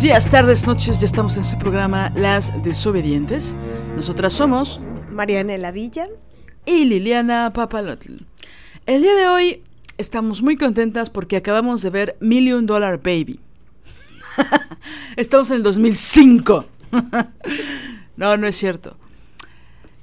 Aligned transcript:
Buenos 0.00 0.14
días, 0.14 0.30
tardes, 0.30 0.66
noches, 0.66 0.98
ya 0.98 1.04
estamos 1.04 1.36
en 1.36 1.44
su 1.44 1.58
programa 1.58 2.10
Las 2.16 2.50
Desobedientes. 2.62 3.54
Nosotras 3.96 4.32
somos 4.32 4.80
Marianela 5.12 5.72
Villa. 5.72 6.08
y 6.64 6.86
Liliana 6.86 7.52
Papalotl. 7.52 8.14
El 8.86 9.02
día 9.02 9.14
de 9.14 9.28
hoy 9.28 9.62
estamos 9.98 10.40
muy 10.40 10.56
contentas 10.56 11.10
porque 11.10 11.36
acabamos 11.36 11.82
de 11.82 11.90
ver 11.90 12.16
Million 12.18 12.64
Dollar 12.64 12.96
Baby. 12.96 13.40
estamos 15.16 15.50
en 15.50 15.58
el 15.58 15.62
2005. 15.64 16.64
no, 18.16 18.36
no 18.38 18.46
es 18.46 18.56
cierto. 18.56 18.96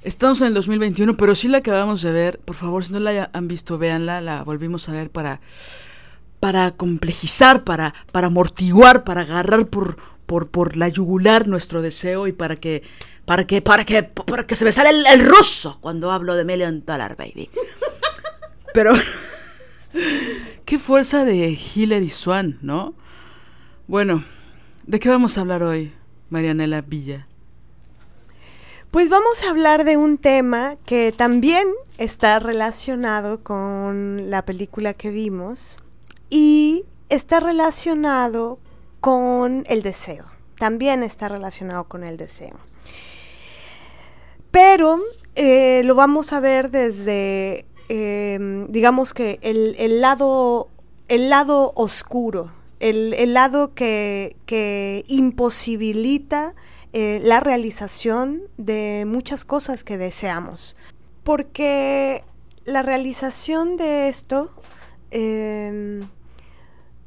Estamos 0.04 0.40
en 0.42 0.46
el 0.46 0.54
2021, 0.54 1.16
pero 1.16 1.34
sí 1.34 1.48
la 1.48 1.58
acabamos 1.58 2.02
de 2.02 2.12
ver. 2.12 2.38
Por 2.38 2.54
favor, 2.54 2.84
si 2.84 2.92
no 2.92 3.00
la 3.00 3.30
han 3.32 3.48
visto, 3.48 3.78
véanla. 3.78 4.20
La 4.20 4.44
volvimos 4.44 4.88
a 4.88 4.92
ver 4.92 5.10
para, 5.10 5.40
para 6.40 6.70
complejizar, 6.72 7.64
para, 7.64 7.94
para 8.12 8.28
amortiguar, 8.28 9.04
para 9.04 9.22
agarrar 9.22 9.66
por, 9.66 9.96
por, 10.26 10.48
por 10.48 10.76
la 10.76 10.88
yugular 10.88 11.48
nuestro 11.48 11.82
deseo 11.82 12.26
y 12.26 12.32
para 12.32 12.56
que, 12.56 12.82
para 13.24 13.46
que, 13.46 13.62
para 13.62 13.84
que, 13.84 14.02
para 14.02 14.46
que 14.46 14.56
se 14.56 14.64
me 14.64 14.72
sale 14.72 14.90
el, 14.90 15.26
ruso 15.26 15.78
cuando 15.80 16.10
hablo 16.10 16.34
de 16.34 16.44
Million 16.44 16.84
Dollar 16.84 17.16
Baby. 17.16 17.50
Pero 18.72 18.92
qué 20.64 20.78
fuerza 20.78 21.24
de 21.24 21.58
Hilary 21.74 22.10
Swan, 22.10 22.58
¿no? 22.62 22.94
Bueno, 23.86 24.24
¿de 24.86 25.00
qué 25.00 25.08
vamos 25.08 25.38
a 25.38 25.40
hablar 25.40 25.62
hoy, 25.62 25.92
Marianela 26.30 26.82
Villa? 26.82 27.26
Pues 28.90 29.10
vamos 29.10 29.42
a 29.42 29.50
hablar 29.50 29.84
de 29.84 29.96
un 29.96 30.16
tema 30.16 30.76
que 30.86 31.12
también 31.14 31.68
está 31.98 32.38
relacionado 32.38 33.40
con 33.40 34.30
la 34.30 34.44
película 34.46 34.94
que 34.94 35.10
vimos 35.10 35.80
y 36.30 36.84
está 37.08 37.40
relacionado 37.40 38.58
con 39.00 39.64
el 39.68 39.82
deseo. 39.82 40.26
También 40.58 41.02
está 41.02 41.28
relacionado 41.28 41.84
con 41.84 42.04
el 42.04 42.16
deseo. 42.16 42.56
Pero 44.50 44.98
eh, 45.34 45.82
lo 45.84 45.94
vamos 45.94 46.32
a 46.32 46.40
ver 46.40 46.70
desde, 46.70 47.66
eh, 47.88 48.66
digamos 48.68 49.14
que 49.14 49.38
el, 49.42 49.76
el 49.78 50.00
lado, 50.00 50.68
el 51.06 51.30
lado 51.30 51.72
oscuro, 51.76 52.52
el, 52.80 53.14
el 53.14 53.34
lado 53.34 53.74
que, 53.74 54.36
que 54.46 55.04
imposibilita 55.08 56.54
eh, 56.92 57.20
la 57.22 57.40
realización 57.40 58.42
de 58.56 59.04
muchas 59.06 59.44
cosas 59.44 59.84
que 59.84 59.98
deseamos. 59.98 60.76
Porque 61.22 62.24
la 62.64 62.82
realización 62.82 63.76
de 63.76 64.08
esto 64.08 64.50
em, 65.10 66.08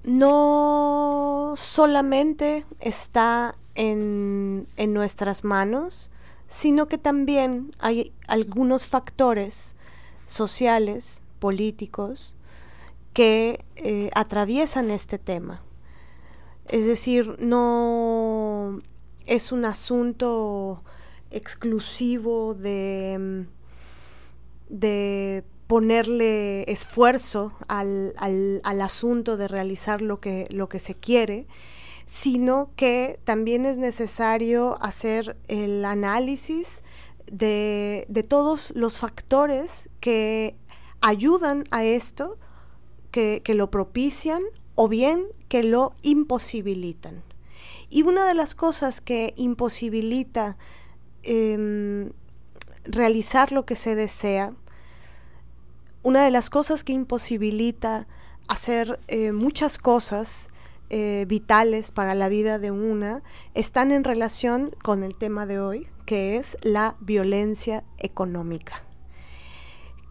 no 0.03 1.53
solamente 1.57 2.65
está 2.79 3.55
en, 3.75 4.67
en 4.77 4.93
nuestras 4.93 5.43
manos, 5.43 6.11
sino 6.47 6.87
que 6.87 6.97
también 6.97 7.73
hay 7.79 8.13
algunos 8.27 8.87
factores 8.87 9.75
sociales, 10.25 11.23
políticos, 11.39 12.35
que 13.13 13.65
eh, 13.75 14.09
atraviesan 14.13 14.91
este 14.91 15.17
tema. 15.17 15.61
Es 16.67 16.85
decir, 16.85 17.37
no 17.39 18.81
es 19.25 19.51
un 19.51 19.65
asunto 19.65 20.83
exclusivo 21.31 22.53
de, 22.53 23.45
de 24.69 25.43
ponerle 25.71 26.69
esfuerzo 26.69 27.53
al, 27.69 28.11
al- 28.17 28.59
al 28.65 28.81
asunto 28.81 29.37
de 29.37 29.47
realizar 29.47 30.01
lo 30.01 30.19
que, 30.19 30.45
lo 30.49 30.67
que 30.67 30.79
se 30.81 30.95
quiere, 30.95 31.47
sino 32.05 32.71
que 32.75 33.21
también 33.23 33.65
es 33.65 33.77
necesario 33.77 34.75
hacer 34.83 35.37
el 35.47 35.85
análisis 35.85 36.83
de, 37.31 38.05
de 38.09 38.23
todos 38.23 38.73
los 38.75 38.99
factores 38.99 39.87
que 40.01 40.57
ayudan 40.99 41.63
a 41.71 41.85
esto, 41.85 42.37
que, 43.11 43.41
que 43.41 43.53
lo 43.55 43.71
propician 43.71 44.41
o 44.75 44.89
bien 44.89 45.23
que 45.47 45.63
lo 45.63 45.93
imposibilitan. 46.01 47.23
Y 47.89 48.01
una 48.01 48.27
de 48.27 48.33
las 48.33 48.55
cosas 48.55 48.99
que 48.99 49.33
imposibilita 49.37 50.57
em, 51.23 52.11
realizar 52.83 53.53
lo 53.53 53.65
que 53.65 53.77
se 53.77 53.95
desea, 53.95 54.53
una 56.03 56.23
de 56.23 56.31
las 56.31 56.49
cosas 56.49 56.83
que 56.83 56.93
imposibilita 56.93 58.07
hacer 58.47 58.99
eh, 59.07 59.31
muchas 59.31 59.77
cosas 59.77 60.49
eh, 60.89 61.25
vitales 61.27 61.91
para 61.91 62.15
la 62.15 62.27
vida 62.27 62.59
de 62.59 62.71
una, 62.71 63.23
están 63.53 63.91
en 63.91 64.03
relación 64.03 64.75
con 64.83 65.03
el 65.03 65.15
tema 65.15 65.45
de 65.45 65.59
hoy, 65.59 65.87
que 66.05 66.37
es 66.37 66.57
la 66.63 66.97
violencia 66.99 67.85
económica. 67.97 68.83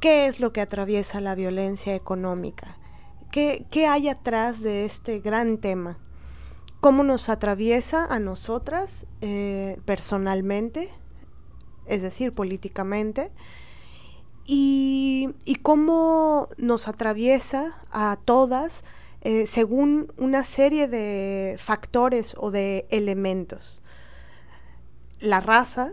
¿Qué 0.01 0.27
es 0.27 0.41
lo 0.41 0.53
que 0.53 0.63
atraviesa 0.63 1.21
la 1.21 1.35
violencia 1.35 1.95
económica? 1.95 2.79
¿Qué, 3.31 3.67
qué 3.71 3.87
hay 3.87 4.09
atrás 4.09 4.61
de 4.61 4.87
este 4.87 5.21
gran 5.21 5.59
tema? 5.59 5.99
¿Cómo 6.81 7.03
nos 7.03 7.29
atraviesa 7.29 8.07
a 8.07 8.19
nosotras 8.19 9.07
eh, 9.21 9.79
personalmente, 9.85 10.89
es 11.85 12.01
decir, 12.01 12.33
políticamente? 12.33 13.31
Y, 14.53 15.33
cómo 15.63 16.49
nos 16.57 16.89
atraviesa 16.89 17.79
a 17.93 18.19
todas 18.25 18.83
eh, 19.21 19.47
según 19.47 20.13
una 20.17 20.43
serie 20.43 20.89
de 20.89 21.55
factores 21.57 22.35
o 22.37 22.51
de 22.51 22.85
elementos. 22.91 23.81
La 25.21 25.39
raza 25.39 25.93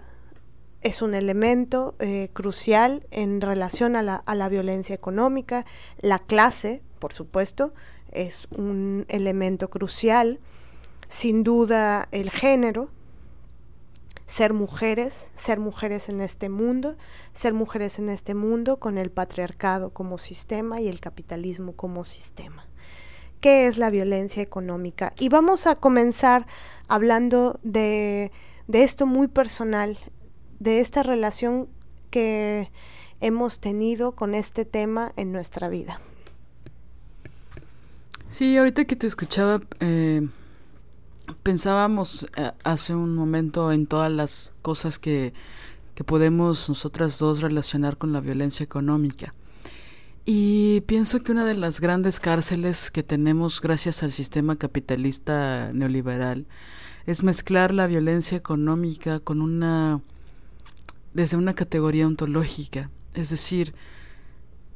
es 0.81 1.03
un 1.03 1.13
elemento 1.13 1.93
eh, 1.99 2.29
crucial 2.33 3.05
en 3.11 3.41
relación 3.41 3.95
a 3.95 4.01
la, 4.01 4.15
a 4.15 4.33
la 4.33 4.49
violencia 4.49 4.95
económica. 4.95 5.63
La 5.99 6.17
clase, 6.17 6.81
por 6.97 7.13
supuesto, 7.13 7.75
es 8.11 8.47
un 8.49 9.05
elemento 9.07 9.69
crucial. 9.69 10.39
Sin 11.09 11.43
duda, 11.43 12.07
el 12.11 12.31
género, 12.31 12.89
ser 14.27 14.53
mujeres, 14.53 15.31
ser 15.35 15.59
mujeres 15.59 16.09
en 16.09 16.21
este 16.21 16.49
mundo, 16.49 16.95
ser 17.33 17.53
mujeres 17.53 17.97
en 17.97 18.09
este 18.09 18.35
mundo 18.35 18.77
con 18.77 18.97
el 18.97 19.09
patriarcado 19.09 19.89
como 19.89 20.17
sistema 20.17 20.79
y 20.81 20.87
el 20.87 20.99
capitalismo 20.99 21.73
como 21.73 22.05
sistema. 22.05 22.67
¿Qué 23.39 23.67
es 23.67 23.77
la 23.77 23.89
violencia 23.89 24.43
económica? 24.43 25.13
Y 25.17 25.29
vamos 25.29 25.65
a 25.65 25.75
comenzar 25.75 26.45
hablando 26.87 27.59
de, 27.63 28.31
de 28.67 28.83
esto 28.83 29.05
muy 29.05 29.27
personal, 29.27 29.97
de 30.59 30.81
esta 30.81 31.03
relación 31.03 31.69
que 32.11 32.69
hemos 33.21 33.59
tenido 33.59 34.11
con 34.11 34.35
este 34.35 34.65
tema 34.65 35.13
en 35.15 35.31
nuestra 35.31 35.69
vida. 35.69 36.01
Sí, 38.27 38.57
ahorita 38.57 38.85
que 38.85 38.97
te 38.97 39.07
escuchaba, 39.07 39.61
eh, 39.79 40.27
pensábamos 41.43 42.27
eh, 42.35 42.51
hace 42.63 42.95
un 42.95 43.15
momento 43.15 43.71
en 43.71 43.87
todas 43.87 44.11
las 44.11 44.53
cosas 44.61 44.99
que, 44.99 45.33
que 45.95 46.03
podemos 46.03 46.69
nosotras 46.69 47.19
dos 47.19 47.41
relacionar 47.41 47.97
con 47.97 48.13
la 48.13 48.19
violencia 48.19 48.63
económica. 48.63 49.33
Y 50.25 50.81
pienso 50.81 51.23
que 51.23 51.31
una 51.31 51.45
de 51.45 51.53
las 51.53 51.79
grandes 51.79 52.19
cárceles 52.19 52.91
que 52.91 53.01
tenemos 53.01 53.61
gracias 53.61 54.03
al 54.03 54.11
sistema 54.11 54.57
capitalista 54.57 55.71
neoliberal 55.73 56.45
es 57.05 57.23
mezclar 57.23 57.73
la 57.73 57.87
violencia 57.87 58.37
económica 58.37 59.21
con 59.21 59.41
una 59.41 60.01
desde 61.13 61.37
una 61.37 61.55
categoría 61.55 62.05
ontológica, 62.05 62.91
es 63.13 63.29
decir, 63.29 63.73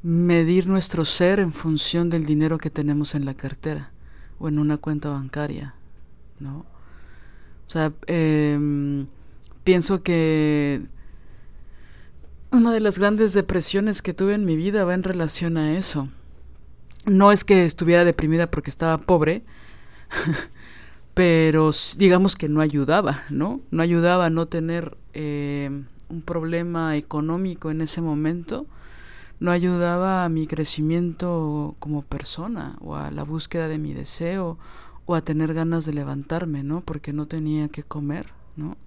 medir 0.02 0.68
nuestro 0.68 1.06
ser 1.06 1.40
en 1.40 1.54
función 1.54 2.10
del 2.10 2.26
dinero 2.26 2.58
que 2.58 2.72
tenemos 2.72 3.14
en 3.14 3.26
la 3.26 3.36
cartera 3.36 3.92
o 4.40 4.48
en 4.48 4.58
una 4.58 4.78
cuenta 4.78 5.10
bancaria, 5.10 5.76
¿no? 6.42 6.66
O 7.68 7.70
sea, 7.70 7.94
em, 8.08 9.08
pienso 9.64 10.04
que 10.04 10.82
una 12.52 12.74
de 12.74 12.82
las 12.82 13.00
grandes 13.00 13.34
depresiones 13.34 14.02
que 14.02 14.14
tuve 14.14 14.34
en 14.34 14.44
mi 14.44 14.58
vida 14.58 14.84
va 14.84 14.94
en 14.94 15.04
relación 15.04 15.56
a 15.58 15.78
eso. 15.78 16.10
No 17.06 17.32
es 17.32 17.46
que 17.46 17.66
estuviera 17.66 18.04
deprimida 18.04 18.52
porque 18.52 18.70
estaba 18.70 18.98
pobre, 18.98 19.44
pero 21.14 21.72
digamos 21.98 22.36
que 22.36 22.50
no 22.50 22.60
ayudaba, 22.60 23.24
¿no? 23.30 23.62
No 23.72 23.82
ayudaba 23.82 24.26
a 24.26 24.30
no 24.30 24.48
tener 24.48 24.98
em, 25.14 25.86
un 26.10 26.22
problema 26.22 26.98
económico 26.98 27.72
en 27.72 27.82
ese 27.82 28.02
momento, 28.02 28.68
no 29.40 29.52
ayudaba 29.52 30.26
a 30.26 30.30
mi 30.30 30.46
crecimiento 30.46 31.76
como 31.80 32.04
persona 32.04 32.76
o 32.82 32.96
a 32.96 33.10
la 33.12 33.24
búsqueda 33.24 33.68
de 33.68 33.80
mi 33.80 33.94
deseo 33.94 34.60
o 35.12 35.16
a 35.16 35.22
tener 35.22 35.54
ganas 35.54 35.86
de 35.86 35.94
levantarme, 35.94 36.64
¿no? 36.64 36.82
Porque 36.82 37.14
no 37.14 37.28
tenía 37.28 37.68
que 37.68 37.84
comer, 37.84 38.28
¿no? 38.56 38.78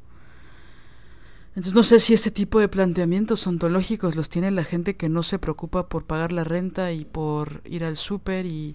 Entonces 1.50 1.74
no 1.74 1.82
sé 1.82 2.00
si 2.00 2.14
este 2.14 2.30
tipo 2.30 2.58
de 2.58 2.68
planteamientos 2.68 3.46
ontológicos 3.46 4.16
los 4.16 4.28
tiene 4.28 4.50
la 4.50 4.64
gente 4.64 4.96
que 4.96 5.08
no 5.08 5.22
se 5.22 5.38
preocupa 5.38 5.88
por 5.88 6.04
pagar 6.04 6.32
la 6.32 6.42
renta 6.42 6.90
y 6.92 7.04
por 7.04 7.60
ir 7.64 7.84
al 7.84 7.96
súper 7.96 8.46
y 8.46 8.74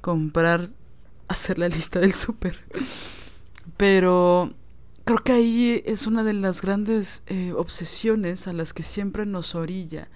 comprar, 0.00 0.68
hacer 1.28 1.58
la 1.58 1.68
lista 1.68 1.98
del 1.98 2.14
súper. 2.14 2.64
Pero 3.76 4.54
creo 5.04 5.18
que 5.18 5.32
ahí 5.32 5.82
es 5.84 6.06
una 6.06 6.24
de 6.24 6.32
las 6.32 6.62
grandes 6.62 7.22
eh, 7.26 7.52
obsesiones 7.54 8.48
a 8.48 8.52
las 8.52 8.72
que 8.72 8.82
siempre 8.82 9.26
nos 9.26 9.54
orilla 9.54 10.08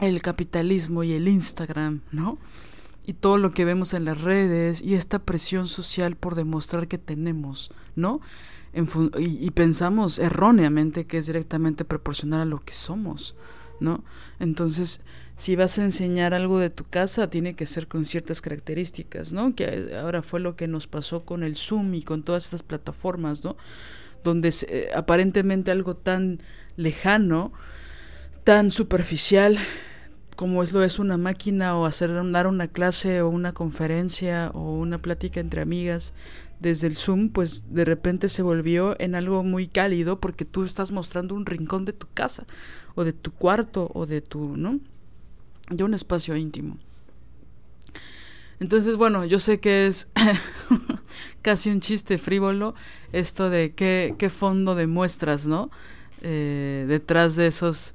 el 0.00 0.20
capitalismo 0.20 1.02
y 1.04 1.12
el 1.12 1.28
Instagram, 1.28 2.02
¿no? 2.10 2.38
Y 3.06 3.14
todo 3.14 3.36
lo 3.36 3.52
que 3.52 3.64
vemos 3.64 3.92
en 3.94 4.04
las 4.04 4.22
redes 4.22 4.80
y 4.80 4.94
esta 4.94 5.18
presión 5.18 5.66
social 5.66 6.16
por 6.16 6.34
demostrar 6.34 6.88
que 6.88 6.98
tenemos, 6.98 7.70
¿no? 7.96 8.20
y, 8.74 9.46
y, 9.46 9.50
pensamos 9.50 10.18
erróneamente 10.18 11.06
que 11.06 11.18
es 11.18 11.26
directamente 11.26 11.84
proporcional 11.84 12.40
a 12.40 12.44
lo 12.44 12.58
que 12.58 12.72
somos, 12.72 13.36
¿no? 13.78 14.02
Entonces, 14.40 15.00
si 15.36 15.56
vas 15.56 15.78
a 15.78 15.84
enseñar 15.84 16.32
algo 16.34 16.58
de 16.58 16.70
tu 16.70 16.84
casa, 16.84 17.28
tiene 17.28 17.54
que 17.54 17.66
ser 17.66 17.88
con 17.88 18.04
ciertas 18.04 18.40
características, 18.40 19.32
¿no? 19.32 19.54
Que 19.54 19.96
ahora 20.00 20.22
fue 20.22 20.40
lo 20.40 20.56
que 20.56 20.68
nos 20.68 20.86
pasó 20.86 21.24
con 21.24 21.42
el 21.42 21.56
Zoom 21.56 21.94
y 21.94 22.02
con 22.02 22.22
todas 22.22 22.44
estas 22.44 22.62
plataformas, 22.62 23.42
¿no? 23.42 23.56
Donde 24.22 24.52
eh, 24.68 24.90
aparentemente 24.94 25.70
algo 25.70 25.96
tan 25.96 26.40
lejano, 26.76 27.52
tan 28.44 28.70
superficial, 28.70 29.58
como 30.36 30.62
es 30.62 30.72
lo 30.72 30.82
es 30.82 30.98
una 30.98 31.16
máquina 31.16 31.76
o 31.76 31.86
hacer 31.86 32.10
dar 32.32 32.46
una 32.46 32.68
clase 32.68 33.22
o 33.22 33.28
una 33.28 33.52
conferencia 33.52 34.50
o 34.54 34.74
una 34.74 34.98
plática 34.98 35.40
entre 35.40 35.60
amigas 35.60 36.14
desde 36.60 36.86
el 36.86 36.96
Zoom, 36.96 37.28
pues 37.30 37.74
de 37.74 37.84
repente 37.84 38.28
se 38.28 38.42
volvió 38.42 38.98
en 39.00 39.14
algo 39.14 39.42
muy 39.42 39.68
cálido 39.68 40.20
porque 40.20 40.44
tú 40.44 40.64
estás 40.64 40.92
mostrando 40.92 41.34
un 41.34 41.46
rincón 41.46 41.84
de 41.84 41.92
tu 41.92 42.06
casa 42.14 42.46
o 42.94 43.04
de 43.04 43.12
tu 43.12 43.32
cuarto 43.32 43.90
o 43.94 44.06
de 44.06 44.20
tu, 44.20 44.56
¿no? 44.56 44.80
de 45.70 45.84
un 45.84 45.94
espacio 45.94 46.36
íntimo. 46.36 46.78
Entonces, 48.60 48.96
bueno, 48.96 49.24
yo 49.24 49.38
sé 49.38 49.60
que 49.60 49.86
es 49.86 50.08
casi 51.42 51.70
un 51.70 51.80
chiste 51.80 52.18
frívolo 52.18 52.74
esto 53.12 53.50
de 53.50 53.72
qué, 53.72 54.14
qué 54.18 54.30
fondo 54.30 54.74
de 54.74 54.86
muestras, 54.86 55.46
¿no? 55.46 55.70
Eh, 56.22 56.86
detrás 56.88 57.36
de 57.36 57.48
esos, 57.48 57.94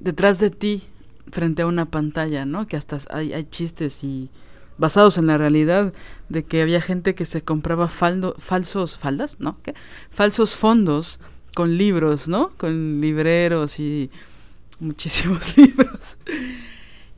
detrás 0.00 0.38
de 0.38 0.50
ti, 0.50 0.82
frente 1.30 1.62
a 1.62 1.66
una 1.66 1.86
pantalla, 1.86 2.44
¿no? 2.44 2.66
Que 2.66 2.76
hasta 2.76 2.98
hay, 3.10 3.32
hay 3.32 3.44
chistes 3.44 4.02
y 4.04 4.30
basados 4.78 5.18
en 5.18 5.26
la 5.26 5.38
realidad 5.38 5.92
de 6.28 6.42
que 6.44 6.62
había 6.62 6.80
gente 6.80 7.14
que 7.14 7.24
se 7.24 7.42
compraba 7.42 7.88
faldo, 7.88 8.34
falsos, 8.38 8.98
faldas, 8.98 9.38
¿no? 9.38 9.60
¿Qué? 9.62 9.74
Falsos 10.10 10.54
fondos 10.54 11.20
con 11.54 11.76
libros, 11.76 12.28
¿no? 12.28 12.50
Con 12.56 13.00
libreros 13.00 13.78
y 13.78 14.10
muchísimos 14.80 15.56
libros. 15.56 16.18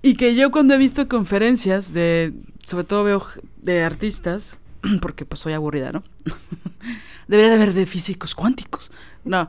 Y 0.02 0.16
que 0.16 0.34
yo 0.34 0.50
cuando 0.50 0.74
he 0.74 0.78
visto 0.78 1.08
conferencias 1.08 1.92
de, 1.94 2.34
sobre 2.66 2.84
todo 2.84 3.04
veo 3.04 3.26
de 3.62 3.82
artistas, 3.82 4.60
porque 5.00 5.24
pues 5.24 5.40
soy 5.40 5.54
aburrida, 5.54 5.92
¿no? 5.92 6.04
Debería 7.28 7.50
de 7.50 7.56
haber 7.56 7.72
de 7.72 7.86
físicos 7.86 8.34
cuánticos. 8.34 8.90
No, 9.24 9.48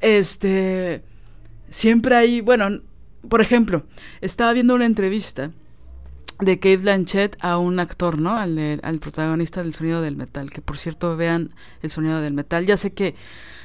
este, 0.00 1.04
siempre 1.68 2.16
hay, 2.16 2.40
bueno, 2.40 2.80
por 3.28 3.40
ejemplo, 3.40 3.84
estaba 4.20 4.52
viendo 4.52 4.74
una 4.74 4.86
entrevista 4.86 5.50
de 6.40 6.58
Kate 6.58 6.78
Blanchett 6.78 7.36
a 7.40 7.58
un 7.58 7.80
actor, 7.80 8.20
¿no? 8.20 8.36
Al, 8.36 8.80
al 8.82 8.98
protagonista 8.98 9.62
del 9.62 9.72
sonido 9.72 10.02
del 10.02 10.16
metal, 10.16 10.50
que 10.50 10.60
por 10.60 10.78
cierto 10.78 11.16
vean 11.16 11.54
el 11.82 11.90
sonido 11.90 12.20
del 12.20 12.34
metal. 12.34 12.66
Ya 12.66 12.76
sé 12.76 12.92
que 12.92 13.14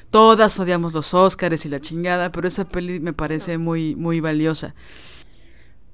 todas 0.10 0.60
odiamos 0.60 0.94
los 0.94 1.14
Oscars 1.14 1.66
y 1.66 1.70
la 1.70 1.80
chingada, 1.80 2.32
pero 2.32 2.48
esa 2.48 2.66
peli 2.66 3.00
me 3.00 3.14
parece 3.14 3.58
muy, 3.58 3.96
muy 3.96 4.20
valiosa. 4.20 4.76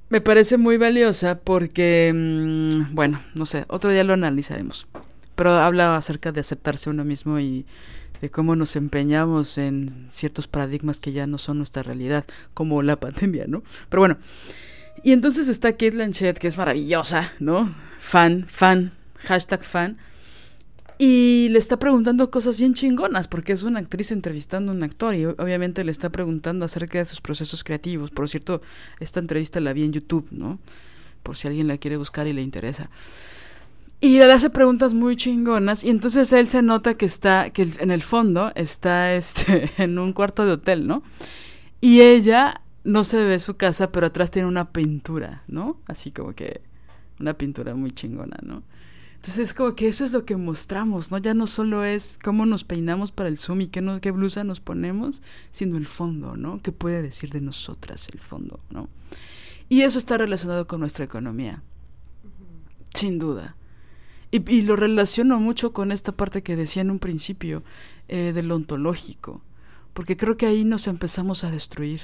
Me 0.09 0.21
parece 0.21 0.57
muy 0.57 0.77
valiosa 0.77 1.39
porque, 1.39 2.12
mm, 2.13 2.95
bueno, 2.95 3.21
no 3.36 3.45
sé, 3.45 3.65
otro 3.68 3.92
día 3.92 4.04
lo 4.04 4.13
analizaremos. 4.13 4.88
Pero 5.36 5.51
habla 5.51 5.95
acerca 5.95 6.31
de 6.31 6.39
aceptarse 6.39 6.89
uno 6.89 7.04
mismo 7.04 7.39
y 7.39 7.65
de 8.22 8.30
cómo 8.30 8.56
nos 8.56 8.75
empeñamos 8.75 9.58
en 9.58 10.08
ciertos 10.10 10.48
paradigmas 10.48 11.00
que 11.00 11.12
ya 11.12 11.28
no 11.28 11.38
son 11.38 11.58
nuestra 11.58 11.84
realidad, 11.84 12.25
como 12.54 12.81
la 12.81 12.96
pandemia, 13.00 13.46
¿no? 13.48 13.64
Pero 13.90 14.02
bueno, 14.02 14.18
y 15.04 15.12
entonces 15.12 15.48
está 15.48 15.74
Kate 15.74 15.92
Blanchett, 15.92 16.40
que 16.40 16.48
es 16.48 16.58
maravillosa, 16.58 17.31
¿no? 17.40 17.74
Fan, 18.00 18.46
fan, 18.50 18.92
hashtag 19.19 19.64
fan. 19.64 19.98
Y 21.00 21.50
le 21.52 21.60
está 21.60 21.78
preguntando 21.78 22.31
cosas 22.31 22.58
bien 22.58 22.74
chingonas, 22.74 23.28
porque 23.28 23.54
es 23.54 23.62
una 23.62 23.80
actriz 23.80 24.12
entrevistando 24.12 24.72
a 24.72 24.75
un 24.75 24.81
actor 24.81 25.14
y 25.14 25.25
obviamente 25.25 25.84
le 25.84 25.92
está 25.92 26.10
preguntando 26.10 26.66
acerca 26.66 26.98
de 26.98 27.06
sus 27.06 27.21
procesos 27.21 27.64
creativos. 27.64 28.09
Por 28.09 28.28
cierto, 28.28 28.62
esta 29.00 29.19
entrevista 29.19 29.59
la 29.59 29.74
vi 29.74 29.83
en 29.83 29.94
YouTube, 29.94 30.28
¿no? 30.31 30.59
Por 31.21 31.38
si 31.38 31.47
alguien 31.47 31.68
la 31.68 31.78
quiere 31.78 31.97
buscar 31.97 32.26
y 32.26 32.33
le 32.33 32.42
interesa. 32.42 32.90
Y 33.99 34.18
le 34.19 34.31
hace 34.31 34.51
preguntas 34.51 34.94
muy 34.94 35.16
chingonas 35.16 35.83
y 35.83 35.89
entonces 35.89 36.31
él 36.31 36.47
se 36.47 36.61
nota 36.61 36.95
que 36.95 37.06
está, 37.06 37.49
que 37.49 37.68
en 37.80 37.89
el 37.89 38.04
fondo 38.04 38.51
está 38.56 39.16
este, 39.16 39.71
en 39.77 39.97
un 39.97 40.13
cuarto 40.13 40.45
de 40.45 40.54
hotel, 40.54 40.87
¿no? 40.87 41.04
Y 41.81 42.01
ella 42.01 42.61
no 42.83 43.04
se 43.04 43.23
ve 43.23 43.39
su 43.39 43.57
casa, 43.57 43.92
pero 43.92 44.07
atrás 44.07 44.31
tiene 44.31 44.47
una 44.47 44.71
pintura, 44.71 45.44
¿no? 45.47 45.77
Así 45.87 46.11
como 46.11 46.33
que 46.33 46.61
una 47.19 47.33
pintura 47.33 47.75
muy 47.75 47.92
chingona, 47.92 48.37
¿no? 48.44 48.63
Entonces 49.16 49.39
es 49.39 49.54
como 49.56 49.75
que 49.75 49.87
eso 49.87 50.06
es 50.06 50.13
lo 50.13 50.25
que 50.25 50.37
mostramos, 50.37 51.11
¿no? 51.11 51.18
Ya 51.18 51.33
no 51.33 51.47
solo 51.47 51.83
es 51.83 52.19
cómo 52.23 52.45
nos 52.45 52.63
peinamos 52.63 53.11
para 53.11 53.30
el 53.30 53.37
Zoom 53.37 53.61
y 53.61 53.68
qué, 53.68 53.81
no, 53.81 53.99
qué 53.99 54.11
blusa 54.11 54.44
nos 54.44 54.61
ponemos, 54.61 55.23
sino 55.49 55.75
el 55.75 55.87
fondo, 55.87 56.37
¿no? 56.37 56.61
¿Qué 56.61 56.71
puede 56.71 57.01
decir 57.01 57.31
de 57.31 57.42
nosotras 57.42 58.07
el 58.13 58.19
fondo, 58.19 58.59
¿no? 58.69 58.89
Y 59.69 59.81
eso 59.81 59.97
está 59.97 60.18
relacionado 60.18 60.68
con 60.68 60.80
nuestra 60.80 61.04
economía, 61.04 61.63
sin 62.94 63.18
duda. 63.18 63.56
Y, 64.48 64.62
lo 64.62 64.76
relaciono 64.76 65.40
mucho 65.40 65.74
con 65.74 65.92
esta 65.92 66.12
parte 66.12 66.44
que 66.44 66.56
decía 66.56 66.82
en 66.82 66.92
un 66.92 67.00
principio, 67.00 67.64
eh, 68.08 68.32
del 68.34 68.52
ontológico, 68.52 69.42
porque 69.94 70.18
creo 70.18 70.38
que 70.38 70.46
ahí 70.46 70.64
nos 70.64 70.88
empezamos 70.88 71.44
a 71.44 71.52
destruir, 71.52 72.02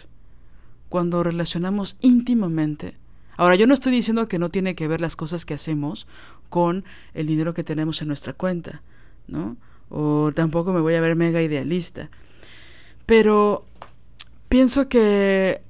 cuando 0.89 1.23
relacionamos 1.23 1.97
íntimamente 2.01 2.95
Ahora, 3.35 3.55
yo 3.55 3.67
no 3.67 3.73
estoy 3.73 3.91
diciendo 3.91 4.27
que 4.27 4.39
no 4.39 4.49
tiene 4.49 4.75
que 4.75 4.87
ver 4.87 5.01
las 5.01 5.15
cosas 5.15 5.45
que 5.45 5.53
hacemos 5.53 6.07
con 6.49 6.85
el 7.13 7.27
dinero 7.27 7.53
que 7.53 7.63
tenemos 7.63 8.01
en 8.01 8.07
nuestra 8.07 8.33
cuenta, 8.33 8.83
¿no? 9.27 9.57
O 9.89 10.31
tampoco 10.35 10.71
me 10.71 10.81
voy 10.81 10.95
a 10.95 11.01
ver 11.01 11.15
mega 11.15 11.41
idealista. 11.41 12.09
Pero 13.05 13.65
pienso 14.49 14.87
que 14.87 15.61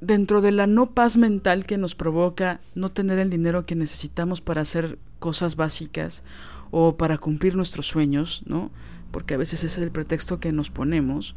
dentro 0.00 0.40
de 0.40 0.52
la 0.52 0.66
no 0.66 0.90
paz 0.90 1.16
mental 1.16 1.66
que 1.66 1.78
nos 1.78 1.94
provoca 1.94 2.60
no 2.74 2.90
tener 2.90 3.18
el 3.18 3.30
dinero 3.30 3.64
que 3.64 3.74
necesitamos 3.74 4.40
para 4.40 4.62
hacer 4.62 4.98
cosas 5.18 5.56
básicas 5.56 6.22
o 6.70 6.96
para 6.96 7.18
cumplir 7.18 7.56
nuestros 7.56 7.86
sueños, 7.86 8.42
¿no? 8.46 8.70
Porque 9.10 9.34
a 9.34 9.36
veces 9.36 9.64
ese 9.64 9.80
es 9.80 9.84
el 9.84 9.90
pretexto 9.90 10.40
que 10.40 10.52
nos 10.52 10.70
ponemos. 10.70 11.34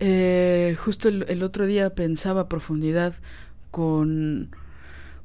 Eh, 0.00 0.76
justo 0.78 1.08
el, 1.08 1.42
otro 1.42 1.66
día 1.66 1.94
pensaba 1.94 2.42
a 2.42 2.48
profundidad 2.48 3.14
con, 3.70 4.50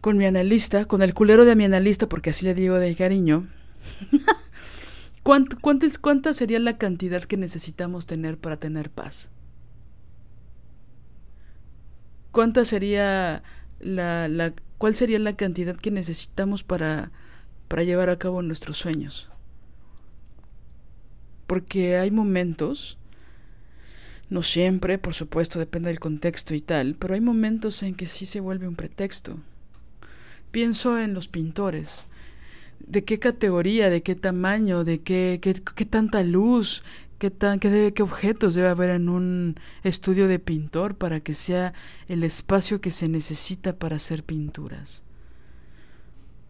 con 0.01 0.17
mi 0.17 0.25
analista, 0.25 0.85
con 0.85 1.01
el 1.01 1.13
culero 1.13 1.45
de 1.45 1.55
mi 1.55 1.65
analista, 1.65 2.09
porque 2.09 2.31
así 2.31 2.45
le 2.45 2.53
digo 2.53 2.75
de 2.75 2.95
cariño. 2.95 3.47
¿Cuánto, 5.23 5.57
¿Cuánta 5.61 6.33
sería 6.33 6.59
la 6.59 6.77
cantidad 6.77 7.23
que 7.23 7.37
necesitamos 7.37 8.07
tener 8.07 8.37
para 8.37 8.57
tener 8.57 8.89
paz? 8.89 9.29
¿Cuánta 12.33 12.65
sería 12.65 13.41
la, 13.79 14.27
la, 14.27 14.53
cuál 14.77 14.95
sería 14.95 15.19
la 15.19 15.35
cantidad 15.35 15.75
que 15.75 15.91
necesitamos 15.91 16.63
para, 16.63 17.11
para 17.67 17.83
llevar 17.83 18.09
a 18.09 18.17
cabo 18.19 18.41
nuestros 18.41 18.77
sueños. 18.77 19.29
Porque 21.47 21.97
hay 21.97 22.11
momentos, 22.11 22.97
no 24.29 24.41
siempre, 24.41 24.97
por 24.97 25.13
supuesto, 25.13 25.59
depende 25.59 25.89
del 25.89 25.99
contexto 25.99 26.53
y 26.53 26.61
tal, 26.61 26.95
pero 26.95 27.13
hay 27.13 27.21
momentos 27.21 27.83
en 27.83 27.95
que 27.95 28.05
sí 28.05 28.25
se 28.25 28.39
vuelve 28.39 28.67
un 28.67 28.75
pretexto. 28.75 29.37
Pienso 30.51 30.99
en 30.99 31.13
los 31.13 31.27
pintores. 31.27 32.05
¿De 32.79 33.03
qué 33.03 33.19
categoría, 33.19 33.89
de 33.89 34.03
qué 34.03 34.15
tamaño, 34.15 34.83
de 34.83 35.01
qué, 35.01 35.39
qué, 35.41 35.53
qué 35.53 35.85
tanta 35.85 36.23
luz, 36.23 36.83
qué, 37.23 37.31
tan, 37.31 37.57
qué, 37.57 37.69
debe, 37.69 37.93
qué 37.93 38.03
objetos 38.03 38.53
debe 38.53 38.67
haber 38.67 38.89
en 38.89 39.07
un 39.07 39.57
estudio 39.85 40.27
de 40.27 40.39
pintor 40.39 40.95
para 40.95 41.21
que 41.21 41.33
sea 41.33 41.71
el 42.09 42.21
espacio 42.25 42.81
que 42.81 42.91
se 42.91 43.07
necesita 43.07 43.77
para 43.77 43.95
hacer 43.95 44.25
pinturas? 44.25 45.03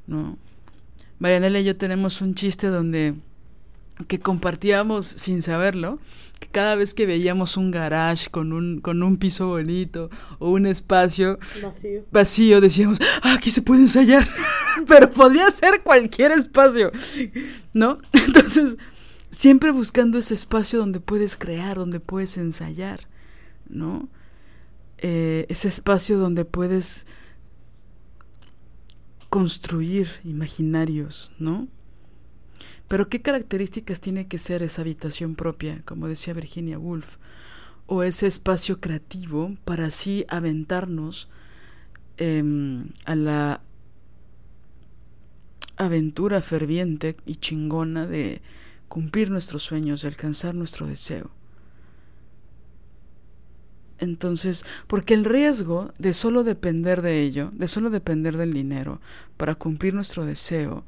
¿No? 0.08 0.36
Marianela 1.20 1.60
y 1.60 1.66
yo 1.66 1.78
tenemos 1.78 2.22
un 2.22 2.34
chiste 2.34 2.70
donde 2.70 3.14
que 4.08 4.20
compartíamos 4.20 5.06
sin 5.06 5.44
saberlo, 5.44 6.00
que 6.40 6.48
cada 6.48 6.76
vez 6.76 6.96
que 6.96 7.06
veíamos 7.06 7.56
un 7.56 7.70
garage 7.70 8.32
con 8.32 8.52
un, 8.52 8.82
con 8.82 9.04
un 9.04 9.18
piso 9.18 9.46
bonito 9.50 10.10
o 10.40 10.50
un 10.50 10.66
espacio 10.66 11.38
Vacío. 11.62 12.04
vacío, 12.12 12.62
decíamos, 12.62 12.98
ah, 13.22 13.36
aquí 13.36 13.52
se 13.52 13.62
puede 13.62 13.82
ensayar, 13.82 14.28
pero 14.88 15.08
podría 15.12 15.52
ser 15.52 15.84
cualquier 15.84 16.32
espacio, 16.32 16.92
¿no? 17.74 18.00
Entonces, 18.12 18.76
siempre 19.34 19.72
buscando 19.72 20.20
ese 20.20 20.36
espacio 20.36 20.80
donde 20.80 21.00
puedes 21.00 21.36
crear, 21.36 21.78
donde 21.78 22.00
puedes 22.00 22.38
ensayar, 22.38 23.08
¿no? 23.68 24.08
Eh, 25.00 25.48
ese 25.50 25.68
espacio 25.68 26.20
donde 26.20 26.46
puedes 26.46 27.08
construir 29.30 30.08
imaginarios, 30.24 31.32
¿no? 31.40 31.68
Pero 32.88 33.10
¿qué 33.10 33.24
características 33.24 34.00
tiene 34.00 34.28
que 34.28 34.38
ser 34.38 34.62
esa 34.62 34.84
habitación 34.84 35.36
propia, 35.36 35.82
como 35.84 36.08
decía 36.08 36.34
Virginia 36.34 36.78
Woolf, 36.78 37.18
o 37.88 38.04
ese 38.04 38.28
espacio 38.28 38.80
creativo 38.80 39.58
para 39.66 39.88
así 39.88 40.26
aventarnos 40.30 41.28
eh, 42.18 42.86
a 43.06 43.16
la 43.16 43.62
aventura 45.76 46.40
ferviente 46.44 47.18
y 47.26 47.38
chingona 47.38 48.06
de 48.06 48.44
cumplir 48.94 49.32
nuestros 49.32 49.64
sueños, 49.64 50.04
de 50.04 50.10
alcanzar 50.10 50.54
nuestro 50.54 50.86
deseo? 50.86 51.32
Entonces, 53.98 54.66
porque 54.86 55.16
el 55.16 55.26
riesgo 55.26 55.92
de 55.98 56.14
solo 56.14 56.44
depender 56.44 57.02
de 57.02 57.24
ello, 57.24 57.50
de 57.54 57.68
solo 57.68 57.90
depender 57.90 58.38
del 58.38 58.54
dinero 58.54 59.02
para 59.36 59.56
cumplir 59.56 59.96
nuestro 59.96 60.28
deseo, 60.28 60.86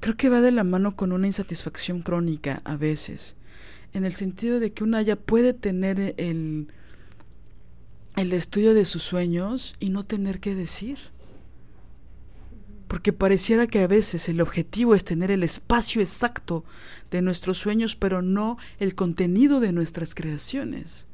creo 0.00 0.16
que 0.16 0.30
va 0.30 0.40
de 0.40 0.50
la 0.50 0.64
mano 0.64 0.96
con 0.96 1.12
una 1.12 1.26
insatisfacción 1.26 2.00
crónica 2.00 2.62
a 2.64 2.76
veces, 2.76 3.36
en 3.92 4.06
el 4.06 4.14
sentido 4.14 4.58
de 4.58 4.72
que 4.72 4.82
una 4.82 5.02
ya 5.02 5.16
puede 5.16 5.52
tener 5.52 6.14
el, 6.16 6.68
el 8.16 8.32
estudio 8.32 8.72
de 8.72 8.86
sus 8.86 9.02
sueños 9.02 9.76
y 9.78 9.90
no 9.90 10.06
tener 10.06 10.40
que 10.40 10.54
decir. 10.54 10.96
Porque 12.88 13.12
pareciera 13.12 13.66
que 13.66 13.80
a 13.80 13.86
veces 13.86 14.28
el 14.28 14.40
objetivo 14.40 14.94
es 14.94 15.04
tener 15.04 15.30
el 15.30 15.42
espacio 15.42 16.00
exacto 16.00 16.64
de 17.10 17.22
nuestros 17.22 17.58
sueños, 17.58 17.96
pero 17.96 18.22
no 18.22 18.58
el 18.78 18.94
contenido 18.94 19.60
de 19.60 19.72
nuestras 19.72 20.14
creaciones. 20.14 21.08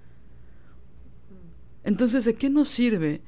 Entonces, 1.85 2.25
¿de 2.25 2.35
qué 2.35 2.51
nos 2.51 2.69
sirve? 2.69 3.23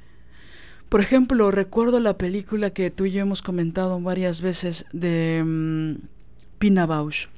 Por 0.89 1.01
ejemplo, 1.01 1.51
recuerdo 1.51 1.99
la 1.99 2.19
película 2.19 2.71
que 2.71 2.91
tú 2.91 3.07
y 3.07 3.13
yo 3.13 3.23
hemos 3.23 3.43
comentado 3.43 3.99
varias 4.01 4.41
veces 4.41 4.87
de 4.93 5.41
um, 5.43 5.99
Pina 6.59 6.87
Bausch. 6.87 7.34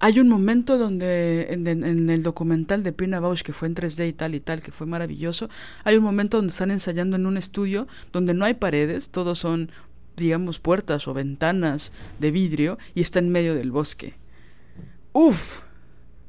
Hay 0.00 0.20
un 0.20 0.28
momento 0.28 0.78
donde 0.78 1.48
en, 1.50 1.66
en, 1.66 1.84
en, 1.84 2.10
el 2.10 2.22
documental 2.22 2.82
de 2.84 2.92
Pina 2.92 3.18
Bausch, 3.18 3.42
que 3.42 3.52
fue 3.52 3.66
en 3.66 3.74
3D 3.74 4.08
y 4.08 4.12
tal 4.12 4.34
y 4.34 4.40
tal, 4.40 4.62
que 4.62 4.70
fue 4.70 4.86
maravilloso, 4.86 5.48
hay 5.82 5.96
un 5.96 6.04
momento 6.04 6.36
donde 6.36 6.52
están 6.52 6.70
ensayando 6.70 7.16
en 7.16 7.26
un 7.26 7.36
estudio 7.36 7.88
donde 8.12 8.32
no 8.32 8.44
hay 8.44 8.54
paredes, 8.54 9.10
todos 9.10 9.40
son, 9.40 9.72
digamos, 10.16 10.60
puertas 10.60 11.08
o 11.08 11.14
ventanas 11.14 11.92
de 12.20 12.30
vidrio 12.30 12.78
y 12.94 13.00
está 13.00 13.18
en 13.18 13.30
medio 13.30 13.56
del 13.56 13.72
bosque. 13.72 14.14
¡Uf! 15.12 15.62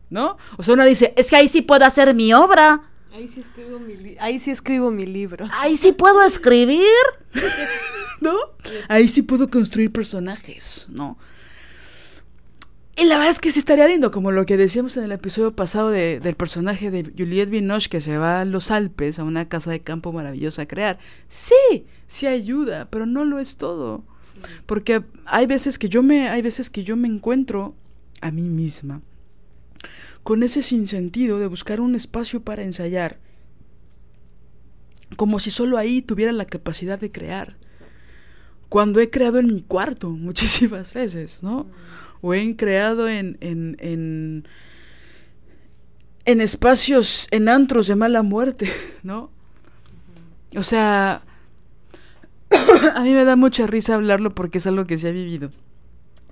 ¿No? 0.09 0.37
O 0.57 0.63
sea, 0.63 0.73
uno 0.73 0.85
dice, 0.85 1.13
es 1.15 1.29
que 1.29 1.35
ahí 1.35 1.47
sí 1.47 1.61
puedo 1.61 1.85
hacer 1.85 2.15
mi 2.15 2.33
obra. 2.33 2.81
Ahí 3.13 3.29
sí 3.33 3.41
escribo 3.41 3.79
mi, 3.79 4.15
ahí 4.19 4.39
sí 4.39 4.49
escribo 4.49 4.89
mi 4.89 5.05
libro. 5.05 5.47
Ahí 5.51 5.77
sí 5.77 5.91
puedo 5.91 6.23
escribir. 6.23 6.85
¿No? 8.21 8.35
Ahí 8.87 9.07
sí 9.07 9.21
puedo 9.21 9.49
construir 9.49 9.91
personajes, 9.91 10.87
¿no? 10.89 11.17
Y 12.99 13.05
la 13.05 13.15
verdad 13.15 13.31
es 13.31 13.39
que 13.39 13.51
sí 13.51 13.59
estaría 13.59 13.87
lindo, 13.87 14.11
como 14.11 14.31
lo 14.31 14.45
que 14.45 14.57
decíamos 14.57 14.97
en 14.97 15.05
el 15.05 15.11
episodio 15.13 15.55
pasado 15.55 15.89
de, 15.89 16.19
del 16.19 16.35
personaje 16.35 16.91
de 16.91 17.13
Juliette 17.17 17.49
Binoche 17.49 17.89
que 17.89 18.01
se 18.01 18.17
va 18.17 18.41
a 18.41 18.45
los 18.45 18.71
Alpes, 18.71 19.19
a 19.19 19.23
una 19.23 19.47
casa 19.47 19.71
de 19.71 19.79
campo 19.79 20.11
maravillosa 20.11 20.63
a 20.63 20.67
crear. 20.67 20.99
Sí, 21.29 21.85
sí 22.07 22.27
ayuda, 22.27 22.89
pero 22.89 23.05
no 23.05 23.23
lo 23.23 23.39
es 23.39 23.55
todo. 23.55 24.03
Porque 24.65 25.03
hay 25.25 25.45
veces 25.47 25.79
que 25.79 25.87
yo 25.87 26.03
me, 26.03 26.29
hay 26.29 26.41
veces 26.41 26.69
que 26.69 26.83
yo 26.83 26.97
me 26.97 27.07
encuentro 27.07 27.75
a 28.21 28.31
mí 28.31 28.49
misma 28.49 29.01
con 30.23 30.43
ese 30.43 30.61
sinsentido 30.61 31.39
de 31.39 31.47
buscar 31.47 31.81
un 31.81 31.95
espacio 31.95 32.43
para 32.43 32.63
ensayar, 32.63 33.17
como 35.15 35.39
si 35.39 35.51
solo 35.51 35.77
ahí 35.77 36.01
tuviera 36.01 36.31
la 36.31 36.45
capacidad 36.45 36.99
de 36.99 37.11
crear. 37.11 37.57
Cuando 38.67 38.99
he 38.99 39.09
creado 39.09 39.39
en 39.39 39.47
mi 39.47 39.61
cuarto 39.61 40.09
muchísimas 40.11 40.93
veces, 40.93 41.41
¿no? 41.41 41.65
O 42.21 42.33
he 42.33 42.55
creado 42.55 43.07
en, 43.07 43.37
en, 43.41 43.77
en, 43.79 44.47
en 46.25 46.41
espacios, 46.41 47.27
en 47.31 47.49
antros 47.49 47.87
de 47.87 47.95
mala 47.95 48.23
muerte, 48.23 48.69
¿no? 49.03 49.29
O 50.55 50.63
sea, 50.63 51.23
a 52.95 53.01
mí 53.03 53.13
me 53.13 53.25
da 53.25 53.35
mucha 53.35 53.67
risa 53.67 53.95
hablarlo 53.95 54.33
porque 54.33 54.57
es 54.57 54.67
algo 54.67 54.85
que 54.85 54.97
se 54.97 55.07
ha 55.07 55.11
vivido 55.11 55.51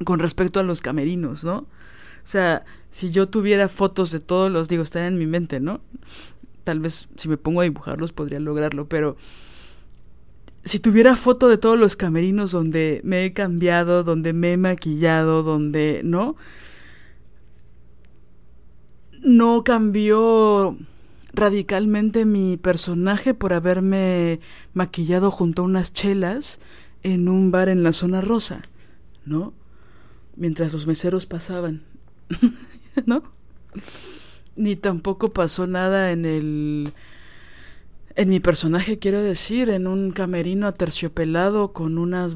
con 0.03 0.19
respecto 0.19 0.59
a 0.59 0.63
los 0.63 0.81
camerinos, 0.81 1.43
¿no? 1.43 1.57
O 1.57 2.29
sea, 2.29 2.65
si 2.91 3.11
yo 3.11 3.29
tuviera 3.29 3.69
fotos 3.69 4.11
de 4.11 4.19
todos 4.19 4.51
los, 4.51 4.67
digo, 4.67 4.83
están 4.83 5.03
en 5.03 5.17
mi 5.17 5.25
mente, 5.25 5.59
¿no? 5.59 5.81
Tal 6.63 6.79
vez 6.79 7.07
si 7.15 7.29
me 7.29 7.37
pongo 7.37 7.61
a 7.61 7.63
dibujarlos 7.63 8.11
podría 8.11 8.39
lograrlo, 8.39 8.87
pero 8.89 9.15
si 10.67 10.79
tuviera 10.79 11.15
foto 11.15 11.49
de 11.49 11.57
todos 11.57 11.79
los 11.79 11.95
camerinos 11.95 12.51
donde 12.51 13.01
me 13.03 13.25
he 13.25 13.33
cambiado, 13.33 14.03
donde 14.03 14.33
me 14.33 14.53
he 14.53 14.57
maquillado, 14.57 15.43
donde, 15.43 16.01
¿no? 16.03 16.35
No 19.21 19.63
cambió 19.63 20.77
radicalmente 21.33 22.25
mi 22.25 22.57
personaje 22.57 23.33
por 23.33 23.53
haberme 23.53 24.39
maquillado 24.73 25.31
junto 25.31 25.61
a 25.61 25.65
unas 25.65 25.93
chelas 25.93 26.59
en 27.03 27.29
un 27.29 27.51
bar 27.51 27.69
en 27.69 27.83
la 27.83 27.93
zona 27.93 28.21
rosa, 28.21 28.63
¿no? 29.25 29.53
Mientras 30.35 30.73
los 30.73 30.87
meseros 30.87 31.25
pasaban 31.25 31.83
¿no? 33.05 33.23
Ni 34.55 34.75
tampoco 34.75 35.29
pasó 35.29 35.67
nada 35.67 36.11
en 36.11 36.25
el 36.25 36.93
en 38.17 38.29
mi 38.29 38.39
personaje, 38.39 38.97
quiero 38.97 39.21
decir, 39.21 39.69
en 39.69 39.85
un 39.85 40.09
camerino 40.09 40.65
aterciopelado 40.65 41.71
con 41.71 41.99
unas, 41.99 42.35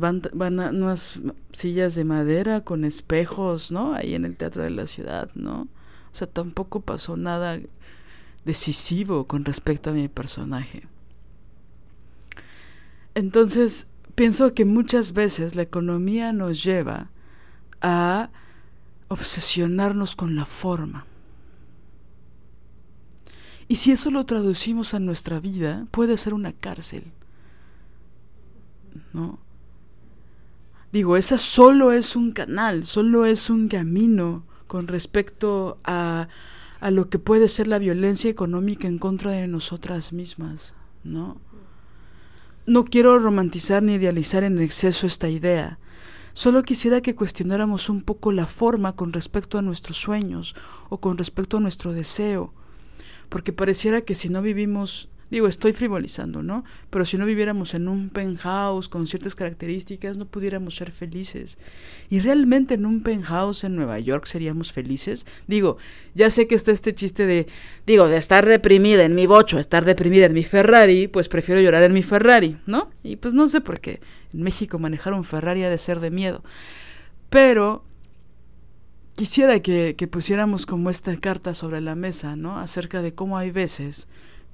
sillas 1.53 1.95
de 1.95 2.03
madera, 2.03 2.61
con 2.61 2.85
espejos, 2.85 3.71
¿no? 3.71 3.95
Ahí 3.95 4.13
en 4.13 4.23
el 4.23 4.37
Teatro 4.37 4.61
de 4.61 4.69
la 4.69 4.85
Ciudad, 4.85 5.31
¿no? 5.33 5.63
O 5.63 6.13
sea, 6.13 6.27
tampoco 6.27 6.81
pasó 6.81 7.17
nada 7.17 7.59
decisivo 8.45 9.25
con 9.25 9.43
respecto 9.43 9.89
a 9.89 9.93
mi 9.93 10.07
personaje. 10.07 10.83
Entonces, 13.15 13.87
pienso 14.13 14.53
que 14.53 14.65
muchas 14.65 15.13
veces 15.13 15.55
la 15.55 15.63
economía 15.63 16.31
nos 16.31 16.63
lleva 16.63 17.09
a 17.81 18.29
obsesionarnos 19.07 20.15
con 20.15 20.35
la 20.35 20.45
forma. 20.45 21.07
Y 23.71 23.77
si 23.77 23.93
eso 23.93 24.11
lo 24.11 24.25
traducimos 24.25 24.93
a 24.93 24.99
nuestra 24.99 25.39
vida, 25.39 25.87
puede 25.91 26.17
ser 26.17 26.33
una 26.33 26.51
cárcel. 26.51 27.05
¿No? 29.13 29.39
Digo, 30.91 31.15
esa 31.15 31.37
solo 31.37 31.93
es 31.93 32.17
un 32.17 32.33
canal, 32.33 32.83
solo 32.83 33.25
es 33.25 33.49
un 33.49 33.69
camino 33.69 34.43
con 34.67 34.89
respecto 34.89 35.79
a, 35.85 36.27
a 36.81 36.91
lo 36.91 37.09
que 37.09 37.17
puede 37.17 37.47
ser 37.47 37.69
la 37.69 37.79
violencia 37.79 38.29
económica 38.29 38.89
en 38.89 38.97
contra 38.97 39.31
de 39.31 39.47
nosotras 39.47 40.11
mismas, 40.11 40.75
¿no? 41.05 41.39
No 42.65 42.83
quiero 42.83 43.19
romantizar 43.19 43.83
ni 43.83 43.93
idealizar 43.93 44.43
en 44.43 44.59
exceso 44.59 45.07
esta 45.07 45.29
idea, 45.29 45.79
Solo 46.33 46.63
quisiera 46.63 47.01
que 47.01 47.13
cuestionáramos 47.13 47.89
un 47.89 48.01
poco 48.01 48.31
la 48.31 48.47
forma 48.47 48.95
con 48.95 49.11
respecto 49.11 49.57
a 49.57 49.61
nuestros 49.61 49.97
sueños 49.97 50.55
o 50.87 50.97
con 50.99 51.17
respecto 51.17 51.57
a 51.57 51.59
nuestro 51.59 51.91
deseo, 51.91 52.53
porque 53.31 53.53
pareciera 53.53 54.01
que 54.01 54.13
si 54.13 54.27
no 54.27 54.41
vivimos 54.41 55.09
Digo, 55.31 55.47
estoy 55.47 55.71
frivolizando, 55.71 56.43
¿no? 56.43 56.65
Pero 56.89 57.05
si 57.05 57.17
no 57.17 57.25
viviéramos 57.25 57.73
en 57.73 57.87
un 57.87 58.09
penthouse 58.09 58.89
con 58.89 59.07
ciertas 59.07 59.33
características, 59.33 60.17
no 60.17 60.25
pudiéramos 60.25 60.75
ser 60.75 60.91
felices. 60.91 61.57
¿Y 62.09 62.19
realmente 62.19 62.73
en 62.73 62.85
un 62.85 63.01
penthouse 63.01 63.63
en 63.63 63.77
Nueva 63.77 63.97
York 63.99 64.25
seríamos 64.25 64.73
felices? 64.73 65.25
Digo, 65.47 65.77
ya 66.15 66.29
sé 66.29 66.47
que 66.47 66.55
está 66.55 66.71
este 66.71 66.93
chiste 66.93 67.25
de, 67.25 67.47
digo, 67.87 68.09
de 68.09 68.17
estar 68.17 68.45
deprimida 68.45 69.05
en 69.05 69.15
mi 69.15 69.25
bocho, 69.25 69.57
estar 69.57 69.85
deprimida 69.85 70.25
en 70.25 70.33
mi 70.33 70.43
Ferrari, 70.43 71.07
pues 71.07 71.29
prefiero 71.29 71.61
llorar 71.61 71.83
en 71.83 71.93
mi 71.93 72.03
Ferrari, 72.03 72.57
¿no? 72.65 72.91
Y 73.01 73.15
pues 73.15 73.33
no 73.33 73.47
sé 73.47 73.61
por 73.61 73.79
qué. 73.79 74.01
En 74.33 74.43
México 74.43 74.79
manejar 74.79 75.13
un 75.13 75.23
Ferrari 75.23 75.63
ha 75.63 75.69
de 75.69 75.77
ser 75.77 76.01
de 76.01 76.11
miedo. 76.11 76.43
Pero 77.29 77.85
quisiera 79.21 79.59
que, 79.59 79.93
pusiéramos 80.09 80.65
como 80.65 80.89
esta 80.89 81.15
carta 81.15 81.53
sobre 81.53 81.79
la 81.79 81.93
mesa, 81.93 82.35
¿no? 82.35 82.57
Acerca 82.57 83.03
de 83.03 83.13
cómo 83.13 83.37
hay 83.37 83.51
veces 83.51 84.07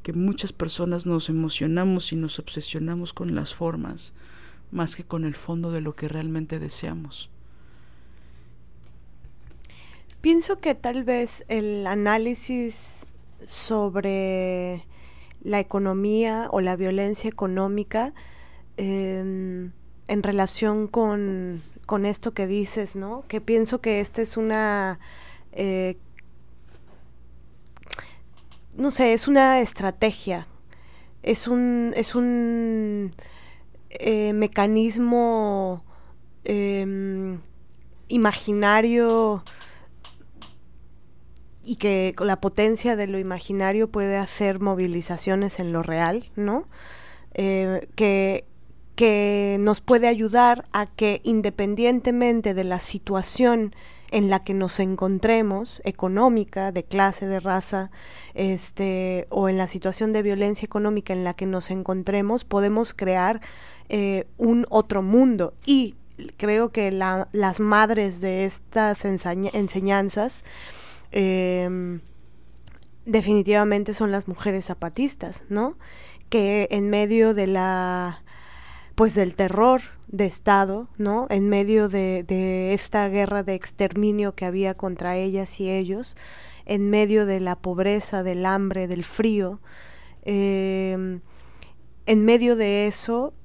que 0.03 0.11
muchas 0.11 0.51
personas 0.51 1.05
nos 1.05 1.29
emocionamos 1.29 2.11
y 2.11 2.17
nos 2.17 2.37
obsesionamos 2.37 3.13
con 3.13 3.33
las 3.33 3.55
formas 3.55 4.13
más 4.71 4.97
que 4.97 5.05
con 5.05 5.23
el 5.23 5.35
fondo 5.35 5.71
de 5.71 5.79
lo 5.79 5.95
que 5.95 6.09
realmente 6.09 6.59
deseamos. 6.59 7.29
Pienso 10.19 10.57
que 10.57 10.75
tal 10.75 11.05
vez 11.05 11.45
el 11.47 11.87
análisis 11.87 13.05
sobre 13.47 14.83
la 15.43 15.61
economía 15.61 16.49
o 16.51 16.59
la 16.59 16.75
violencia 16.75 17.29
económica 17.29 18.13
em, 18.75 19.71
en 20.09 20.23
relación 20.23 20.89
con, 20.89 21.63
con, 21.87 22.05
esto 22.05 22.33
que 22.33 22.45
dices, 22.45 22.95
¿no? 22.95 23.23
Que 23.27 23.41
pienso 23.41 23.81
que 23.81 23.99
esta 24.01 24.21
es 24.21 24.37
una 24.37 24.99
eh, 25.53 25.97
no 28.77 28.91
sé, 28.91 29.13
es 29.13 29.27
una 29.27 29.59
estrategia, 29.59 30.47
es 31.23 31.47
un, 31.47 31.93
es 31.95 32.13
un 32.15 33.13
eh, 33.89 34.33
mecanismo 34.33 35.83
em, 36.43 37.41
imaginario 38.07 39.43
y 41.63 41.77
que 41.77 42.15
la 42.19 42.39
potencia 42.39 42.95
de 42.95 43.07
lo 43.07 43.19
imaginario 43.19 43.89
puede 43.91 44.17
hacer 44.17 44.59
movilizaciones 44.59 45.59
en 45.59 45.73
lo 45.73 45.83
real, 45.83 46.29
¿no? 46.35 46.67
Eh, 47.33 47.89
que, 47.95 48.45
que 48.97 49.57
nos 49.59 49.79
puede 49.79 50.07
ayudar 50.07 50.65
a 50.73 50.87
que 50.87 51.21
independientemente 51.23 52.55
de 52.55 52.63
la 52.63 52.79
situación 52.79 53.75
en 54.09 54.31
la 54.31 54.43
que 54.43 54.55
nos 54.55 54.79
encontremos, 54.79 55.83
económica, 55.85 56.71
de 56.71 56.83
clase, 56.83 57.27
de 57.27 57.39
raza, 57.39 57.91
este, 58.33 59.27
o 59.29 59.49
en 59.49 59.57
la 59.59 59.67
situación 59.67 60.11
de 60.13 60.23
violencia 60.23 60.65
económica 60.65 61.13
en 61.13 61.23
la 61.23 61.35
que 61.35 61.45
nos 61.45 61.69
encontremos, 61.69 62.43
podemos 62.43 62.95
crear 62.95 63.39
eh, 63.89 64.25
un 64.37 64.65
otro 64.71 65.03
mundo. 65.03 65.53
Y 65.63 65.93
creo 66.37 66.71
que 66.71 66.91
las 66.91 67.59
madres 67.59 68.19
de 68.19 68.45
estas 68.45 69.05
enseñanzas 69.05 70.43
em, 71.11 71.99
definitivamente 73.05 73.93
son 73.93 74.11
las 74.11 74.27
mujeres 74.27 74.65
zapatistas, 74.65 75.43
¿no? 75.49 75.77
Que 76.29 76.67
en 76.71 76.89
medio 76.89 77.35
de 77.35 77.45
la 77.45 78.23
pues 78.97 79.13
del 79.13 79.35
terror 79.35 79.83
de 80.07 80.25
Estado, 80.25 80.89
¿no? 80.97 81.27
En 81.29 81.47
medio 81.49 81.87
de, 81.87 82.73
esta 82.73 83.07
guerra 83.09 83.43
de 83.43 83.53
exterminio 83.53 84.33
que 84.33 84.43
había 84.43 84.73
contra 84.73 85.17
ellas 85.17 85.59
y 85.59 85.69
ellos, 85.69 86.17
en 86.65 86.89
medio 86.89 87.27
de 87.27 87.39
la 87.39 87.55
pobreza, 87.55 88.23
del 88.23 88.43
hambre, 88.43 88.87
del 88.87 89.03
frío, 89.03 89.61
em, 90.23 91.21
en 92.07 92.25
medio 92.25 92.55
de 92.55 92.87
eso 92.87 93.35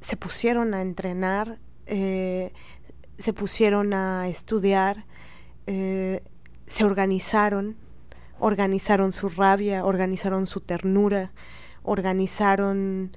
se 0.00 0.16
pusieron 0.16 0.74
a 0.74 0.80
entrenar, 0.80 1.58
eh, 1.86 2.52
se 3.18 3.32
pusieron 3.32 3.94
a 3.94 4.28
estudiar, 4.28 5.06
eh, 5.66 6.22
se 6.66 6.84
organizaron, 6.84 7.76
organizaron 8.38 9.12
su 9.12 9.28
rabia, 9.28 9.84
organizaron 9.84 10.46
su 10.46 10.60
ternura, 10.60 11.32
organizaron 11.82 13.10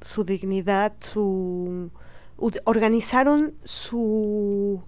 su 0.00 0.24
dignidad, 0.24 0.94
su 0.98 1.90
organizaron 2.64 3.54
su 3.64 4.82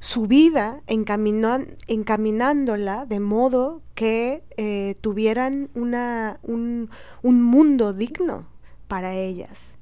su 0.00 0.26
vida 0.26 0.82
encaminándola 0.86 3.06
de 3.06 3.20
modo 3.20 3.82
que 3.94 4.42
eh, 4.56 4.94
tuvieran 5.00 5.70
una, 5.74 6.40
un, 6.42 6.90
un, 7.22 7.42
mundo 7.42 7.92
digno 7.92 8.46
para 8.86 9.14
ellas. 9.14 9.76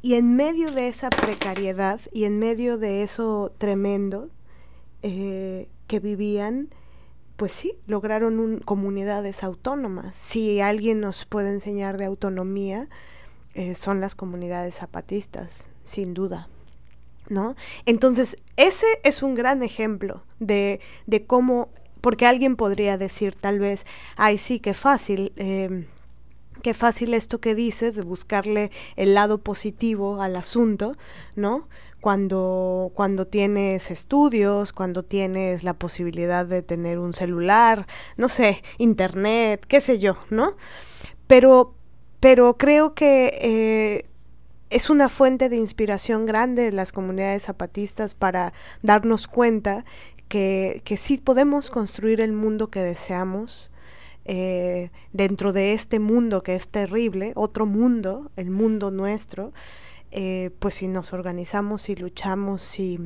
Y 0.00 0.14
en 0.14 0.36
medio 0.36 0.70
de 0.70 0.88
esa 0.88 1.10
precariedad 1.10 2.00
y 2.12 2.24
en 2.24 2.38
medio 2.38 2.78
de 2.78 3.02
eso 3.02 3.52
tremendo 3.58 4.30
eh, 5.02 5.68
que 5.86 6.00
vivían, 6.00 6.70
pues 7.38 7.52
sí, 7.52 7.78
lograron 7.86 8.58
comunidades 8.64 9.44
autónomas. 9.44 10.16
Si 10.16 10.60
alguien 10.60 10.98
nos 10.98 11.24
puede 11.24 11.50
enseñar 11.50 11.96
de 11.96 12.04
autonomía, 12.04 12.88
eh, 13.54 13.76
son 13.76 14.00
las 14.00 14.16
comunidades 14.16 14.74
zapatistas, 14.74 15.70
sin 15.84 16.14
duda. 16.14 16.48
¿No? 17.28 17.54
Entonces, 17.86 18.34
ese 18.56 18.86
es 19.04 19.22
un 19.22 19.36
gran 19.36 19.62
ejemplo 19.62 20.24
de, 20.40 20.80
de 21.06 21.26
cómo, 21.26 21.68
porque 22.00 22.26
alguien 22.26 22.56
podría 22.56 22.98
decir 22.98 23.36
tal 23.36 23.60
vez, 23.60 23.86
ay, 24.16 24.36
sí, 24.36 24.58
qué 24.58 24.74
fácil, 24.74 25.32
eh, 25.36 25.86
qué 26.62 26.74
fácil 26.74 27.14
esto 27.14 27.40
que 27.40 27.54
dices 27.54 27.94
de 27.94 28.02
buscarle 28.02 28.72
el 28.96 29.14
lado 29.14 29.38
positivo 29.38 30.22
al 30.22 30.34
asunto, 30.34 30.96
¿no? 31.36 31.68
Cuando, 32.00 32.92
cuando 32.94 33.26
tienes 33.26 33.90
estudios, 33.90 34.72
cuando 34.72 35.02
tienes 35.02 35.64
la 35.64 35.74
posibilidad 35.74 36.46
de 36.46 36.62
tener 36.62 36.98
un 36.98 37.12
celular, 37.12 37.86
no 38.16 38.28
sé, 38.28 38.62
internet, 38.78 39.64
qué 39.66 39.80
sé 39.80 39.98
yo, 39.98 40.16
¿no? 40.30 40.56
Pero, 41.26 41.74
pero 42.20 42.56
creo 42.56 42.94
que 42.94 43.38
eh, 43.40 44.06
es 44.70 44.90
una 44.90 45.08
fuente 45.08 45.48
de 45.48 45.56
inspiración 45.56 46.26
grande 46.26 46.66
en 46.68 46.76
las 46.76 46.92
comunidades 46.92 47.44
zapatistas 47.44 48.14
para 48.14 48.52
darnos 48.82 49.26
cuenta 49.26 49.84
que, 50.28 50.82
que 50.84 50.96
sí 50.96 51.18
podemos 51.18 51.70
construir 51.70 52.20
el 52.20 52.32
mundo 52.32 52.70
que 52.70 52.80
deseamos, 52.80 53.72
eh, 54.30 54.90
dentro 55.14 55.54
de 55.54 55.72
este 55.72 56.00
mundo 56.00 56.42
que 56.42 56.54
es 56.54 56.68
terrible, 56.68 57.32
otro 57.34 57.64
mundo, 57.64 58.30
el 58.36 58.50
mundo 58.50 58.90
nuestro, 58.90 59.54
eh, 60.10 60.50
pues 60.58 60.74
si 60.74 60.88
nos 60.88 61.12
organizamos 61.12 61.88
y 61.88 61.96
luchamos, 61.96 62.62
si, 62.62 62.98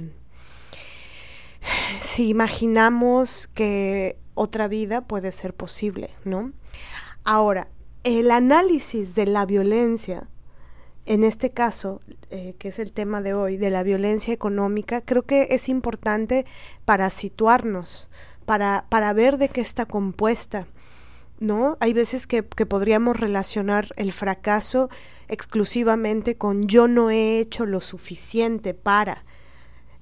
si 2.01 2.29
imaginamos 2.29 3.49
que 3.49 4.17
otra 4.35 4.69
vida 4.69 5.03
puede 5.03 5.33
ser 5.33 5.55
posible, 5.55 6.11
¿no? 6.25 6.53
Ahora, 7.25 7.69
el 8.05 8.31
análisis 8.31 9.15
de 9.15 9.27
la 9.27 9.47
violencia, 9.47 10.29
en 11.07 11.25
este 11.25 11.51
caso, 11.51 12.01
eh, 12.31 12.55
que 12.59 12.69
es 12.69 12.79
el 12.79 12.93
tema 12.93 13.21
de 13.21 13.35
hoy, 13.35 13.57
de 13.57 13.71
la 13.71 13.83
violencia 13.83 14.33
económica, 14.33 15.01
creo 15.01 15.23
que 15.23 15.49
es 15.51 15.69
importante 15.69 16.47
para 16.85 17.11
situarnos, 17.11 18.09
para, 18.45 18.87
para 18.88 19.12
ver 19.12 19.38
de 19.38 19.49
qué 19.49 19.61
está 19.61 19.87
compuesta, 19.87 20.67
¿no? 21.41 21.77
Hay 21.81 21.93
veces 21.93 22.27
que 22.27 22.43
podríamos 22.43 23.19
relacionar 23.19 23.88
el 23.97 24.12
fracaso 24.12 24.88
exclusivamente 25.33 26.37
con 26.37 26.68
yo 26.68 26.88
no 26.88 27.11
he 27.11 27.40
hecho 27.40 27.64
lo 27.64 27.81
suficiente 27.81 28.75
para. 28.75 29.25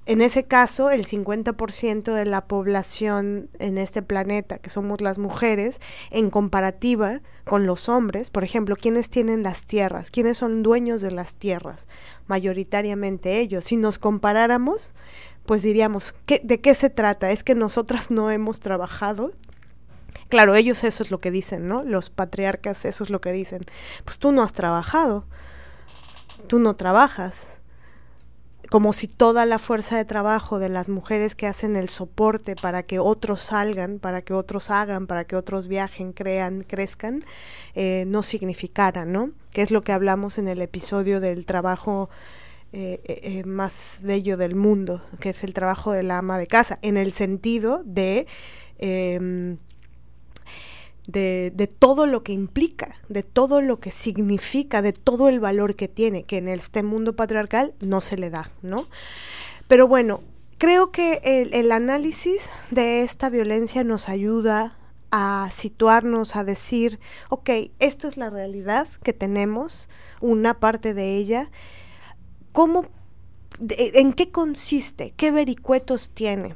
En 0.04 0.22
ese 0.22 0.42
caso, 0.42 0.90
el 0.90 1.06
50% 1.06 2.12
de 2.12 2.24
la 2.24 2.46
población 2.46 3.48
en 3.60 3.78
este 3.78 4.02
planeta, 4.02 4.58
que 4.58 4.70
somos 4.70 5.00
las 5.00 5.18
mujeres, 5.18 5.78
en 6.10 6.30
comparativa 6.30 7.20
con 7.44 7.64
los 7.64 7.88
hombres, 7.88 8.28
por 8.28 8.42
ejemplo, 8.42 8.74
¿quiénes 8.74 9.08
tienen 9.08 9.44
las 9.44 9.66
tierras? 9.66 10.10
¿Quiénes 10.10 10.38
son 10.38 10.64
dueños 10.64 11.00
de 11.00 11.12
las 11.12 11.36
tierras? 11.36 11.86
Mayoritariamente 12.26 13.38
ellos. 13.38 13.66
Si 13.66 13.76
nos 13.76 14.00
comparáramos, 14.00 14.92
pues 15.46 15.62
diríamos, 15.62 16.12
¿qué, 16.26 16.40
¿de 16.42 16.60
qué 16.60 16.74
se 16.74 16.90
trata? 16.90 17.30
¿Es 17.30 17.44
que 17.44 17.54
nosotras 17.54 18.10
no 18.10 18.32
hemos 18.32 18.58
trabajado? 18.58 19.32
Claro, 20.30 20.54
ellos 20.54 20.84
eso 20.84 21.02
es 21.02 21.10
lo 21.10 21.18
que 21.18 21.32
dicen, 21.32 21.68
¿no? 21.68 21.82
Los 21.82 22.08
patriarcas 22.08 22.84
eso 22.84 23.04
es 23.04 23.10
lo 23.10 23.20
que 23.20 23.32
dicen. 23.32 23.64
Pues 24.04 24.18
tú 24.18 24.30
no 24.30 24.42
has 24.42 24.52
trabajado, 24.52 25.26
tú 26.46 26.60
no 26.60 26.76
trabajas. 26.76 27.54
Como 28.70 28.92
si 28.92 29.08
toda 29.08 29.46
la 29.46 29.58
fuerza 29.58 29.96
de 29.96 30.04
trabajo 30.04 30.60
de 30.60 30.68
las 30.68 30.88
mujeres 30.88 31.34
que 31.34 31.48
hacen 31.48 31.74
el 31.74 31.88
soporte 31.88 32.54
para 32.54 32.84
que 32.84 33.00
otros 33.00 33.40
salgan, 33.40 33.98
para 33.98 34.22
que 34.22 34.32
otros 34.32 34.70
hagan, 34.70 35.08
para 35.08 35.24
que 35.24 35.34
otros 35.34 35.66
viajen, 35.66 36.12
crean, 36.12 36.62
crezcan, 36.62 37.24
eh, 37.74 38.04
no 38.06 38.22
significara, 38.22 39.04
¿no? 39.04 39.32
Que 39.50 39.62
es 39.62 39.72
lo 39.72 39.82
que 39.82 39.90
hablamos 39.90 40.38
en 40.38 40.46
el 40.46 40.62
episodio 40.62 41.18
del 41.18 41.44
trabajo 41.44 42.08
eh, 42.72 43.00
eh, 43.04 43.42
más 43.44 43.98
bello 44.04 44.36
del 44.36 44.54
mundo, 44.54 45.02
que 45.18 45.30
es 45.30 45.42
el 45.42 45.52
trabajo 45.54 45.90
de 45.90 46.04
la 46.04 46.18
ama 46.18 46.38
de 46.38 46.46
casa, 46.46 46.78
en 46.82 46.96
el 46.96 47.12
sentido 47.12 47.82
de 47.84 48.28
em, 48.78 49.58
de, 51.10 51.70
todo 51.78 52.06
lo 52.06 52.22
que 52.22 52.32
implica, 52.32 52.96
de 53.08 53.22
todo 53.22 53.60
lo 53.60 53.80
que 53.80 53.90
significa, 53.90 54.82
de 54.82 54.92
todo 54.92 55.28
el 55.28 55.40
valor 55.40 55.74
que 55.74 55.88
tiene, 55.88 56.24
que 56.24 56.38
en 56.38 56.48
este 56.48 56.82
mundo 56.82 57.16
patriarcal 57.16 57.74
no 57.80 58.00
se 58.00 58.16
le 58.16 58.30
da, 58.30 58.50
¿no? 58.62 58.86
Pero 59.68 59.88
bueno, 59.88 60.20
creo 60.58 60.90
que 60.90 61.20
el, 61.24 61.72
análisis 61.72 62.50
de 62.70 63.02
esta 63.02 63.30
violencia 63.30 63.84
nos 63.84 64.08
ayuda 64.08 64.76
a 65.10 65.48
situarnos, 65.52 66.36
a 66.36 66.44
decir, 66.44 67.00
ok, 67.30 67.50
esto 67.80 68.08
es 68.08 68.16
la 68.16 68.30
realidad 68.30 68.88
que 69.02 69.12
tenemos, 69.12 69.88
una 70.20 70.60
parte 70.60 70.94
de 70.94 71.16
ella, 71.16 71.50
¿cómo, 72.52 72.86
en 73.68 74.12
qué 74.12 74.30
consiste? 74.30 75.12
¿Qué 75.16 75.30
vericuetos 75.30 76.10
tiene? 76.10 76.54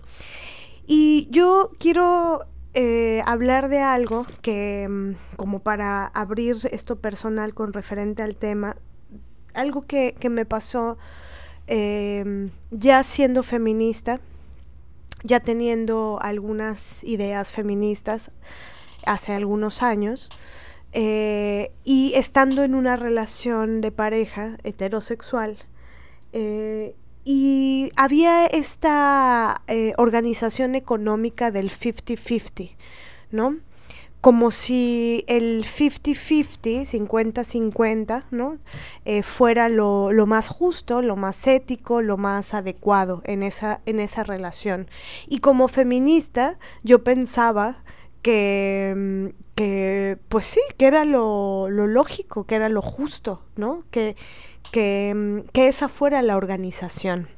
Y 0.87 1.29
yo 1.31 1.71
quiero 1.79 2.47
eh, 2.75 3.23
hablar 3.25 3.69
de 3.69 3.79
algo 3.79 4.27
que, 4.43 4.89
mm, 4.89 5.37
como 5.37 5.61
para 5.61 6.07
abrir 6.07 6.57
esto 6.73 6.97
personal 6.97 7.55
con 7.55 7.73
referente 7.73 8.23
al 8.23 8.35
tema, 8.37 8.77
algo 9.55 9.87
que, 9.87 10.17
me 10.29 10.45
pasó 10.45 10.99
em, 11.67 12.51
ya 12.71 13.03
siendo 13.05 13.43
feminista, 13.43 14.21
ya 15.23 15.41
teniendo 15.41 16.19
algunas 16.21 17.03
ideas 17.05 17.53
feministas 17.53 18.31
hace 19.07 19.33
algunos 19.33 19.83
años, 19.83 20.31
eh, 20.93 21.73
y 21.85 22.15
estando 22.15 22.63
en 22.65 22.75
una 22.75 22.97
relación 22.97 23.81
de 23.81 23.93
pareja 23.93 24.59
heterosexual, 24.65 25.59
eh, 26.33 26.97
y 27.25 27.91
había 27.97 28.47
esta 28.47 29.63
eh, 29.67 29.95
organización 29.97 30.75
económica 30.75 31.51
del 31.51 31.71
50-50, 31.71 32.77
¿no? 33.31 33.57
Como 34.21 34.51
si 34.51 35.25
el 35.27 35.65
50-50, 35.65 36.87
50-50, 36.87 38.25
¿no? 38.31 38.59
Eh, 39.07 39.23
fuera 39.23 39.69
lo, 39.69 40.11
más 40.27 40.49
justo, 40.49 41.03
lo 41.03 41.17
más 41.17 41.47
ético, 41.47 42.03
lo 42.03 42.17
más 42.19 42.53
adecuado 42.53 43.23
en 43.25 43.43
esa, 43.43 43.81
relación. 44.25 44.89
Y 45.27 45.39
como 45.39 45.69
feminista, 45.69 46.59
yo 46.83 47.05
pensaba 47.05 47.85
que, 48.23 48.95
mm, 48.97 49.29
pues 50.29 50.47
sí, 50.47 50.61
que 50.79 50.87
era 50.87 51.05
lo, 51.05 51.69
lógico, 51.69 52.45
que 52.45 52.55
era 52.55 52.69
lo 52.69 52.83
justo, 52.83 53.43
¿no? 53.57 53.85
Mm, 54.73 55.41
que, 55.53 55.69
esa 55.69 55.89
fuera 55.89 56.23
la 56.23 56.37
organización. 56.37 57.29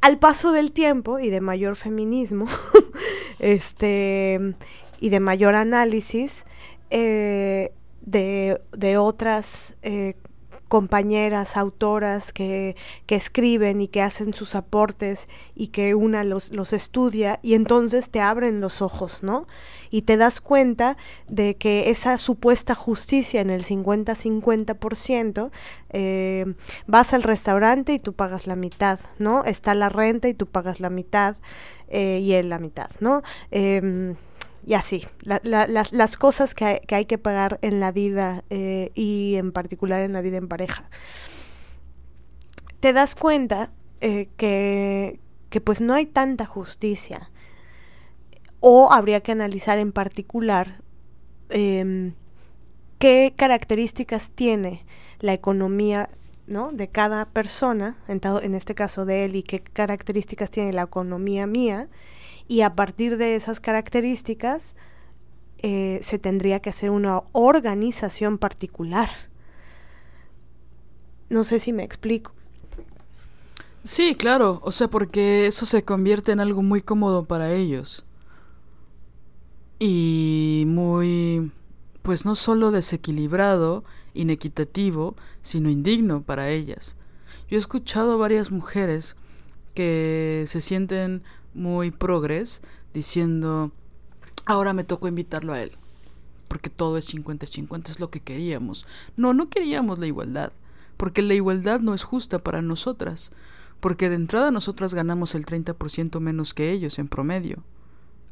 Al 0.00 0.18
paso 0.18 0.52
del 0.52 0.72
tiempo 0.72 1.18
y 1.18 1.28
de 1.28 1.40
mayor 1.40 1.76
feminismo, 1.76 2.46
este, 3.38 4.54
y 4.98 5.08
de 5.10 5.20
mayor 5.20 5.54
análisis 5.54 6.46
eh, 6.90 7.72
de, 8.00 8.62
de, 8.72 8.96
otras 8.96 9.76
eh, 9.82 10.14
compañeras, 10.70 11.56
autoras 11.56 12.32
que, 12.32 12.76
que, 13.06 13.16
escriben 13.16 13.80
y 13.80 13.88
que 13.88 14.02
hacen 14.02 14.32
sus 14.32 14.54
aportes 14.54 15.28
y 15.56 15.66
que 15.66 15.96
una 15.96 16.22
los, 16.22 16.52
los, 16.52 16.72
estudia 16.72 17.40
y 17.42 17.54
entonces 17.54 18.08
te 18.08 18.20
abren 18.20 18.60
los 18.60 18.80
ojos, 18.80 19.24
¿no? 19.24 19.48
Y 19.90 20.02
te 20.02 20.16
das 20.16 20.40
cuenta 20.40 20.96
de 21.26 21.56
que 21.56 21.90
esa 21.90 22.16
supuesta 22.18 22.76
justicia 22.76 23.40
en 23.40 23.50
el 23.50 23.64
50-50%, 23.64 25.50
eh, 25.90 26.54
vas 26.86 27.14
al 27.14 27.24
restaurante 27.24 27.94
y 27.94 27.98
tú 27.98 28.12
pagas 28.12 28.46
la 28.46 28.54
mitad, 28.54 29.00
¿no? 29.18 29.42
Está 29.44 29.74
la 29.74 29.88
renta 29.88 30.28
y 30.28 30.34
tú 30.34 30.46
pagas 30.46 30.78
la 30.78 30.88
mitad 30.88 31.34
eh, 31.88 32.20
y 32.22 32.34
él 32.34 32.48
la 32.48 32.60
mitad, 32.60 32.90
¿no? 33.00 33.22
Em, 33.50 34.14
y 34.66 34.74
así, 34.74 35.06
las, 35.22 36.16
cosas 36.16 36.54
que 36.54 36.82
hay, 36.88 37.04
que 37.06 37.18
pagar 37.18 37.58
en 37.62 37.80
la 37.80 37.92
vida 37.92 38.44
eh, 38.50 38.90
y 38.94 39.36
en 39.36 39.52
particular 39.52 40.02
en 40.02 40.12
la 40.12 40.20
vida 40.20 40.36
en 40.36 40.48
pareja. 40.48 40.88
Te 42.80 42.92
das 42.92 43.14
cuenta 43.14 43.72
eh, 44.00 44.28
que, 44.36 45.20
que 45.48 45.60
pues 45.60 45.80
no 45.80 45.94
hay 45.94 46.06
tanta 46.06 46.46
justicia. 46.46 47.30
O 48.60 48.92
habría 48.92 49.22
que 49.22 49.32
analizar 49.32 49.78
en 49.78 49.92
particular 49.92 50.82
em, 51.48 52.14
qué 52.98 53.32
características 53.34 54.30
tiene 54.30 54.84
la 55.20 55.32
economía 55.32 56.10
¿no? 56.46 56.70
de 56.72 56.88
cada 56.88 57.30
persona, 57.30 57.96
en, 58.08 58.20
en 58.42 58.54
este 58.54 58.74
caso 58.74 59.06
de 59.06 59.24
él, 59.24 59.36
y 59.36 59.42
qué 59.42 59.60
características 59.60 60.50
tiene 60.50 60.74
la 60.74 60.82
economía 60.82 61.46
mía 61.46 61.88
y 62.48 62.62
a 62.62 62.74
partir 62.74 63.16
de 63.16 63.36
esas 63.36 63.60
características 63.60 64.74
eh, 65.58 66.00
se 66.02 66.18
tendría 66.18 66.60
que 66.60 66.70
hacer 66.70 66.90
una 66.90 67.22
organización 67.32 68.38
particular. 68.38 69.10
No 71.28 71.44
sé 71.44 71.60
si 71.60 71.72
me 71.72 71.84
explico. 71.84 72.32
Sí, 73.84 74.14
claro, 74.14 74.60
o 74.62 74.72
sea, 74.72 74.88
porque 74.88 75.46
eso 75.46 75.64
se 75.64 75.84
convierte 75.84 76.32
en 76.32 76.40
algo 76.40 76.62
muy 76.62 76.82
cómodo 76.82 77.24
para 77.24 77.52
ellos. 77.52 78.04
Y 79.78 80.64
muy, 80.66 81.50
pues 82.02 82.26
no 82.26 82.34
solo 82.34 82.70
desequilibrado, 82.70 83.84
inequitativo, 84.12 85.16
sino 85.40 85.70
indigno 85.70 86.22
para 86.22 86.50
ellas. 86.50 86.96
Yo 87.48 87.56
he 87.56 87.60
escuchado 87.60 88.18
varias 88.18 88.50
mujeres 88.50 89.16
que 89.74 90.44
se 90.46 90.60
sienten 90.60 91.22
muy 91.54 91.90
progres 91.90 92.62
diciendo, 92.94 93.72
ahora 94.46 94.72
me 94.72 94.84
tocó 94.84 95.08
invitarlo 95.08 95.52
a 95.52 95.62
él, 95.62 95.72
porque 96.48 96.70
todo 96.70 96.96
es 96.96 97.12
50-50, 97.14 97.90
es 97.90 98.00
lo 98.00 98.10
que 98.10 98.20
queríamos. 98.20 98.86
No, 99.16 99.34
no 99.34 99.48
queríamos 99.48 99.98
la 99.98 100.06
igualdad, 100.06 100.52
porque 100.96 101.22
la 101.22 101.34
igualdad 101.34 101.80
no 101.80 101.94
es 101.94 102.04
justa 102.04 102.38
para 102.38 102.62
nosotras, 102.62 103.32
porque 103.80 104.08
de 104.08 104.16
entrada 104.16 104.50
nosotras 104.50 104.94
ganamos 104.94 105.34
el 105.34 105.46
30% 105.46 106.20
menos 106.20 106.54
que 106.54 106.70
ellos 106.70 106.98
en 106.98 107.08
promedio. 107.08 107.62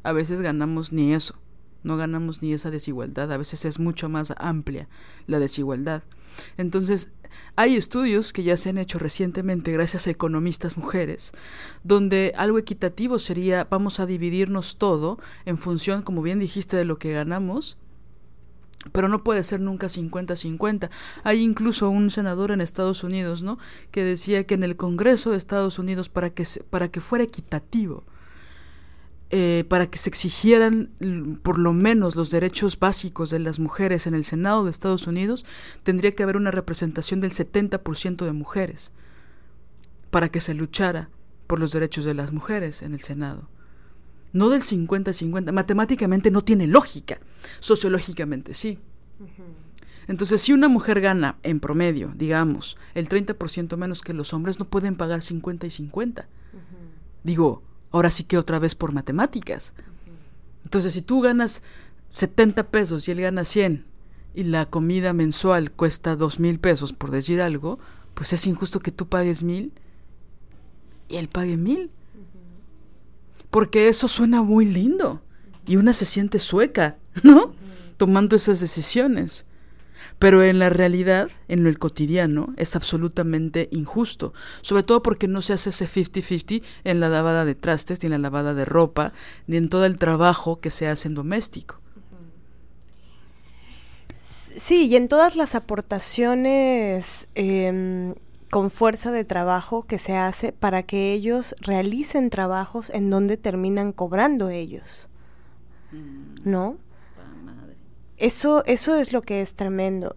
A 0.03 0.11
veces 0.11 0.41
ganamos 0.41 0.93
ni 0.93 1.13
eso, 1.13 1.35
no 1.83 1.97
ganamos 1.97 2.41
ni 2.41 2.53
esa 2.53 2.71
desigualdad, 2.71 3.31
a 3.31 3.37
veces 3.37 3.65
es 3.65 3.79
mucho 3.79 4.09
más 4.09 4.33
amplia 4.37 4.87
la 5.27 5.39
desigualdad. 5.39 6.03
Entonces, 6.57 7.11
hay 7.55 7.75
estudios 7.75 8.33
que 8.33 8.43
ya 8.43 8.57
se 8.57 8.69
han 8.69 8.77
hecho 8.77 8.99
recientemente 8.99 9.71
gracias 9.71 10.07
a 10.07 10.11
economistas 10.11 10.77
mujeres, 10.77 11.31
donde 11.83 12.33
algo 12.37 12.57
equitativo 12.57 13.19
sería 13.19 13.65
vamos 13.69 13.99
a 13.99 14.05
dividirnos 14.05 14.77
todo 14.77 15.19
en 15.45 15.57
función, 15.57 16.01
como 16.01 16.21
bien 16.21 16.39
dijiste, 16.39 16.77
de 16.77 16.85
lo 16.85 16.97
que 16.97 17.13
ganamos, 17.13 17.77
pero 18.91 19.09
no 19.09 19.23
puede 19.23 19.43
ser 19.43 19.59
nunca 19.59 19.87
50-50. 19.87 20.89
Hay 21.23 21.41
incluso 21.41 21.89
un 21.89 22.09
senador 22.09 22.51
en 22.51 22.61
Estados 22.61 23.03
Unidos, 23.03 23.43
¿no? 23.43 23.59
que 23.91 24.03
decía 24.03 24.45
que 24.45 24.53
en 24.53 24.63
el 24.63 24.77
Congreso 24.77 25.31
de 25.31 25.37
Estados 25.37 25.79
Unidos 25.79 26.09
para 26.09 26.29
que 26.29 26.45
para 26.69 26.87
que 26.87 27.01
fuera 27.01 27.25
equitativo, 27.25 28.05
eh, 29.31 29.63
para 29.69 29.87
que 29.87 29.99
se 29.99 30.09
exigieran 30.09 30.89
por 31.43 31.59
lo 31.59 31.71
menos 31.71 32.15
los 32.15 32.31
derechos 32.31 32.79
básicos 32.79 33.29
de 33.29 33.39
las 33.39 33.59
mujeres 33.59 34.07
en 34.07 34.15
el 34.15 34.25
Senado 34.25 34.65
de 34.65 34.71
Estados 34.71 35.05
Unidos, 35.05 35.45
tendría 35.83 36.15
que 36.15 36.23
haber 36.23 36.35
una 36.35 36.51
representación 36.51 37.21
del 37.21 37.31
70% 37.31 38.25
de 38.25 38.33
mujeres 38.33 38.91
para 40.09 40.29
que 40.29 40.41
se 40.41 40.55
luchara 40.55 41.09
por 41.45 41.59
los 41.59 41.71
derechos 41.71 42.05
de 42.05 42.15
las 42.15 42.31
mujeres 42.31 42.81
en 42.81 42.93
el 42.93 43.01
Senado. 43.01 43.47
No 44.33 44.49
del 44.49 44.61
50-50. 44.61 45.51
Matemáticamente 45.51 46.31
no 46.31 46.41
tiene 46.41 46.67
lógica. 46.67 47.19
Sociológicamente 47.59 48.53
sí. 48.53 48.79
Entonces, 50.07 50.41
si 50.41 50.53
una 50.53 50.67
mujer 50.67 51.01
gana 51.01 51.37
en 51.43 51.59
promedio, 51.59 52.11
digamos, 52.15 52.77
el 52.95 53.07
30% 53.09 53.77
menos 53.77 54.01
que 54.01 54.13
los 54.13 54.33
hombres, 54.33 54.57
no 54.57 54.65
pueden 54.65 54.95
pagar 54.95 55.21
50 55.21 55.67
y 55.67 55.69
50. 55.69 56.27
Digo, 57.23 57.63
ahora 57.91 58.11
sí 58.11 58.23
que 58.23 58.37
otra 58.37 58.59
vez 58.59 58.75
por 58.75 58.93
matemáticas. 58.93 59.73
Entonces, 60.63 60.93
si 60.93 61.01
tú 61.01 61.21
ganas 61.21 61.63
70 62.13 62.69
pesos 62.69 63.07
y 63.07 63.11
él 63.11 63.21
gana 63.21 63.43
100 63.43 63.85
y 64.33 64.43
la 64.43 64.67
comida 64.67 65.13
mensual 65.13 65.71
cuesta 65.71 66.15
dos 66.15 66.39
mil 66.39 66.59
pesos, 66.59 66.93
por 66.93 67.11
decir 67.11 67.41
algo, 67.41 67.79
pues 68.13 68.33
es 68.33 68.45
injusto 68.47 68.79
que 68.79 68.91
tú 68.91 69.07
pagues 69.07 69.43
mil 69.43 69.71
y 71.07 71.17
él 71.17 71.27
pague 71.27 71.57
mil. 71.57 71.89
Porque 73.49 73.89
eso 73.89 74.07
suena 74.07 74.43
muy 74.43 74.65
lindo 74.65 75.21
y 75.65 75.77
una 75.77 75.93
se 75.93 76.05
siente 76.05 76.39
sueca, 76.39 76.97
¿no? 77.23 77.53
Tomando 77.97 78.35
esas 78.35 78.59
decisiones. 78.59 79.45
Pero 80.19 80.43
en 80.43 80.59
la 80.59 80.69
realidad, 80.69 81.29
en 81.47 81.65
el 81.65 81.79
cotidiano, 81.79 82.53
es 82.57 82.75
absolutamente 82.75 83.69
injusto. 83.71 84.33
Sobre 84.61 84.83
todo 84.83 85.01
porque 85.01 85.29
no 85.29 85.41
se 85.41 85.53
hace 85.53 85.69
ese 85.69 85.87
50-50 85.87 86.61
en 86.83 86.99
la 86.99 87.07
lavada 87.07 87.45
de 87.45 87.55
trastes, 87.55 88.03
ni 88.03 88.07
en 88.07 88.11
la 88.11 88.17
lavada 88.17 88.53
de 88.53 88.65
ropa, 88.65 89.13
ni 89.47 89.55
en 89.55 89.69
todo 89.69 89.85
el 89.85 89.97
trabajo 89.97 90.59
que 90.59 90.69
se 90.69 90.87
hace 90.89 91.07
en 91.07 91.15
doméstico. 91.15 91.79
Sí, 94.57 94.87
y 94.87 94.97
en 94.97 95.07
todas 95.07 95.37
las 95.37 95.55
aportaciones 95.55 97.29
em, 97.35 98.13
con 98.49 98.69
fuerza 98.69 99.11
de 99.11 99.23
trabajo 99.23 99.83
que 99.83 99.99
se 99.99 100.17
hace 100.17 100.51
para 100.51 100.83
que 100.83 101.13
ellos 101.13 101.55
realicen 101.61 102.29
trabajos 102.29 102.89
en 102.89 103.09
donde 103.09 103.37
terminan 103.37 103.93
cobrando 103.93 104.49
ellos. 104.49 105.07
Mm. 105.93 106.49
¿No? 106.49 106.77
Eso, 108.19 108.63
eso 108.65 108.95
es 108.95 109.13
lo 109.13 109.21
que 109.21 109.41
es 109.41 109.55
tremendo. 109.55 110.15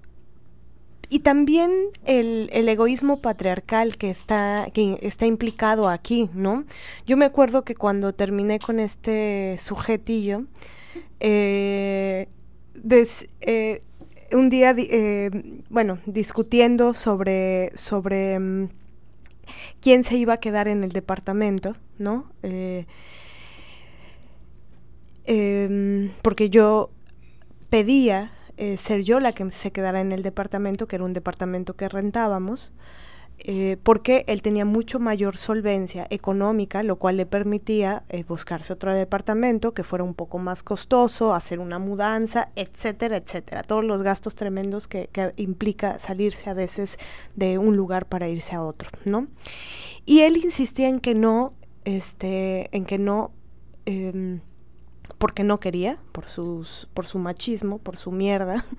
Y 1.08 1.20
también 1.20 1.70
el, 2.06 2.48
el, 2.52 2.68
egoísmo 2.70 3.20
patriarcal 3.20 3.98
que 3.98 4.08
está, 4.08 4.68
que 4.72 4.98
está 5.02 5.26
implicado 5.26 5.90
aquí, 5.90 6.30
¿no? 6.32 6.64
Yo 7.06 7.18
me 7.18 7.26
acuerdo 7.26 7.64
que 7.64 7.74
cuando 7.74 8.14
terminé 8.14 8.58
con 8.58 8.80
este 8.80 9.58
sujetillo, 9.60 10.46
eh, 11.20 12.28
eh, 13.42 13.80
un 14.32 14.48
día, 14.48 14.74
eh, 14.76 15.30
bueno, 15.68 15.98
discutiendo 16.06 16.94
sobre, 16.94 17.70
sobre 17.76 18.38
mm, 18.38 18.68
quién 19.80 20.04
se 20.04 20.16
iba 20.16 20.32
a 20.34 20.40
quedar 20.40 20.66
en 20.66 20.82
el 20.82 20.92
departamento, 20.92 21.76
¿no? 21.98 22.32
Porque 26.22 26.50
yo 26.50 26.90
pedía 27.72 28.32
ser 28.76 29.02
yo 29.02 29.18
la 29.18 29.32
que 29.32 29.50
se 29.50 29.72
quedara 29.72 30.00
en 30.02 30.12
el 30.12 30.22
departamento, 30.22 30.86
que 30.86 30.94
era 30.94 31.04
un 31.04 31.14
departamento 31.14 31.74
que 31.74 31.88
rentábamos, 31.88 32.74
eh, 33.44 33.76
porque 33.82 34.24
él 34.28 34.40
tenía 34.40 34.64
mucho 34.64 35.00
mayor 35.00 35.36
solvencia 35.36 36.06
económica, 36.10 36.84
lo 36.84 36.94
cual 36.96 37.16
le 37.16 37.26
permitía 37.26 38.04
eh, 38.08 38.22
buscarse 38.22 38.72
otro 38.72 38.94
departamento 38.94 39.74
que 39.74 39.82
fuera 39.82 40.04
un 40.04 40.14
poco 40.14 40.38
más 40.38 40.62
costoso, 40.62 41.34
hacer 41.34 41.58
una 41.58 41.80
mudanza, 41.80 42.50
etcétera, 42.54 43.16
etcétera. 43.16 43.64
Todos 43.64 43.84
los 43.84 44.02
gastos 44.02 44.36
tremendos 44.36 44.86
que, 44.86 45.08
implica 45.36 45.98
salirse 45.98 46.50
a 46.50 46.54
veces 46.54 46.98
de 47.34 47.58
un 47.58 47.76
lugar 47.76 48.06
para 48.06 48.28
irse 48.28 48.54
a 48.54 48.62
otro, 48.62 48.90
¿no? 49.06 49.26
Y 50.06 50.20
él 50.20 50.36
insistía 50.36 50.88
en 50.88 51.00
que 51.00 51.14
no, 51.14 51.52
este, 51.84 52.68
en 52.76 52.84
que 52.84 52.98
no, 52.98 53.32
em, 53.86 54.40
porque 55.18 55.44
no 55.44 55.58
quería, 55.60 55.98
por, 56.12 56.28
sus, 56.28 56.88
por 56.94 57.06
su 57.06 57.18
machismo, 57.18 57.78
por 57.78 57.96
su 57.96 58.10
mierda. 58.10 58.64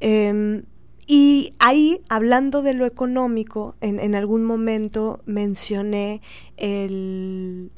Em, 0.00 0.64
y 1.06 1.54
ahí, 1.58 2.02
hablando 2.08 2.62
de 2.62 2.74
lo 2.74 2.84
económico, 2.84 3.74
en, 3.80 4.14
algún 4.14 4.44
momento 4.44 5.20
mencioné 5.24 6.20
el, 6.56 7.70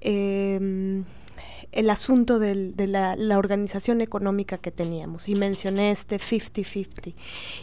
em, 0.00 1.04
el 1.72 1.90
asunto 1.90 2.38
de 2.38 2.72
la, 2.86 3.16
la, 3.16 3.38
organización 3.38 4.00
económica 4.00 4.58
que 4.58 4.70
teníamos 4.70 5.28
y 5.28 5.34
mencioné 5.34 5.90
este 5.90 6.18
50-50. 6.18 7.14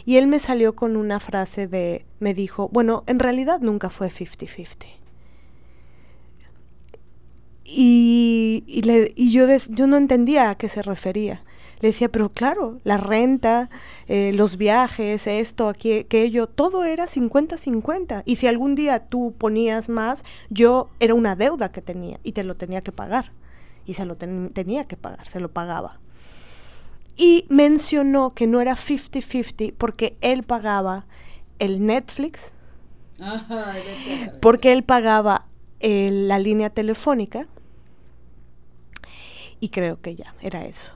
Y 0.04 0.16
él 0.16 0.26
me 0.26 0.38
salió 0.38 0.74
con 0.74 0.96
una 0.96 1.20
frase 1.20 1.68
de, 1.68 2.06
me 2.20 2.32
dijo, 2.32 2.68
bueno, 2.72 3.04
en 3.06 3.18
realidad 3.18 3.60
nunca 3.60 3.90
fue 3.90 4.08
50-50. 4.08 4.86
Y, 7.70 8.64
y, 8.66 8.80
le, 8.82 9.12
y 9.14 9.30
yo, 9.30 9.46
yo 9.68 9.86
no 9.86 9.98
entendía 9.98 10.48
a 10.48 10.54
qué 10.54 10.70
se 10.70 10.80
refería. 10.80 11.44
Le 11.80 11.88
decía, 11.90 12.08
pero 12.08 12.30
claro, 12.30 12.80
la 12.82 12.96
renta, 12.96 13.68
eh, 14.08 14.32
los 14.34 14.56
viajes, 14.56 15.26
esto, 15.26 15.68
aquello, 15.68 16.46
todo 16.48 16.84
era 16.84 17.06
50-50. 17.06 18.22
Y 18.24 18.36
si 18.36 18.46
algún 18.46 18.74
día 18.74 19.06
tú 19.08 19.34
ponías 19.36 19.90
más, 19.90 20.24
yo 20.48 20.88
era 20.98 21.12
una 21.12 21.36
deuda 21.36 21.70
que 21.70 21.82
tenía 21.82 22.18
y 22.22 22.32
te 22.32 22.42
lo 22.42 22.56
tenía 22.56 22.80
que 22.80 22.90
pagar. 22.90 23.32
Y 23.84 23.94
se 23.94 24.06
lo 24.06 24.16
tenía 24.16 24.84
que 24.86 24.96
pagar, 24.96 25.28
se 25.28 25.38
lo 25.38 25.50
pagaba. 25.50 26.00
Y 27.16 27.44
mencionó 27.48 28.30
que 28.30 28.46
no 28.46 28.60
era 28.60 28.74
50-50 28.74 29.74
porque 29.76 30.16
él 30.20 30.42
pagaba 30.42 31.06
el 31.58 31.84
Netflix, 31.84 32.52
porque 34.40 34.72
él 34.72 34.84
pagaba 34.84 35.46
eh, 35.80 36.10
la 36.10 36.38
línea 36.38 36.70
telefónica 36.70 37.46
y 39.60 39.68
creo 39.70 40.00
que 40.00 40.14
ya, 40.14 40.34
era 40.40 40.64
eso. 40.64 40.92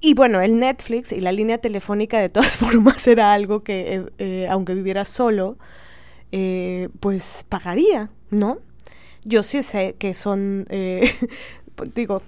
Y 0.00 0.14
bueno, 0.14 0.40
el 0.40 0.58
Netflix 0.58 1.12
y 1.12 1.20
la 1.20 1.32
línea 1.32 1.58
telefónica 1.58 2.18
de 2.18 2.28
todas 2.28 2.56
formas 2.58 3.06
era 3.06 3.32
algo 3.32 3.62
que, 3.62 3.94
eh, 3.94 4.06
eh, 4.18 4.48
aunque 4.50 4.74
viviera 4.74 5.04
solo, 5.04 5.58
eh, 6.32 6.88
pues 7.00 7.44
pagaría, 7.48 8.10
¿no? 8.30 8.58
Yo 9.24 9.42
sí 9.42 9.62
sé 9.62 9.96
que 9.98 10.14
son, 10.14 10.66
digo, 11.94 12.22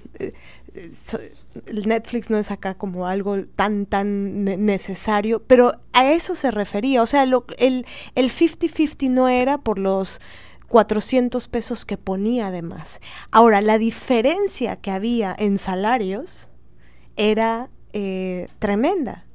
el 1.67 1.89
Netflix 1.89 2.29
no 2.29 2.37
es 2.37 2.51
acá 2.51 2.75
como 2.75 3.07
algo 3.07 3.45
tan, 3.57 3.87
tan 3.87 4.45
necesario, 4.45 5.43
pero 5.47 5.73
a 5.95 6.13
eso 6.13 6.35
se 6.35 6.51
refería. 6.51 7.03
O 7.03 7.07
sea, 7.07 7.25
lo, 7.25 7.47
el 7.57 7.87
50-50 8.15 9.09
no 9.09 9.29
era 9.29 9.57
por 9.57 9.79
los 9.79 10.21
400 10.73 11.49
pesos 11.49 11.85
que 11.85 11.99
ponía 11.99 12.47
además. 12.47 13.01
Ahora, 13.31 13.61
la 13.61 13.77
diferencia 13.77 14.77
que 14.77 14.91
había 14.91 15.37
en 15.39 15.59
salarios 15.59 16.49
era 17.15 17.69
eh, 17.93 18.49
tremenda. 18.59 19.27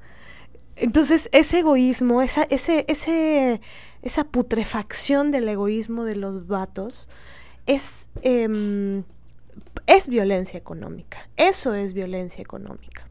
Entonces, 0.76 1.30
ese 1.34 1.60
egoísmo, 1.60 2.24
esa, 2.24 2.42
ese, 2.50 2.86
ese, 2.88 3.62
esa 4.02 4.24
putrefacción 4.24 5.30
del 5.30 5.48
egoísmo 5.48 6.06
de 6.06 6.16
los 6.16 6.48
vatos 6.48 7.08
es, 7.68 8.10
em, 8.24 9.04
es 9.86 10.08
violencia 10.08 10.58
económica. 10.58 11.30
Eso 11.38 11.76
es 11.76 11.94
violencia 11.94 12.42
económica. 12.42 13.08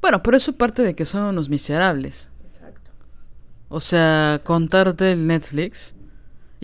Bueno, 0.00 0.22
pero 0.22 0.38
eso 0.38 0.54
parte 0.54 0.80
de 0.80 0.94
que 0.94 1.04
son 1.04 1.24
unos 1.24 1.50
miserables. 1.50 2.30
Exacto. 2.50 2.92
O 3.68 3.80
sea, 3.80 4.40
contarte 4.42 5.12
el 5.12 5.26
Netflix 5.26 5.94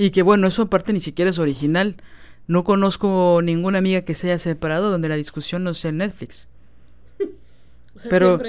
y 0.00 0.12
que 0.12 0.22
bueno, 0.22 0.46
eso 0.46 0.62
aparte 0.62 0.94
ni 0.94 1.00
siquiera 1.00 1.30
es 1.30 1.38
original. 1.38 1.96
No 2.46 2.64
conozco 2.64 3.40
ninguna 3.44 3.78
amiga 3.78 4.00
que 4.00 4.14
se 4.14 4.28
haya 4.28 4.38
separado 4.38 4.90
donde 4.90 5.10
la 5.10 5.16
discusión 5.16 5.62
no 5.62 5.74
sea 5.74 5.90
el 5.90 5.98
Netflix. 5.98 6.48
Pero 8.08 8.40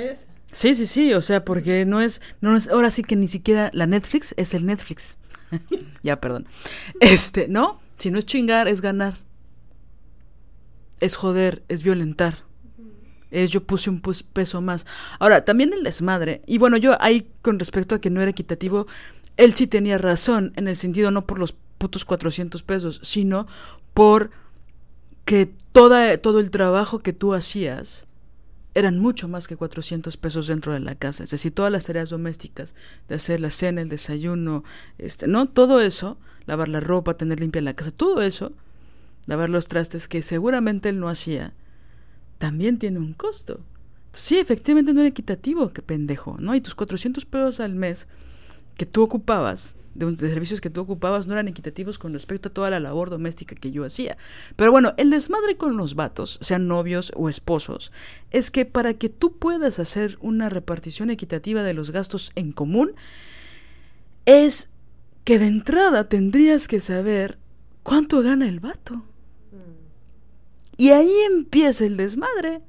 Sí, 0.54 0.76
sí, 0.76 0.86
sí, 0.86 1.14
o 1.14 1.22
sea, 1.22 1.46
porque 1.46 1.86
no 1.86 2.02
es, 2.02 2.22
no 2.42 2.56
es, 2.56 2.70
ahora 2.70 2.90
sí 2.90 3.04
que 3.04 3.16
ni 3.16 3.28
siquiera 3.28 3.70
la 3.74 3.86
Netflix 3.86 4.34
es 4.38 4.54
el 4.54 4.66
Netflix. 4.66 5.18
ya, 6.04 6.22
perdón. 6.22 6.46
Este, 7.00 7.48
no, 7.48 7.82
si 7.98 8.12
no 8.12 8.20
es 8.20 8.26
chingar, 8.26 8.70
es 8.70 8.82
ganar. 8.82 9.16
Es 11.02 11.16
joder, 11.16 11.64
es 11.68 11.84
violentar. 11.84 12.40
Es 13.30 13.50
yo 13.52 13.64
puse 13.64 13.90
un 13.90 14.02
peso 14.02 14.62
más. 14.62 14.86
Ahora, 15.20 15.46
también 15.46 15.74
el 15.74 15.84
desmadre, 15.84 16.42
y 16.48 16.58
bueno, 16.58 16.76
yo 16.76 17.02
ahí 17.02 17.28
con 17.42 17.60
respecto 17.60 17.96
a 17.96 18.02
que 18.02 18.10
no 18.10 18.22
era 18.22 18.32
equitativo, 18.32 18.88
él 19.38 19.54
sí 19.54 19.68
tenía 19.68 19.98
razón, 19.98 20.54
en 20.56 20.68
el 20.68 20.76
sentido 20.76 21.12
no 21.12 21.26
por 21.26 21.40
los 21.40 21.56
putos 21.78 22.06
400 22.06 22.62
pesos, 22.64 23.00
sino 23.04 23.48
por 23.94 24.32
que 25.26 25.54
toda, 25.72 26.18
todo 26.18 26.40
el 26.40 26.52
trabajo 26.52 27.00
que 27.00 27.14
tú 27.14 27.34
hacías, 27.34 28.08
eran 28.74 29.00
mucho 29.00 29.28
más 29.28 29.48
que 29.48 29.58
400 29.58 30.16
pesos 30.18 30.48
dentro 30.48 30.74
de 30.74 30.80
la 30.80 30.96
casa. 30.96 31.24
Es 31.24 31.30
decir, 31.30 31.54
todas 31.54 31.72
las 31.72 31.86
tareas 31.86 32.10
domésticas, 32.10 32.76
de 33.08 33.16
hacer 33.16 33.40
la 33.40 33.50
cena, 33.50 33.82
el 33.82 33.90
desayuno, 33.90 34.64
este, 34.98 35.28
¿no? 35.28 35.50
Todo 35.50 35.82
eso, 35.82 36.18
lavar 36.46 36.70
la 36.70 36.80
ropa, 36.80 37.18
tener 37.18 37.40
limpia 37.40 37.62
la 37.62 37.74
casa, 37.74 37.92
todo 37.92 38.22
eso, 38.22 38.54
lavar 39.26 39.50
los 39.50 39.68
trastes 39.68 40.08
que 40.08 40.22
seguramente 40.22 40.90
él 40.90 41.00
no 41.00 41.10
hacía, 41.10 41.54
también 42.38 42.80
tiene 42.80 43.00
un 43.00 43.14
costo. 43.14 43.62
sí, 44.14 44.38
efectivamente 44.38 44.94
no 44.94 45.02
era 45.02 45.10
equitativo, 45.10 45.72
qué 45.72 45.82
pendejo, 45.82 46.38
¿no? 46.40 46.56
Y 46.56 46.62
tus 46.62 46.76
400 46.76 47.26
pesos 47.26 47.60
al 47.60 47.76
mes 47.76 48.08
que 48.76 48.86
tú 48.86 49.04
ocupabas 49.04 49.76
de, 49.94 50.10
de, 50.12 50.30
servicios 50.30 50.62
que 50.62 50.70
tú 50.70 50.82
ocupabas 50.82 51.28
no 51.28 51.34
eran 51.34 51.48
equitativos 51.48 52.00
con 52.00 52.14
respecto 52.14 52.50
a 52.50 52.54
toda 52.54 52.70
la 52.70 52.80
labor 52.80 53.10
doméstica 53.10 53.56
que 53.56 53.72
yo 53.72 53.84
hacía. 53.84 54.18
Pero 54.56 54.72
bueno, 54.72 54.94
el 54.98 55.10
desmadre 55.10 55.58
con 55.58 55.78
los 55.78 55.96
vatos, 55.96 56.40
sean 56.42 56.68
novios 56.68 57.12
o 57.16 57.30
esposos, 57.30 57.92
es 58.32 58.52
que 58.52 58.66
para 58.66 58.94
que 58.94 59.10
tú 59.10 59.38
puedas 59.38 59.80
hacer 59.80 60.18
una 60.22 60.50
repartición 60.50 61.10
equitativa 61.10 61.64
de 61.64 61.74
los 61.74 61.92
gastos 61.92 62.32
en 62.36 62.52
común, 62.54 62.94
es 64.26 64.70
que 65.24 65.40
de 65.40 65.48
entrada 65.48 66.08
tendrías 66.08 66.68
que 66.68 66.80
saber 66.80 67.38
cuánto 67.84 68.22
gana 68.22 68.48
el 68.48 68.60
vato. 68.60 69.04
Y 70.78 70.92
ahí 70.92 71.14
empieza 71.28 71.86
el 71.86 71.98
desmadre. 71.98 72.62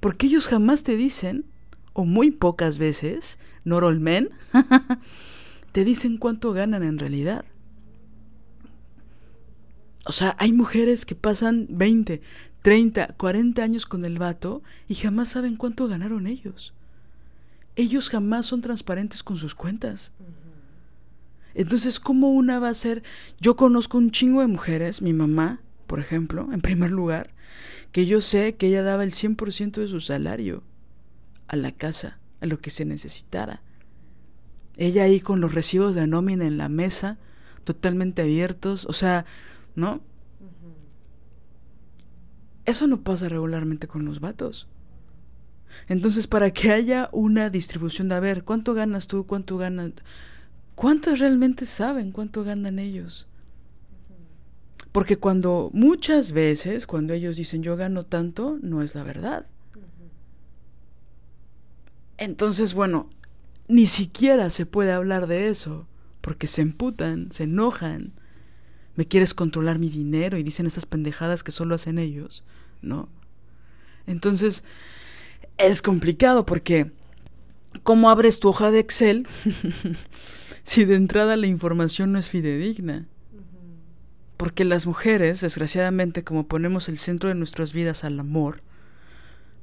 Porque 0.00 0.26
ellos 0.26 0.46
jamás 0.46 0.82
te 0.82 0.96
dicen, 0.96 1.44
o 1.92 2.04
muy 2.04 2.30
pocas 2.30 2.78
veces, 2.78 3.38
Norolmen, 3.64 4.30
te 5.72 5.84
dicen 5.84 6.18
cuánto 6.18 6.52
ganan 6.52 6.82
en 6.82 6.98
realidad. 6.98 7.44
O 10.06 10.12
sea, 10.12 10.34
hay 10.38 10.52
mujeres 10.52 11.04
que 11.04 11.14
pasan 11.14 11.66
20, 11.70 12.22
30, 12.62 13.14
40 13.16 13.62
años 13.62 13.86
con 13.86 14.04
el 14.04 14.18
vato 14.18 14.62
y 14.88 14.94
jamás 14.94 15.28
saben 15.28 15.56
cuánto 15.56 15.86
ganaron 15.86 16.26
ellos. 16.26 16.72
Ellos 17.76 18.08
jamás 18.08 18.46
son 18.46 18.62
transparentes 18.62 19.22
con 19.22 19.36
sus 19.36 19.54
cuentas. 19.54 20.12
Entonces, 21.54 22.00
¿cómo 22.00 22.30
una 22.30 22.58
va 22.58 22.68
a 22.68 22.74
ser? 22.74 23.02
Yo 23.40 23.56
conozco 23.56 23.98
un 23.98 24.10
chingo 24.10 24.40
de 24.40 24.46
mujeres, 24.46 25.02
mi 25.02 25.12
mamá, 25.12 25.60
por 25.86 26.00
ejemplo, 26.00 26.48
en 26.52 26.60
primer 26.60 26.90
lugar, 26.90 27.30
que 27.92 28.06
yo 28.06 28.20
sé 28.20 28.56
que 28.56 28.68
ella 28.68 28.82
daba 28.82 29.04
el 29.04 29.12
100% 29.12 29.80
de 29.80 29.88
su 29.88 30.00
salario 30.00 30.62
a 31.48 31.56
la 31.56 31.72
casa, 31.72 32.18
lo 32.46 32.60
que 32.60 32.70
se 32.70 32.84
necesitara. 32.84 33.62
Ella 34.76 35.04
ahí 35.04 35.20
con 35.20 35.40
los 35.40 35.54
recibos 35.54 35.94
de 35.94 36.06
nómina 36.06 36.46
en 36.46 36.56
la 36.56 36.68
mesa, 36.68 37.18
totalmente 37.64 38.22
abiertos, 38.22 38.86
o 38.86 38.92
sea, 38.92 39.26
¿no? 39.74 40.00
Eso 42.64 42.86
no 42.86 43.00
pasa 43.02 43.28
regularmente 43.28 43.88
con 43.88 44.04
los 44.04 44.20
vatos. 44.20 44.68
Entonces, 45.88 46.26
para 46.26 46.50
que 46.50 46.70
haya 46.70 47.08
una 47.12 47.50
distribución 47.50 48.08
de, 48.08 48.14
a 48.14 48.20
ver, 48.20 48.44
¿cuánto 48.44 48.74
ganas 48.74 49.06
tú? 49.06 49.26
¿Cuánto 49.26 49.56
ganan? 49.56 49.94
¿Cuántos 50.74 51.18
realmente 51.18 51.66
saben 51.66 52.12
cuánto 52.12 52.44
ganan 52.44 52.78
ellos? 52.78 53.26
Porque 54.92 55.16
cuando 55.16 55.70
muchas 55.72 56.32
veces, 56.32 56.86
cuando 56.86 57.12
ellos 57.12 57.36
dicen 57.36 57.62
yo 57.62 57.76
gano 57.76 58.04
tanto, 58.04 58.58
no 58.62 58.82
es 58.82 58.94
la 58.94 59.02
verdad. 59.02 59.46
Entonces, 62.18 62.74
bueno, 62.74 63.08
ni 63.68 63.86
siquiera 63.86 64.50
se 64.50 64.66
puede 64.66 64.92
hablar 64.92 65.26
de 65.28 65.48
eso, 65.48 65.86
porque 66.20 66.46
se 66.46 66.62
emputan, 66.62 67.30
se 67.30 67.44
enojan. 67.44 68.12
Me 68.96 69.06
quieres 69.06 69.34
controlar 69.34 69.78
mi 69.78 69.88
dinero 69.88 70.36
y 70.36 70.42
dicen 70.42 70.66
esas 70.66 70.84
pendejadas 70.84 71.44
que 71.44 71.52
solo 71.52 71.76
hacen 71.76 71.98
ellos, 71.98 72.44
¿no? 72.82 73.08
Entonces, 74.06 74.64
es 75.58 75.82
complicado 75.82 76.44
porque 76.44 76.90
¿cómo 77.82 78.10
abres 78.10 78.40
tu 78.40 78.48
hoja 78.48 78.70
de 78.70 78.80
Excel 78.80 79.26
si 80.64 80.84
de 80.84 80.96
entrada 80.96 81.36
la 81.36 81.46
información 81.46 82.12
no 82.12 82.18
es 82.18 82.30
fidedigna? 82.30 83.06
Porque 84.36 84.64
las 84.64 84.86
mujeres, 84.86 85.40
desgraciadamente, 85.40 86.24
como 86.24 86.46
ponemos 86.46 86.88
el 86.88 86.98
centro 86.98 87.28
de 87.28 87.34
nuestras 87.34 87.72
vidas 87.72 88.04
al 88.04 88.18
amor, 88.18 88.62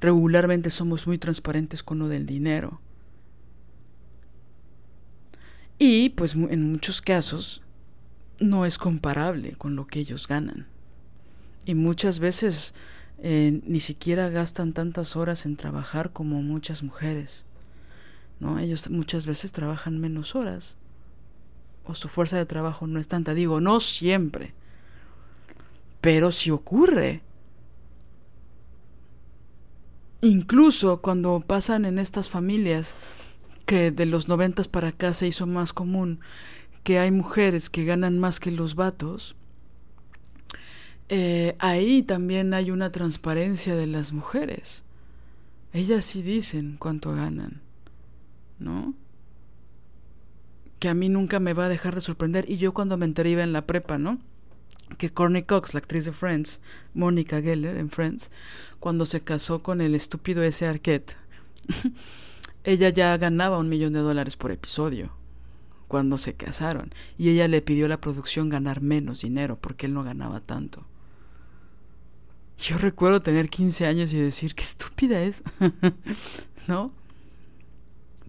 regularmente 0.02 0.70
somos 0.70 1.08
muy 1.08 1.18
transparentes 1.18 1.84
con 1.84 2.00
lo 2.00 2.08
del 2.08 2.26
dinero. 2.26 2.82
Y 5.78 6.10
pues 6.10 6.36
en 6.36 6.72
muchos 6.72 7.02
casos 7.02 7.62
no 8.40 8.66
es 8.66 8.78
comparable 8.78 9.54
con 9.54 9.76
lo 9.76 9.88
que 9.88 10.00
ellos 10.00 10.28
ganan. 10.28 10.68
Y 11.66 11.76
muchas 11.76 12.20
veces 12.20 12.74
eh, 13.20 13.62
ni 13.66 13.80
siquiera 13.80 14.30
gastan 14.30 14.74
tantas 14.74 15.16
horas 15.16 15.46
en 15.46 15.58
trabajar 15.58 16.12
como 16.12 16.42
muchas 16.42 16.84
mujeres. 16.84 17.46
¿no? 18.40 18.60
Ellos 18.60 18.90
muchas 18.90 19.26
veces 19.26 19.52
trabajan 19.52 20.00
menos 20.00 20.36
horas. 20.36 20.78
O 21.86 21.94
su 21.94 22.08
fuerza 22.08 22.38
de 22.38 22.46
trabajo 22.46 22.88
no 22.88 23.00
es 23.00 23.08
tanta. 23.08 23.34
Digo, 23.34 23.62
no 23.62 23.80
siempre. 23.80 24.54
Pero 26.02 26.32
si 26.32 26.52
ocurre. 26.52 27.22
Incluso 30.22 31.02
cuando 31.02 31.44
pasan 31.46 31.86
en 31.86 32.00
estas 32.00 32.30
familias 32.30 32.96
que 33.66 33.92
de 33.92 34.06
los 34.06 34.28
noventas 34.28 34.68
para 34.68 34.90
acá 34.90 35.14
se 35.14 35.28
hizo 35.28 35.48
más 35.48 35.74
común 35.74 36.20
que 36.84 37.00
hay 37.00 37.12
mujeres 37.12 37.70
que 37.70 37.84
ganan 37.84 38.20
más 38.20 38.40
que 38.40 38.52
los 38.52 38.76
vatos, 38.76 39.36
eh, 41.10 41.56
ahí 41.60 42.04
también 42.04 42.54
hay 42.54 42.72
una 42.72 42.92
transparencia 42.92 43.76
de 43.76 43.88
las 43.88 44.14
mujeres. 44.14 44.84
Ellas 45.74 46.06
sí 46.06 46.22
dicen 46.22 46.78
cuánto 46.80 47.14
ganan, 47.14 47.62
¿no? 48.60 48.94
Que 50.80 50.90
a 50.90 50.94
mí 50.94 51.10
nunca 51.10 51.40
me 51.40 51.54
va 51.54 51.66
a 51.66 51.70
dejar 51.70 51.96
de 51.96 52.02
sorprender. 52.02 52.50
Y 52.50 52.58
yo 52.58 52.74
cuando 52.74 52.98
me 52.98 53.06
enteré 53.06 53.32
iba 53.32 53.44
en 53.44 53.54
la 53.54 53.66
prepa, 53.66 53.98
¿no? 53.98 54.20
Que 54.98 55.10
Courtney 55.10 55.44
Cox, 55.44 55.74
la 55.74 55.80
actriz 55.80 56.06
de 56.06 56.12
Friends, 56.12 56.62
Mónica 56.94 57.42
Geller 57.42 57.78
en 57.78 57.90
Friends, 57.90 58.32
cuando 58.80 59.06
se 59.06 59.22
casó 59.22 59.64
con 59.64 59.82
el 59.82 59.96
estúpido 59.96 60.44
ese 60.44 60.68
Arquette, 60.68 61.18
ella 62.64 62.90
ya 62.90 63.18
ganaba 63.18 63.58
un 63.58 63.70
millón 63.70 63.94
de 63.94 64.00
dólares 64.00 64.38
por 64.38 64.52
episodio 64.52 65.12
cuando 65.88 66.18
se 66.18 66.34
casaron. 66.34 66.94
Y 67.18 67.30
ella 67.30 67.48
le 67.48 67.62
pidió 67.62 67.86
a 67.86 67.90
la 67.90 68.02
producción 68.02 68.50
ganar 68.50 68.82
menos 68.82 69.22
dinero 69.22 69.58
porque 69.60 69.86
él 69.86 69.94
no 69.94 70.04
ganaba 70.04 70.40
tanto. 70.40 70.86
Yo 72.58 72.78
recuerdo 72.78 73.22
tener 73.22 73.50
15 73.50 73.86
años 73.86 74.14
y 74.14 74.20
decir, 74.20 74.56
qué 74.56 74.64
estúpida 74.64 75.22
es, 75.22 75.44
¿no? 76.68 76.92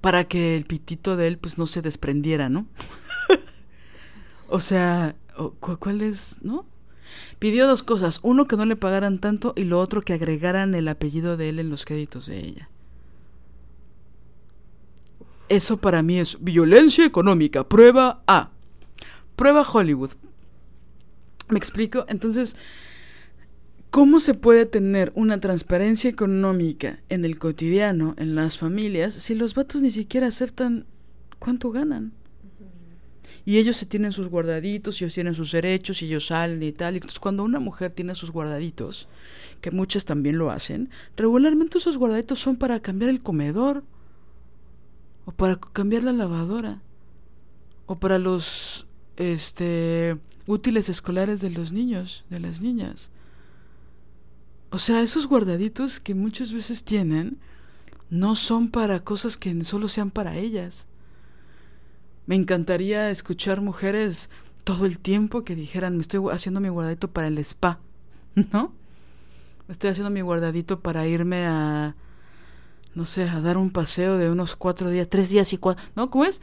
Para 0.00 0.24
que 0.24 0.56
el 0.56 0.64
pitito 0.64 1.16
de 1.16 1.28
él 1.28 1.38
pues 1.38 1.58
no 1.58 1.66
se 1.66 1.80
desprendiera, 1.80 2.48
¿no? 2.48 2.66
o 4.48 4.60
sea, 4.60 5.14
¿cuál 5.60 6.02
es, 6.02 6.38
no? 6.42 6.66
Pidió 7.38 7.66
dos 7.66 7.82
cosas, 7.82 8.20
uno 8.22 8.46
que 8.46 8.56
no 8.56 8.64
le 8.64 8.76
pagaran 8.76 9.18
tanto 9.18 9.52
y 9.56 9.64
lo 9.64 9.80
otro 9.80 10.02
que 10.02 10.12
agregaran 10.12 10.74
el 10.74 10.88
apellido 10.88 11.36
de 11.36 11.50
él 11.50 11.58
en 11.60 11.70
los 11.70 11.84
créditos 11.84 12.26
de 12.26 12.38
ella. 12.38 12.68
Eso 15.48 15.76
para 15.76 16.02
mí 16.02 16.18
es 16.18 16.38
violencia 16.40 17.04
económica, 17.04 17.68
prueba 17.68 18.22
A. 18.26 18.50
Prueba 19.36 19.62
Hollywood. 19.62 20.10
¿Me 21.48 21.58
explico? 21.58 22.04
Entonces, 22.08 22.56
¿Cómo 23.96 24.20
se 24.20 24.34
puede 24.34 24.66
tener 24.66 25.10
una 25.14 25.40
transparencia 25.40 26.10
económica 26.10 27.00
en 27.08 27.24
el 27.24 27.38
cotidiano, 27.38 28.14
en 28.18 28.34
las 28.34 28.58
familias, 28.58 29.14
si 29.14 29.34
los 29.34 29.54
vatos 29.54 29.80
ni 29.80 29.90
siquiera 29.90 30.26
aceptan 30.26 30.84
cuánto 31.38 31.70
ganan? 31.70 32.12
Y 33.46 33.58
ellos 33.58 33.76
se 33.76 33.86
tienen 33.86 34.12
sus 34.12 34.28
guardaditos, 34.28 35.00
ellos 35.00 35.14
tienen 35.14 35.34
sus 35.34 35.52
derechos, 35.52 36.02
y 36.02 36.06
ellos 36.06 36.26
salen 36.26 36.62
y 36.62 36.72
tal. 36.72 36.96
Entonces, 36.96 37.20
cuando 37.20 37.44
una 37.44 37.60
mujer 37.60 37.94
tiene 37.94 38.14
sus 38.16 38.32
guardaditos, 38.32 39.08
que 39.60 39.70
muchas 39.70 40.04
también 40.04 40.36
lo 40.36 40.50
hacen, 40.50 40.90
regularmente 41.16 41.78
esos 41.78 41.96
guardaditos 41.96 42.40
son 42.40 42.56
para 42.56 42.80
cambiar 42.80 43.08
el 43.08 43.22
comedor, 43.22 43.84
o 45.24 45.32
para 45.32 45.56
cambiar 45.56 46.02
la 46.02 46.12
lavadora, 46.12 46.82
o 47.86 47.96
para 47.98 48.18
los 48.18 48.86
este 49.16 50.18
útiles 50.46 50.88
escolares 50.88 51.40
de 51.40 51.50
los 51.50 51.72
niños, 51.72 52.24
de 52.28 52.40
las 52.40 52.60
niñas. 52.60 53.10
O 54.70 54.78
sea, 54.78 55.02
esos 55.02 55.26
guardaditos 55.26 56.00
que 56.00 56.14
muchas 56.14 56.52
veces 56.52 56.82
tienen 56.84 57.38
no 58.10 58.36
son 58.36 58.70
para 58.70 59.00
cosas 59.00 59.36
que 59.36 59.64
solo 59.64 59.88
sean 59.88 60.10
para 60.10 60.36
ellas. 60.36 60.86
Me 62.26 62.34
encantaría 62.34 63.10
escuchar 63.10 63.60
mujeres 63.60 64.30
todo 64.64 64.86
el 64.86 64.98
tiempo 64.98 65.44
que 65.44 65.54
dijeran, 65.54 65.96
me 65.96 66.02
estoy 66.02 66.20
haciendo 66.32 66.60
mi 66.60 66.68
guardadito 66.68 67.08
para 67.08 67.28
el 67.28 67.38
spa, 67.38 67.78
¿no? 68.52 68.72
Me 69.68 69.72
estoy 69.72 69.90
haciendo 69.90 70.10
mi 70.10 70.20
guardadito 70.20 70.80
para 70.80 71.06
irme 71.06 71.46
a, 71.46 71.94
no 72.94 73.04
sé, 73.04 73.28
a 73.28 73.40
dar 73.40 73.56
un 73.56 73.70
paseo 73.70 74.16
de 74.16 74.30
unos 74.30 74.56
cuatro 74.56 74.90
días, 74.90 75.08
tres 75.08 75.28
días 75.28 75.52
y 75.52 75.58
cuatro, 75.58 75.84
¿no? 75.94 76.10
¿Cómo 76.10 76.24
es? 76.24 76.40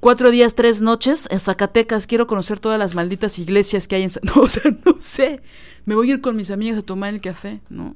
Cuatro 0.00 0.30
días, 0.30 0.54
tres 0.54 0.82
noches 0.82 1.26
en 1.30 1.40
Zacatecas. 1.40 2.06
Quiero 2.06 2.26
conocer 2.26 2.60
todas 2.60 2.78
las 2.78 2.94
malditas 2.94 3.38
iglesias 3.38 3.88
que 3.88 3.96
hay 3.96 4.02
en... 4.02 4.10
No, 4.22 4.42
o 4.42 4.48
sea, 4.48 4.62
no 4.84 4.96
sé 5.00 5.40
me 5.84 5.94
voy 5.94 6.10
a 6.10 6.14
ir 6.14 6.20
con 6.20 6.36
mis 6.36 6.50
amigas 6.50 6.78
a 6.78 6.82
tomar 6.82 7.12
el 7.14 7.20
café, 7.20 7.60
¿no? 7.68 7.94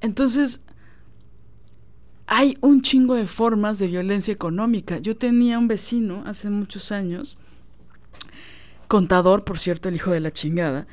Entonces, 0.00 0.62
hay 2.26 2.56
un 2.60 2.82
chingo 2.82 3.14
de 3.14 3.26
formas 3.26 3.78
de 3.78 3.86
violencia 3.86 4.32
económica. 4.32 4.98
Yo 4.98 5.16
tenía 5.16 5.58
un 5.58 5.68
vecino 5.68 6.22
hace 6.26 6.50
muchos 6.50 6.92
años, 6.92 7.38
contador, 8.88 9.44
por 9.44 9.58
cierto, 9.58 9.88
el 9.88 9.96
hijo 9.96 10.10
de 10.10 10.20
la 10.20 10.32
chingada, 10.32 10.86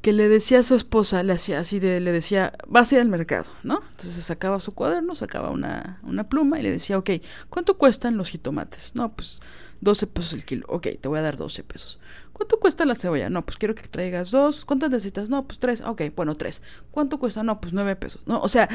que 0.00 0.12
le 0.12 0.28
decía 0.28 0.60
a 0.60 0.62
su 0.62 0.74
esposa, 0.74 1.22
le 1.22 1.32
hacía 1.32 1.58
así 1.58 1.80
de, 1.80 2.00
le 2.00 2.12
decía, 2.12 2.52
vas 2.68 2.92
a 2.92 2.96
ir 2.96 3.00
al 3.00 3.08
mercado, 3.08 3.46
¿no? 3.64 3.82
Entonces 3.90 4.24
sacaba 4.24 4.60
su 4.60 4.72
cuaderno, 4.72 5.14
sacaba 5.14 5.50
una, 5.50 5.98
una 6.04 6.28
pluma 6.28 6.58
y 6.58 6.62
le 6.62 6.70
decía, 6.70 6.96
ok, 6.98 7.10
¿cuánto 7.50 7.76
cuestan 7.76 8.16
los 8.16 8.28
jitomates? 8.28 8.92
No, 8.94 9.12
pues 9.12 9.40
12 9.80 10.06
pesos 10.06 10.32
el 10.34 10.44
kilo. 10.44 10.66
Ok, 10.68 10.88
te 11.00 11.08
voy 11.08 11.18
a 11.18 11.22
dar 11.22 11.36
12 11.36 11.64
pesos. 11.64 11.98
¿Cuánto 12.32 12.58
cuesta 12.60 12.84
la 12.84 12.94
cebolla? 12.94 13.28
No, 13.30 13.44
pues 13.44 13.58
quiero 13.58 13.74
que 13.74 13.82
traigas 13.82 14.30
dos. 14.30 14.64
¿Cuántas 14.64 14.90
necesitas? 14.90 15.28
No, 15.28 15.46
pues 15.46 15.58
tres. 15.58 15.82
Ok, 15.84 16.02
bueno, 16.14 16.34
tres. 16.34 16.62
¿Cuánto 16.90 17.18
cuesta? 17.18 17.42
No, 17.42 17.60
pues 17.60 17.72
nueve 17.72 17.96
pesos. 17.96 18.22
No, 18.26 18.40
o 18.40 18.48
sea, 18.48 18.68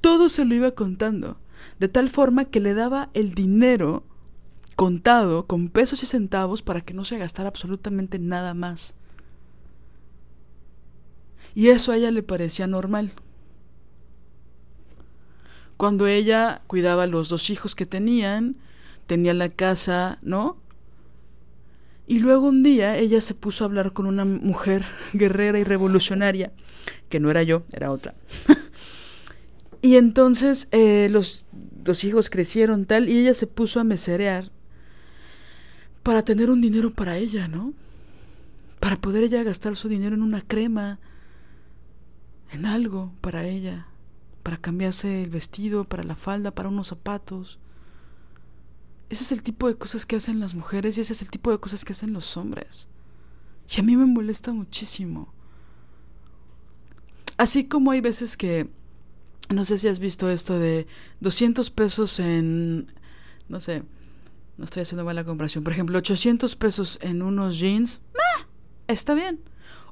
todo 0.00 0.28
se 0.28 0.44
lo 0.44 0.54
iba 0.54 0.70
contando. 0.70 1.38
De 1.78 1.88
tal 1.88 2.08
forma 2.08 2.46
que 2.46 2.60
le 2.60 2.74
daba 2.74 3.10
el 3.14 3.34
dinero 3.34 4.04
contado 4.76 5.46
con 5.46 5.68
pesos 5.68 6.02
y 6.02 6.06
centavos 6.06 6.62
para 6.62 6.80
que 6.80 6.94
no 6.94 7.04
se 7.04 7.18
gastara 7.18 7.48
absolutamente 7.48 8.18
nada 8.18 8.54
más. 8.54 8.94
Y 11.54 11.68
eso 11.68 11.92
a 11.92 11.96
ella 11.96 12.10
le 12.10 12.22
parecía 12.22 12.66
normal. 12.66 13.12
Cuando 15.76 16.06
ella 16.06 16.62
cuidaba 16.66 17.04
a 17.04 17.06
los 17.06 17.28
dos 17.28 17.50
hijos 17.50 17.74
que 17.74 17.86
tenían, 17.86 18.56
tenía 19.06 19.34
la 19.34 19.48
casa, 19.48 20.18
¿no? 20.22 20.56
Y 22.06 22.18
luego 22.18 22.48
un 22.48 22.62
día 22.62 22.96
ella 22.96 23.20
se 23.20 23.34
puso 23.34 23.64
a 23.64 23.66
hablar 23.66 23.92
con 23.92 24.06
una 24.06 24.24
mujer 24.24 24.84
guerrera 25.12 25.58
y 25.58 25.64
revolucionaria, 25.64 26.52
que 27.08 27.20
no 27.20 27.30
era 27.30 27.42
yo, 27.42 27.62
era 27.72 27.90
otra. 27.90 28.14
y 29.82 29.96
entonces 29.96 30.68
eh, 30.70 31.08
los, 31.10 31.46
los 31.84 32.04
hijos 32.04 32.30
crecieron 32.30 32.86
tal 32.86 33.08
y 33.08 33.18
ella 33.18 33.34
se 33.34 33.46
puso 33.46 33.80
a 33.80 33.84
meserear 33.84 34.50
para 36.02 36.24
tener 36.24 36.50
un 36.50 36.60
dinero 36.60 36.92
para 36.92 37.16
ella, 37.16 37.48
¿no? 37.48 37.74
Para 38.80 38.96
poder 38.96 39.24
ella 39.24 39.42
gastar 39.42 39.76
su 39.76 39.88
dinero 39.88 40.14
en 40.14 40.22
una 40.22 40.40
crema, 40.40 40.98
en 42.50 42.66
algo 42.66 43.12
para 43.20 43.46
ella, 43.46 43.86
para 44.42 44.56
cambiarse 44.56 45.22
el 45.22 45.30
vestido, 45.30 45.84
para 45.84 46.02
la 46.02 46.16
falda, 46.16 46.50
para 46.50 46.68
unos 46.68 46.88
zapatos. 46.88 47.58
Ese 49.10 49.24
es 49.24 49.32
el 49.32 49.42
tipo 49.42 49.68
de 49.68 49.76
cosas 49.76 50.06
que 50.06 50.16
hacen 50.16 50.40
las 50.40 50.54
mujeres 50.54 50.96
y 50.96 51.02
ese 51.02 51.12
es 51.12 51.22
el 51.22 51.30
tipo 51.30 51.50
de 51.50 51.58
cosas 51.58 51.84
que 51.84 51.92
hacen 51.92 52.12
los 52.12 52.36
hombres. 52.36 52.88
Y 53.68 53.80
a 53.80 53.82
mí 53.82 53.96
me 53.96 54.06
molesta 54.06 54.52
muchísimo. 54.52 55.32
Así 57.36 57.64
como 57.64 57.90
hay 57.90 58.00
veces 58.00 58.36
que 58.36 58.70
no 59.50 59.64
sé 59.64 59.78
si 59.78 59.88
has 59.88 59.98
visto 59.98 60.30
esto 60.30 60.58
de 60.58 60.86
200 61.20 61.70
pesos 61.70 62.20
en, 62.20 62.92
no 63.48 63.60
sé, 63.60 63.82
no 64.56 64.64
estoy 64.64 64.82
haciendo 64.82 65.04
mala 65.04 65.24
comparación, 65.24 65.64
por 65.64 65.72
ejemplo, 65.72 65.98
800 65.98 66.54
pesos 66.56 66.98
en 67.02 67.22
unos 67.22 67.58
jeans, 67.58 68.00
¡ah! 68.14 68.46
está 68.86 69.14
bien. 69.14 69.40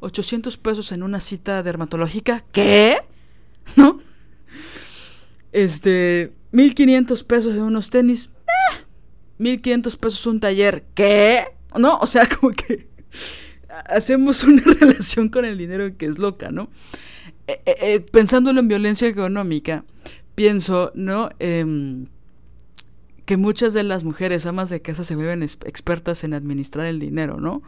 800 0.01 0.57
pesos 0.59 0.93
en 0.93 1.03
una 1.03 1.19
cita 1.19 1.63
dermatológica, 1.63 2.45
¿qué? 2.53 2.99
¿No? 3.75 4.01
Este, 5.51 6.33
1500 6.53 7.25
pesos 7.25 7.55
en 7.55 7.63
unos 7.63 7.91
tenis, 7.91 8.31
¡ah! 8.47 8.85
1500 9.39 9.97
pesos 9.97 10.27
un 10.27 10.39
taller, 10.39 10.85
¿qué? 10.95 11.45
¿No? 11.77 11.99
O 11.99 12.07
sea, 12.07 12.29
como 12.41 12.53
que 12.53 12.89
hacemos 13.69 14.45
una 14.45 14.63
relación 14.81 15.29
con 15.29 15.45
el 15.45 15.59
dinero 15.59 15.97
que 15.97 16.07
es 16.07 16.19
loca, 16.19 16.51
¿no? 16.51 16.71
Eh, 17.49 17.63
eh, 17.65 17.77
eh, 17.81 18.01
pensándolo 18.01 18.61
en 18.61 18.69
violencia 18.69 19.09
económica, 19.09 19.83
pienso, 20.35 20.93
¿no? 20.95 21.31
Em, 21.39 22.07
que 23.25 23.39
muchas 23.39 23.73
de 23.73 23.83
las 23.85 24.05
mujeres 24.05 24.45
amas 24.45 24.69
de 24.69 24.83
casa 24.83 25.03
se 25.03 25.15
vuelven 25.17 25.43
expertas 25.43 26.25
en 26.25 26.35
administrar 26.35 26.87
el 26.87 26.99
dinero, 26.99 27.41
¿no? 27.41 27.63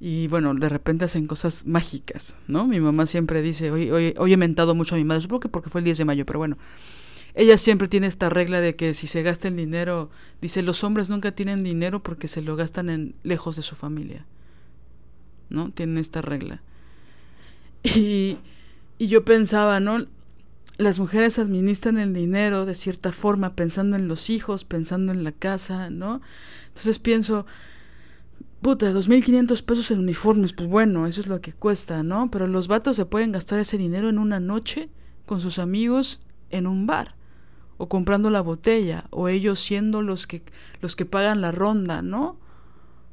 Y 0.00 0.26
bueno, 0.26 0.52
de 0.52 0.68
repente 0.68 1.04
hacen 1.04 1.28
cosas 1.28 1.64
mágicas, 1.64 2.38
¿no? 2.48 2.66
Mi 2.66 2.80
mamá 2.80 3.06
siempre 3.06 3.40
dice, 3.40 3.70
hoy, 3.70 3.88
hoy, 3.92 4.14
hoy 4.18 4.32
he 4.32 4.36
mentado 4.36 4.74
mucho 4.74 4.96
a 4.96 4.98
mi 4.98 5.04
madre, 5.04 5.22
supongo 5.22 5.40
que 5.40 5.48
porque 5.48 5.70
fue 5.70 5.80
el 5.80 5.84
10 5.84 5.98
de 5.98 6.04
mayo, 6.04 6.26
pero 6.26 6.40
bueno, 6.40 6.58
ella 7.34 7.56
siempre 7.56 7.86
tiene 7.86 8.08
esta 8.08 8.30
regla 8.30 8.60
de 8.60 8.74
que 8.74 8.94
si 8.94 9.06
se 9.06 9.22
gasta 9.22 9.46
el 9.46 9.56
dinero, 9.56 10.10
dice, 10.40 10.62
los 10.62 10.82
hombres 10.82 11.08
nunca 11.08 11.30
tienen 11.30 11.62
dinero 11.62 12.02
porque 12.02 12.26
se 12.26 12.42
lo 12.42 12.56
gastan 12.56 12.90
en, 12.90 13.14
lejos 13.22 13.54
de 13.54 13.62
su 13.62 13.76
familia, 13.76 14.26
¿no? 15.50 15.70
Tienen 15.70 15.98
esta 15.98 16.20
regla. 16.20 16.62
Y, 17.84 18.38
y 18.98 19.06
yo 19.06 19.24
pensaba, 19.24 19.80
¿no? 19.80 20.06
Las 20.76 20.98
mujeres 20.98 21.38
administran 21.38 21.98
el 21.98 22.12
dinero 22.12 22.66
de 22.66 22.74
cierta 22.74 23.12
forma, 23.12 23.54
pensando 23.54 23.96
en 23.96 24.08
los 24.08 24.30
hijos, 24.30 24.64
pensando 24.64 25.12
en 25.12 25.24
la 25.24 25.32
casa, 25.32 25.90
¿no? 25.90 26.20
Entonces 26.68 26.98
pienso, 26.98 27.46
puta, 28.60 28.92
2.500 28.92 29.64
pesos 29.64 29.90
en 29.90 30.00
uniformes, 30.00 30.52
pues 30.52 30.68
bueno, 30.68 31.06
eso 31.06 31.20
es 31.20 31.26
lo 31.26 31.40
que 31.40 31.52
cuesta, 31.52 32.02
¿no? 32.02 32.30
Pero 32.30 32.46
los 32.46 32.68
vatos 32.68 32.96
se 32.96 33.06
pueden 33.06 33.32
gastar 33.32 33.58
ese 33.60 33.78
dinero 33.78 34.08
en 34.08 34.18
una 34.18 34.40
noche 34.40 34.88
con 35.26 35.40
sus 35.40 35.58
amigos 35.58 36.20
en 36.50 36.66
un 36.66 36.86
bar, 36.86 37.14
o 37.76 37.88
comprando 37.88 38.30
la 38.30 38.40
botella, 38.40 39.06
o 39.10 39.28
ellos 39.28 39.60
siendo 39.60 40.02
los 40.02 40.26
que, 40.26 40.42
los 40.80 40.96
que 40.96 41.06
pagan 41.06 41.40
la 41.40 41.52
ronda, 41.52 42.02
¿no? 42.02 42.36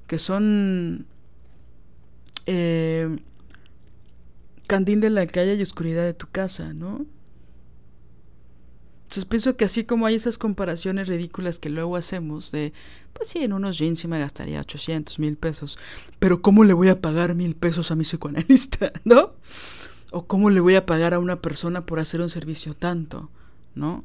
Que 0.08 0.18
son 0.18 1.06
eh, 2.46 3.18
candil 4.66 5.00
de 5.02 5.10
la 5.10 5.28
calle 5.28 5.56
y 5.56 5.62
oscuridad 5.62 6.04
de 6.04 6.14
tu 6.14 6.28
casa, 6.28 6.74
¿no? 6.74 7.06
Entonces 9.04 9.26
pienso 9.26 9.56
que 9.56 9.66
así 9.66 9.84
como 9.84 10.08
hay 10.08 10.16
esas 10.16 10.38
comparaciones 10.38 11.08
ridículas 11.08 11.60
que 11.60 11.70
luego 11.70 11.96
hacemos 11.96 12.52
de, 12.52 12.74
pues 13.14 13.30
sí, 13.30 13.40
en 13.40 13.54
unos 13.54 13.78
jeans 13.78 14.00
sí 14.00 14.08
me 14.08 14.20
gastaría 14.20 14.60
800 14.60 15.20
mil 15.20 15.38
pesos, 15.38 15.78
pero 16.20 16.42
¿cómo 16.42 16.64
le 16.64 16.74
voy 16.74 16.90
a 16.90 17.02
pagar 17.02 17.36
mil 17.36 17.56
pesos 17.56 17.92
a 17.92 17.96
mi 17.96 18.04
psicoanalista? 18.04 18.92
¿No? 19.06 19.34
O 20.12 20.26
¿cómo 20.26 20.50
le 20.50 20.60
voy 20.60 20.76
a 20.76 20.86
pagar 20.86 21.14
a 21.14 21.20
una 21.20 21.42
persona 21.42 21.86
por 21.86 22.00
hacer 22.00 22.20
un 22.20 22.30
servicio 22.30 22.74
tanto? 22.74 23.30
¿No? 23.76 24.04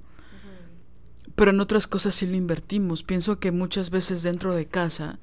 Pero 1.34 1.50
en 1.52 1.60
otras 1.60 1.86
cosas 1.86 2.14
sí 2.14 2.26
lo 2.26 2.36
invertimos. 2.36 3.02
Pienso 3.02 3.38
que 3.38 3.50
muchas 3.50 3.90
veces 3.90 4.22
dentro 4.22 4.54
de 4.54 4.66
casa 4.66 5.18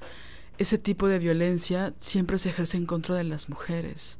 ese 0.57 0.77
tipo 0.77 1.07
de 1.07 1.19
violencia 1.19 1.93
siempre 1.97 2.39
se 2.39 2.49
ejerce 2.49 2.77
en 2.77 2.85
contra 2.85 3.15
de 3.15 3.23
las 3.23 3.49
mujeres. 3.49 4.19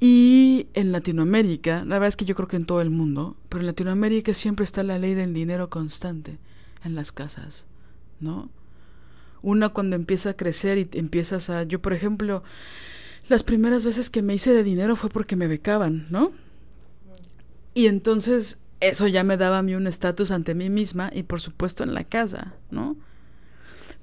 Y 0.00 0.68
en 0.72 0.92
Latinoamérica, 0.92 1.84
la 1.84 1.96
verdad 1.96 2.08
es 2.08 2.16
que 2.16 2.24
yo 2.24 2.34
creo 2.34 2.48
que 2.48 2.56
en 2.56 2.64
todo 2.64 2.80
el 2.80 2.88
mundo, 2.88 3.36
pero 3.50 3.60
en 3.60 3.66
Latinoamérica 3.66 4.32
siempre 4.32 4.64
está 4.64 4.82
la 4.82 4.98
ley 4.98 5.12
del 5.12 5.34
dinero 5.34 5.68
constante 5.68 6.38
en 6.82 6.94
las 6.94 7.12
casas, 7.12 7.66
¿no? 8.18 8.48
Una 9.42 9.68
cuando 9.68 9.96
empieza 9.96 10.30
a 10.30 10.36
crecer 10.36 10.78
y 10.78 10.88
empiezas 10.98 11.50
a... 11.50 11.64
Yo, 11.64 11.82
por 11.82 11.92
ejemplo, 11.92 12.42
las 13.28 13.42
primeras 13.42 13.84
veces 13.84 14.08
que 14.08 14.22
me 14.22 14.34
hice 14.34 14.52
de 14.54 14.64
dinero 14.64 14.96
fue 14.96 15.10
porque 15.10 15.36
me 15.36 15.46
becaban, 15.46 16.06
¿no? 16.10 16.32
Y 17.74 17.86
entonces 17.86 18.58
eso 18.80 19.06
ya 19.06 19.22
me 19.22 19.36
daba 19.36 19.58
a 19.58 19.62
mí 19.62 19.74
un 19.74 19.86
estatus 19.86 20.30
ante 20.30 20.54
mí 20.54 20.70
misma 20.70 21.10
y 21.12 21.22
por 21.24 21.40
supuesto 21.40 21.84
en 21.84 21.92
la 21.92 22.04
casa, 22.04 22.54
¿no? 22.70 22.96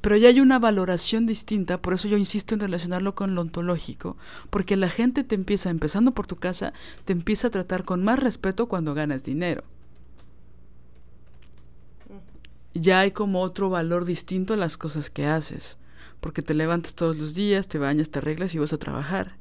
Pero 0.01 0.15
ya 0.15 0.29
hay 0.29 0.39
una 0.39 0.59
valoración 0.59 1.25
distinta, 1.25 1.81
por 1.81 1.93
eso 1.93 2.07
yo 2.07 2.17
insisto 2.17 2.53
en 2.53 2.61
relacionarlo 2.61 3.15
con 3.15 3.35
lo 3.35 3.41
ontológico, 3.41 4.15
porque 4.49 4.75
la 4.75 4.89
gente 4.89 5.23
te 5.23 5.35
empieza, 5.35 5.69
empezando 5.69 6.11
por 6.11 6.27
tu 6.27 6.35
casa, 6.35 6.73
te 7.05 7.13
empieza 7.13 7.47
a 7.47 7.51
tratar 7.51 7.83
con 7.83 8.03
más 8.03 8.19
respeto 8.19 8.67
cuando 8.67 8.93
ganas 8.93 9.23
dinero. 9.23 9.63
Ya 12.73 12.99
hay 12.99 13.11
como 13.11 13.41
otro 13.41 13.69
valor 13.69 14.05
distinto 14.05 14.53
a 14.53 14.57
las 14.57 14.77
cosas 14.77 15.09
que 15.09 15.25
haces, 15.25 15.77
porque 16.19 16.43
te 16.43 16.53
levantas 16.53 16.93
todos 16.93 17.17
los 17.17 17.33
días, 17.33 17.67
te 17.67 17.79
bañas, 17.79 18.11
te 18.11 18.19
arreglas 18.19 18.53
y 18.53 18.59
vas 18.59 18.73
a 18.73 18.77
trabajar. 18.77 19.35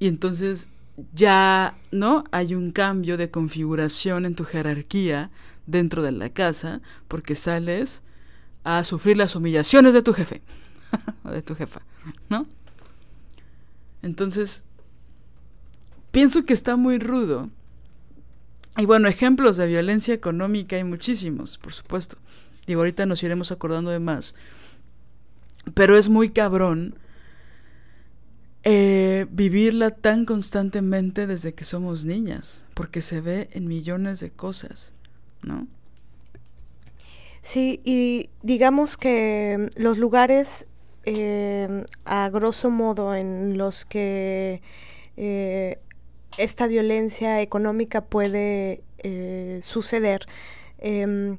Y 0.00 0.08
entonces 0.08 0.68
ya, 1.14 1.78
¿no? 1.92 2.24
Hay 2.32 2.56
un 2.56 2.72
cambio 2.72 3.16
de 3.16 3.30
configuración 3.30 4.26
en 4.26 4.34
tu 4.34 4.44
jerarquía 4.44 5.30
dentro 5.66 6.02
de 6.02 6.10
la 6.10 6.30
casa, 6.30 6.80
porque 7.06 7.36
sales 7.36 8.02
a 8.64 8.84
sufrir 8.84 9.16
las 9.16 9.34
humillaciones 9.34 9.94
de 9.94 10.02
tu 10.02 10.12
jefe 10.12 10.42
o 11.24 11.30
de 11.32 11.42
tu 11.42 11.54
jefa, 11.54 11.82
¿no? 12.28 12.46
Entonces, 14.02 14.64
pienso 16.10 16.44
que 16.44 16.52
está 16.52 16.76
muy 16.76 16.98
rudo. 16.98 17.50
Y 18.76 18.86
bueno, 18.86 19.08
ejemplos 19.08 19.56
de 19.56 19.66
violencia 19.66 20.14
económica 20.14 20.76
hay 20.76 20.84
muchísimos, 20.84 21.58
por 21.58 21.72
supuesto. 21.72 22.16
Digo, 22.66 22.80
ahorita 22.80 23.06
nos 23.06 23.22
iremos 23.22 23.52
acordando 23.52 23.90
de 23.90 23.98
más. 23.98 24.34
Pero 25.74 25.96
es 25.96 26.08
muy 26.08 26.30
cabrón 26.30 26.96
eh, 28.64 29.26
vivirla 29.30 29.90
tan 29.90 30.24
constantemente 30.24 31.26
desde 31.26 31.54
que 31.54 31.64
somos 31.64 32.04
niñas, 32.04 32.64
porque 32.74 33.02
se 33.02 33.20
ve 33.20 33.50
en 33.52 33.66
millones 33.66 34.20
de 34.20 34.30
cosas, 34.30 34.92
¿no? 35.42 35.66
Sí, 37.42 37.80
y 37.84 38.30
digamos 38.42 38.96
que 38.96 39.68
los 39.76 39.98
lugares, 39.98 40.68
eh, 41.04 41.84
a 42.04 42.30
grosso 42.30 42.70
modo, 42.70 43.16
en 43.16 43.58
los 43.58 43.84
que 43.84 44.62
eh, 45.16 45.80
esta 46.38 46.68
violencia 46.68 47.40
económica 47.42 48.00
puede 48.00 48.84
eh, 48.98 49.58
suceder, 49.62 50.26
em, 50.78 51.38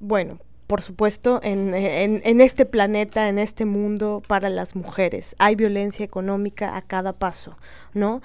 bueno, 0.00 0.40
por 0.66 0.82
supuesto, 0.82 1.40
en, 1.44 1.74
en, 1.74 2.40
este 2.40 2.66
planeta, 2.66 3.28
en 3.28 3.38
este 3.38 3.64
mundo, 3.64 4.22
para 4.26 4.50
las 4.50 4.76
mujeres. 4.76 5.34
Hay 5.38 5.54
violencia 5.54 6.04
económica 6.04 6.76
a 6.76 6.82
cada 6.82 7.14
paso, 7.14 7.56
¿no? 7.94 8.20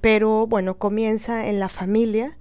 pero 0.00 0.46
bueno, 0.46 0.78
comienza 0.78 1.46
en 1.48 1.60
la 1.60 1.68
familia, 1.68 2.38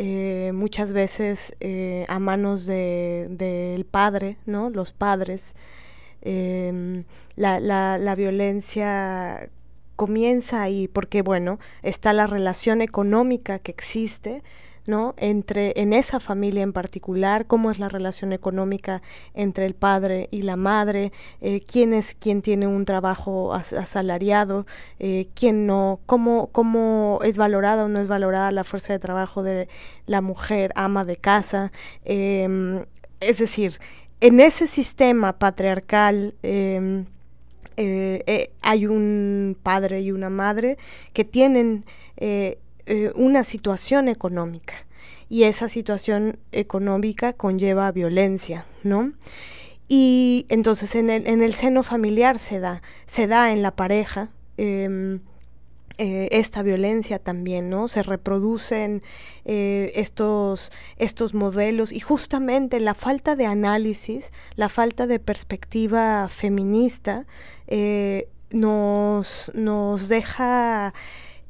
eh, 0.00 0.52
muchas 0.54 0.92
veces 0.92 1.56
eh, 1.58 2.06
a 2.08 2.20
manos 2.20 2.66
del 2.66 3.36
de, 3.36 3.86
padre, 3.90 4.36
¿no? 4.46 4.70
Los 4.70 4.92
padres. 4.92 5.56
Em, 6.22 7.02
la, 7.34 7.58
la, 7.58 7.98
la 7.98 8.14
violencia 8.14 9.50
comienza 9.96 10.62
ahí 10.62 10.86
porque, 10.86 11.22
bueno, 11.22 11.58
está 11.82 12.12
la 12.12 12.28
relación 12.28 12.80
económica 12.80 13.58
que 13.58 13.72
existe, 13.72 14.44
¿no? 14.88 15.14
Entre, 15.18 15.74
en 15.76 15.92
esa 15.92 16.18
familia 16.18 16.62
en 16.62 16.72
particular, 16.72 17.46
cómo 17.46 17.70
es 17.70 17.78
la 17.78 17.90
relación 17.90 18.32
económica 18.32 19.02
entre 19.34 19.66
el 19.66 19.74
padre 19.74 20.28
y 20.30 20.42
la 20.42 20.56
madre, 20.56 21.12
eh, 21.42 21.60
quién 21.60 21.92
es 21.92 22.14
quien 22.14 22.40
tiene 22.40 22.66
un 22.66 22.86
trabajo 22.86 23.52
asalariado, 23.52 24.66
eh, 24.98 25.28
quién 25.34 25.66
no, 25.66 26.00
cómo, 26.06 26.48
cómo 26.52 27.20
es 27.22 27.36
valorada 27.36 27.84
o 27.84 27.88
no 27.88 28.00
es 28.00 28.08
valorada 28.08 28.50
la 28.50 28.64
fuerza 28.64 28.94
de 28.94 28.98
trabajo 28.98 29.42
de 29.42 29.68
la 30.06 30.22
mujer 30.22 30.72
ama 30.74 31.04
de 31.04 31.16
casa. 31.18 31.70
Em, 32.06 32.86
es 33.20 33.38
decir, 33.38 33.78
en 34.20 34.40
ese 34.40 34.66
sistema 34.66 35.38
patriarcal, 35.38 36.34
em, 36.42 37.04
eh, 37.76 38.50
hay 38.62 38.86
un 38.86 39.56
padre 39.62 40.00
y 40.00 40.12
una 40.12 40.30
madre 40.30 40.78
que 41.12 41.24
tienen 41.24 41.84
una 43.14 43.44
situación 43.44 44.08
económica 44.08 44.74
y 45.28 45.44
esa 45.44 45.68
situación 45.68 46.38
económica 46.52 47.32
conlleva 47.32 47.92
violencia, 47.92 48.66
¿no? 48.82 49.12
Y 49.88 50.46
entonces 50.48 50.94
en 50.94 51.10
el, 51.10 51.26
en 51.26 51.42
el 51.42 51.54
seno 51.54 51.82
familiar 51.82 52.38
se 52.38 52.60
da, 52.60 52.82
se 53.06 53.26
da 53.26 53.52
en 53.52 53.62
la 53.62 53.70
pareja 53.70 54.30
em, 54.56 55.20
eh, 55.96 56.28
esta 56.30 56.62
violencia 56.62 57.18
también, 57.18 57.70
¿no? 57.70 57.88
Se 57.88 58.02
reproducen 58.02 59.02
eh, 59.44 59.92
estos, 59.94 60.72
estos 60.96 61.34
modelos 61.34 61.92
y 61.92 62.00
justamente 62.00 62.80
la 62.80 62.94
falta 62.94 63.34
de 63.34 63.46
análisis, 63.46 64.30
la 64.56 64.68
falta 64.68 65.06
de 65.06 65.18
perspectiva 65.18 66.28
feminista 66.28 67.26
nos, 68.50 69.50
nos 69.54 70.08
deja 70.08 70.94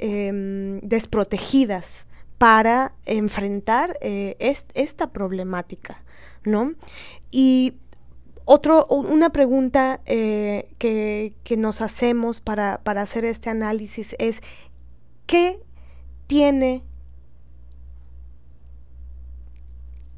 Em, 0.00 0.78
desprotegidas 0.80 2.06
para 2.38 2.94
enfrentar 3.04 3.96
eh, 4.00 4.36
esta 4.74 5.10
problemática, 5.10 6.04
¿no? 6.44 6.74
Y 7.32 7.74
otro, 8.44 8.86
una 8.86 9.30
pregunta 9.30 10.00
eh, 10.06 10.70
que, 10.78 11.34
nos 11.56 11.80
hacemos 11.80 12.40
para, 12.40 12.80
para 12.84 13.02
hacer 13.02 13.24
este 13.24 13.50
análisis 13.50 14.14
es, 14.20 14.40
¿qué 15.26 15.60
tiene 16.28 16.84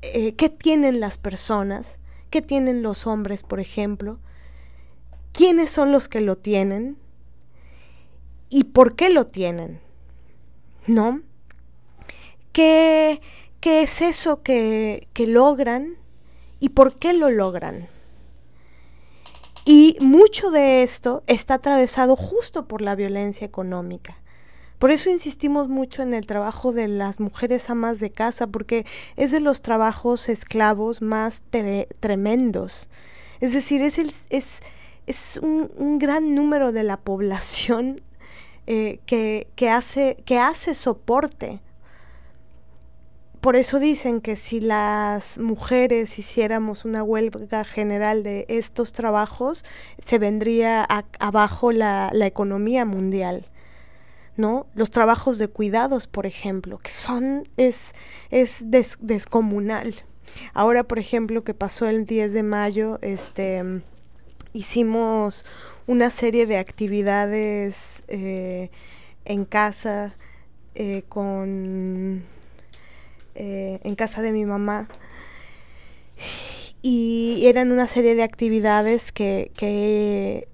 eh, 0.02 0.34
qué 0.34 0.50
tienen 0.50 1.00
las 1.00 1.16
personas, 1.16 1.98
qué 2.28 2.42
tienen 2.42 2.82
los 2.82 3.06
hombres, 3.06 3.44
por 3.44 3.60
ejemplo, 3.60 4.18
quiénes 5.32 5.70
son 5.70 5.90
los 5.90 6.06
que 6.06 6.20
lo 6.20 6.36
tienen 6.36 6.98
y 8.51 8.64
por 8.64 8.96
qué 8.96 9.09
lo 9.09 9.26
tienen, 9.26 9.80
¿no? 10.86 11.22
¿Qué, 12.53 13.20
qué 13.61 13.82
es 13.82 14.03
eso 14.03 14.42
que, 14.42 15.09
que 15.12 15.26
logran 15.26 15.96
y 16.59 16.70
por 16.70 16.98
qué 16.98 17.14
lo 17.14 17.30
logran? 17.30 17.88
Y 19.64 19.96
mucho 20.01 20.51
de 20.51 20.82
esto 20.82 21.22
está 21.26 21.55
atravesado 21.55 22.16
justo 22.16 22.66
por 22.66 22.82
la 22.82 22.94
violencia 22.94 23.46
económica. 23.46 24.20
Por 24.80 24.90
eso 24.90 25.11
insistimos 25.11 25.68
mucho 25.68 26.01
en 26.01 26.14
el 26.14 26.26
trabajo 26.26 26.72
de 26.72 26.88
las 26.88 27.20
mujeres 27.20 27.68
amas 27.68 28.01
de 28.01 28.11
casa, 28.11 28.46
porque 28.46 28.86
es 29.16 29.30
de 29.30 29.40
los 29.40 29.61
trabajos 29.61 30.30
esclavos 30.30 31.03
más 31.03 31.42
tremendos. 32.01 32.88
Es 33.40 33.53
decir, 33.53 33.82
es, 33.82 33.98
es, 34.30 34.62
es 35.07 35.38
un, 35.42 35.98
gran 35.98 36.34
número 36.34 36.72
de 36.72 36.82
la 36.82 36.96
población 36.96 38.01
eh, 38.72 39.00
que, 39.04 39.48
que, 39.56 39.68
hace, 39.68 40.18
que 40.24 40.38
hace 40.38 40.76
soporte. 40.76 41.58
Por 43.40 43.56
eso 43.56 43.80
dicen 43.80 44.20
que 44.20 44.36
si 44.36 44.60
las 44.60 45.38
mujeres 45.38 46.20
hiciéramos 46.20 46.84
una 46.84 47.02
huelga 47.02 47.64
general 47.64 48.22
de 48.22 48.46
estos 48.48 48.92
trabajos, 48.92 49.64
se 50.04 50.20
vendría 50.20 50.86
abajo 51.18 51.72
la, 51.72 52.10
la 52.12 52.26
economía 52.26 52.84
mundial. 52.84 53.48
¿no? 54.36 54.68
Los 54.76 54.92
trabajos 54.92 55.38
de 55.38 55.48
cuidados, 55.48 56.06
por 56.06 56.26
ejemplo, 56.26 56.78
que 56.78 56.90
son, 56.90 57.48
es, 57.56 57.92
es 58.30 58.64
descomunal. 59.00 59.96
Ahora, 60.54 60.84
por 60.84 61.00
ejemplo, 61.00 61.42
que 61.42 61.54
pasó 61.54 61.88
el 61.88 62.04
10 62.04 62.34
de 62.34 62.44
mayo, 62.44 63.00
este, 63.02 63.82
hicimos 64.52 65.44
una 65.86 66.10
serie 66.10 66.46
de 66.46 66.56
actividades 66.56 68.02
eh, 68.08 68.70
en 69.24 69.44
casa 69.44 70.14
eh, 70.74 71.02
con 71.08 72.24
eh, 73.34 73.80
en 73.82 73.94
casa 73.94 74.22
de 74.22 74.32
mi 74.32 74.44
mamá 74.44 74.88
y 76.82 77.42
eran 77.46 77.72
una 77.72 77.86
serie 77.86 78.14
de 78.14 78.22
actividades 78.22 79.12
que, 79.12 79.50
que, 79.56 80.48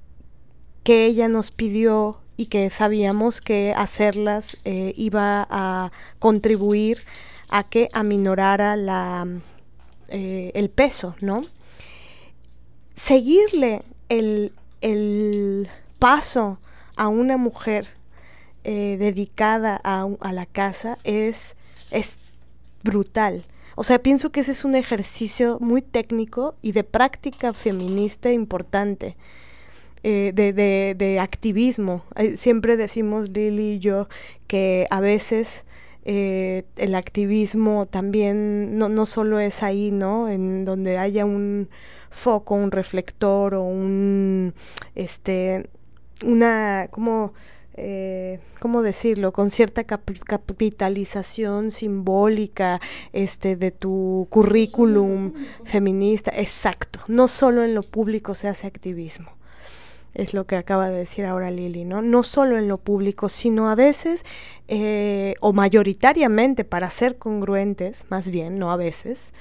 que 0.82 1.06
ella 1.06 1.28
nos 1.28 1.50
pidió 1.50 2.18
y 2.36 2.46
que 2.46 2.70
sabíamos 2.70 3.40
que 3.40 3.72
hacerlas 3.76 4.56
iba 4.64 5.46
a 5.48 5.92
contribuir 6.18 7.02
a 7.48 7.64
que 7.64 7.88
aminorara 7.92 8.76
la, 8.76 9.26
el 10.08 10.70
peso, 10.70 11.16
¿no? 11.20 11.42
Seguirle 12.96 13.82
el, 14.08 14.52
paso 15.99 16.59
a 16.97 17.09
una 17.09 17.37
mujer 17.37 17.89
eh, 18.64 18.97
dedicada 18.99 19.80
a, 19.84 20.09
a, 20.20 20.32
la 20.32 20.47
casa 20.47 20.99
es, 21.05 21.57
es 21.91 22.18
brutal. 22.82 23.45
O 23.74 23.84
sea, 23.84 23.99
pienso 23.99 24.30
que 24.30 24.41
ese 24.41 24.53
es 24.53 24.64
un 24.64 24.74
ejercicio 24.74 25.59
muy 25.61 25.82
técnico 25.82 26.55
y 26.62 26.72
de 26.72 26.82
práctica 26.84 27.53
feminista 27.53 28.32
importante. 28.32 29.16
Eh, 30.09 30.30
de, 30.32 30.53
de, 30.97 31.18
activismo. 31.18 32.05
Siempre 32.37 32.76
decimos 32.76 33.28
Lili 33.30 33.72
y 33.72 33.78
yo 33.80 34.09
que 34.47 34.87
a 34.91 35.01
veces 35.01 35.64
eh, 36.05 36.62
el 36.76 36.95
activismo 36.95 37.87
también 37.87 38.78
no, 38.78 38.89
no 38.89 39.05
solo 39.05 39.41
es 39.41 39.64
ahí, 39.64 39.91
¿no? 39.91 40.28
En 40.28 40.64
donde 40.64 40.97
haya 40.97 41.24
un 41.24 41.68
foco, 42.16 42.54
un 42.54 42.70
reflector 42.70 43.54
o 43.54 43.62
un, 43.62 44.54
este, 44.94 45.68
una, 46.22 46.88
como... 46.90 47.32
Eh, 47.78 48.40
¿cómo 48.58 48.80
decirlo? 48.80 49.34
Con 49.34 49.50
cierta 49.50 49.84
capitalización 49.84 51.70
simbólica 51.70 52.80
este, 53.12 53.54
de 53.54 53.70
tu 53.70 54.28
currículum 54.30 55.34
feminista. 55.64 56.30
Exacto. 56.34 57.00
No 57.06 57.28
solo 57.28 57.64
en 57.64 57.74
lo 57.74 57.82
público 57.82 58.32
se 58.32 58.48
hace 58.48 58.66
activismo 58.66 59.36
es 60.16 60.32
lo 60.32 60.46
que 60.46 60.56
acaba 60.56 60.88
de 60.88 60.96
decir 60.96 61.26
ahora 61.26 61.50
Lili, 61.50 61.84
¿no? 61.84 62.00
No 62.00 62.22
solo 62.22 62.56
en 62.56 62.68
lo 62.68 62.78
público, 62.78 63.28
sino 63.28 63.68
a 63.68 63.74
veces, 63.74 64.24
eh, 64.66 65.34
o 65.40 65.52
mayoritariamente, 65.52 66.64
para 66.64 66.88
ser 66.88 67.18
congruentes, 67.18 68.06
más 68.08 68.30
bien, 68.30 68.58
no 68.58 68.72
a 68.72 68.76
veces, 68.76 69.34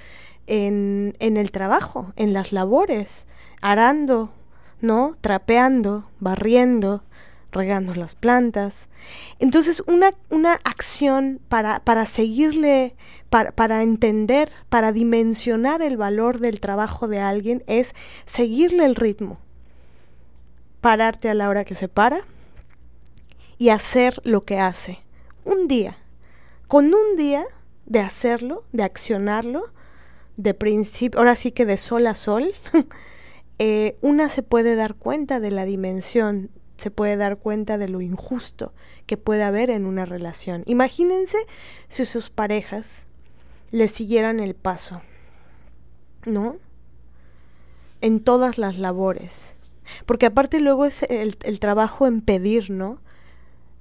en, 0.48 1.16
el 1.20 1.52
trabajo, 1.52 2.14
en 2.16 2.34
las 2.34 2.52
labores, 2.52 3.28
arando, 3.62 4.32
¿no? 4.82 5.18
Trapeando, 5.22 6.10
barriendo, 6.20 7.04
regando 7.52 7.96
las 7.96 8.16
plantas. 8.16 8.90
Entonces, 9.40 9.82
una, 9.88 10.12
una 10.30 10.54
acción 10.64 11.40
para, 11.48 11.80
para 11.80 12.06
seguirle, 12.06 12.96
para, 13.30 13.52
para, 13.52 13.84
entender, 13.84 14.50
para 14.70 14.92
dimensionar 14.92 15.82
el 15.82 15.98
valor 15.98 16.40
del 16.40 16.60
trabajo 16.60 17.08
de 17.08 17.20
alguien 17.20 17.64
es 17.68 17.96
seguirle 18.26 18.86
el 18.86 18.96
ritmo 18.96 19.40
pararte 20.86 21.30
a 21.30 21.34
la 21.34 21.50
hora 21.50 21.66
que 21.66 21.74
se 21.74 21.88
para 21.88 22.26
y 23.58 23.70
hacer 23.70 24.22
lo 24.24 24.46
que 24.46 24.60
hace. 24.60 25.00
Un 25.44 25.68
día. 25.68 25.98
Con 26.68 26.94
un 26.94 27.18
día 27.18 27.44
de 27.88 28.02
hacerlo, 28.02 28.66
de 28.72 28.84
accionarlo, 28.84 29.64
de 30.38 30.54
principio, 30.54 31.20
ahora 31.20 31.36
sí 31.36 31.52
que 31.52 31.66
de 31.66 31.78
sol 31.78 32.08
a 32.08 32.16
sol, 32.16 32.54
eh, 33.60 33.98
una 34.02 34.30
se 34.30 34.44
puede 34.44 34.76
dar 34.76 34.96
cuenta 34.96 35.40
de 35.40 35.52
la 35.52 35.66
dimensión, 35.66 36.50
se 36.78 36.92
puede 36.92 37.16
dar 37.16 37.38
cuenta 37.38 37.78
de 37.78 37.88
lo 37.88 38.02
injusto 38.02 38.74
que 39.06 39.18
puede 39.18 39.44
haber 39.44 39.70
en 39.70 39.86
una 39.86 40.06
relación. 40.06 40.64
Imagínense 40.66 41.38
si 41.88 42.06
sus 42.06 42.30
parejas 42.30 43.06
le 43.72 43.88
siguieran 43.88 44.40
el 44.40 44.56
paso, 44.56 45.02
¿no? 46.26 46.58
En 48.02 48.20
todas 48.20 48.58
las 48.58 48.78
labores, 48.78 49.56
porque 50.06 50.26
aparte 50.26 50.60
luego 50.60 50.86
es 50.86 51.04
el, 51.04 51.60
trabajo 51.60 52.08
en 52.08 52.22
pedir, 52.22 52.72
¿no? 52.72 53.00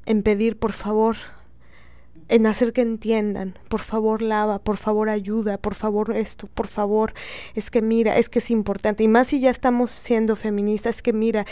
En 0.07 0.23
pedir, 0.23 0.59
por 0.59 0.73
favor, 0.73 1.17
en 2.29 2.47
hacer 2.47 2.73
que 2.73 2.83
entiendan, 2.83 3.59
por 3.69 3.81
favor 3.81 4.23
lava, 4.23 4.59
por 4.59 4.77
favor 4.77 5.09
ayuda, 5.09 5.59
por 5.59 5.75
favor 5.75 6.17
esto, 6.17 6.49
por 6.49 6.67
favor, 6.67 7.15
es 7.55 7.71
que 7.71 7.83
mira, 7.83 8.19
es 8.19 8.29
que 8.29 8.39
es 8.39 8.51
importante, 8.51 9.05
y 9.05 9.09
más 9.09 9.29
si 9.29 9.41
ya 9.41 9.51
estamos 9.51 9.91
siendo 9.91 10.37
feministas, 10.37 10.97
es 10.97 11.03
que 11.03 11.13
mira, 11.13 11.47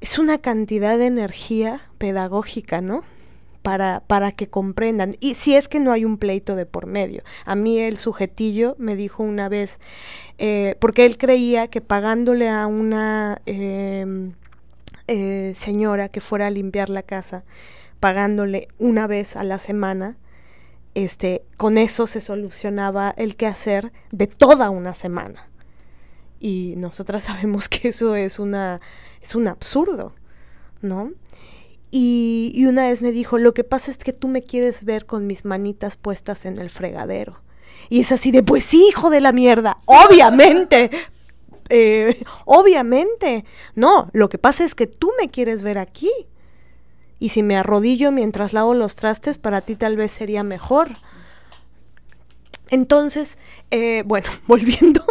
es 0.00 0.18
una 0.18 0.38
cantidad 0.38 0.98
de 0.98 1.06
energía 1.06 1.82
pedagógica, 1.98 2.80
¿no? 2.80 3.02
para, 3.66 4.04
para 4.06 4.30
que 4.30 4.46
comprendan. 4.46 5.14
Y 5.18 5.34
si 5.34 5.56
es 5.56 5.66
que 5.66 5.80
no 5.80 5.90
hay 5.90 6.04
un 6.04 6.18
pleito 6.18 6.54
de 6.54 6.66
por 6.66 6.86
medio. 6.86 7.24
A 7.44 7.56
mí 7.56 7.80
el 7.80 7.98
sujetillo 7.98 8.76
me 8.78 8.94
dijo 8.94 9.24
una 9.24 9.48
vez, 9.48 9.80
eh, 10.38 10.76
porque 10.78 11.04
él 11.04 11.18
creía 11.18 11.66
que 11.66 11.80
pagándole 11.80 12.48
a 12.48 12.68
una 12.68 13.42
em, 13.44 14.34
eh, 15.08 15.52
señora 15.56 16.08
que 16.08 16.20
fuera 16.20 16.46
a 16.46 16.50
limpiar 16.50 16.90
la 16.90 17.02
casa, 17.02 17.42
pagándole 18.06 18.68
una 18.78 19.08
vez 19.08 19.34
a 19.34 19.42
la 19.42 19.58
semana, 19.58 20.16
este, 20.94 21.42
con 21.56 21.76
eso 21.76 22.06
se 22.06 22.20
solucionaba 22.20 23.12
el 23.16 23.34
quehacer 23.34 23.92
de 24.12 24.28
toda 24.28 24.70
una 24.70 24.94
semana. 24.94 25.48
Y 26.38 26.74
nosotras 26.76 27.24
sabemos 27.30 27.68
que 27.68 27.88
eso 27.88 28.14
es 28.14 28.38
una 28.38 28.80
es 29.20 29.34
un 29.34 29.48
absurdo, 29.48 30.14
¿no? 30.82 31.10
Y, 31.90 32.64
una 32.68 32.86
vez 32.86 33.02
me 33.02 33.10
dijo, 33.10 33.38
lo 33.38 33.54
que 33.54 33.64
pasa 33.64 33.90
es 33.90 33.98
que 33.98 34.12
tú 34.12 34.28
me 34.28 34.42
quieres 34.42 34.84
ver 34.84 35.04
con 35.04 35.26
mis 35.26 35.44
manitas 35.44 35.96
puestas 35.96 36.46
en 36.46 36.58
el 36.58 36.70
fregadero. 36.70 37.40
Y 37.88 38.02
es 38.02 38.12
así 38.12 38.30
de, 38.30 38.44
pues 38.44 38.62
sí, 38.62 38.86
hijo 38.88 39.10
de 39.10 39.20
la 39.20 39.32
mierda, 39.32 39.78
obviamente, 39.86 40.92
eh, 41.70 42.22
obviamente. 42.44 43.44
No, 43.74 44.10
lo 44.12 44.28
que 44.28 44.38
pasa 44.38 44.64
es 44.64 44.76
que 44.76 44.86
tú 44.86 45.10
me 45.20 45.28
quieres 45.28 45.62
ver 45.62 45.78
aquí. 45.78 46.12
Y 47.18 47.30
si 47.30 47.42
me 47.42 47.56
arrodillo 47.56 48.12
mientras 48.12 48.52
lavo 48.52 48.74
los 48.74 48.96
trastes, 48.96 49.38
para 49.38 49.60
ti 49.62 49.76
tal 49.76 49.96
vez 49.96 50.12
sería 50.12 50.42
mejor. 50.42 50.96
Entonces, 52.68 53.38
eh, 53.70 54.02
bueno, 54.06 54.28
volviendo. 54.46 55.04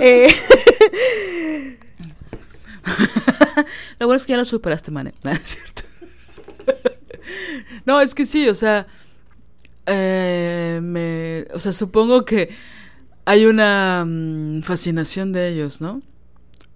Eh, 0.00 0.34
lo 3.98 4.06
bueno 4.06 4.16
es 4.16 4.24
que 4.24 4.32
ya 4.32 4.36
lo 4.36 4.44
superaste, 4.44 4.90
Mane. 4.90 5.14
¿No 7.84 8.00
es 8.00 8.14
que 8.14 8.26
sí, 8.26 8.48
o 8.48 8.54
sea, 8.54 8.86
Eh, 9.88 10.80
me, 10.82 11.46
o 11.54 11.60
sea, 11.60 11.72
supongo 11.72 12.24
que 12.24 12.50
hay 13.24 13.46
una 13.46 14.04
mm, 14.06 14.62
fascinación 14.62 15.32
de 15.32 15.48
ellos, 15.48 15.80
¿no? 15.80 16.02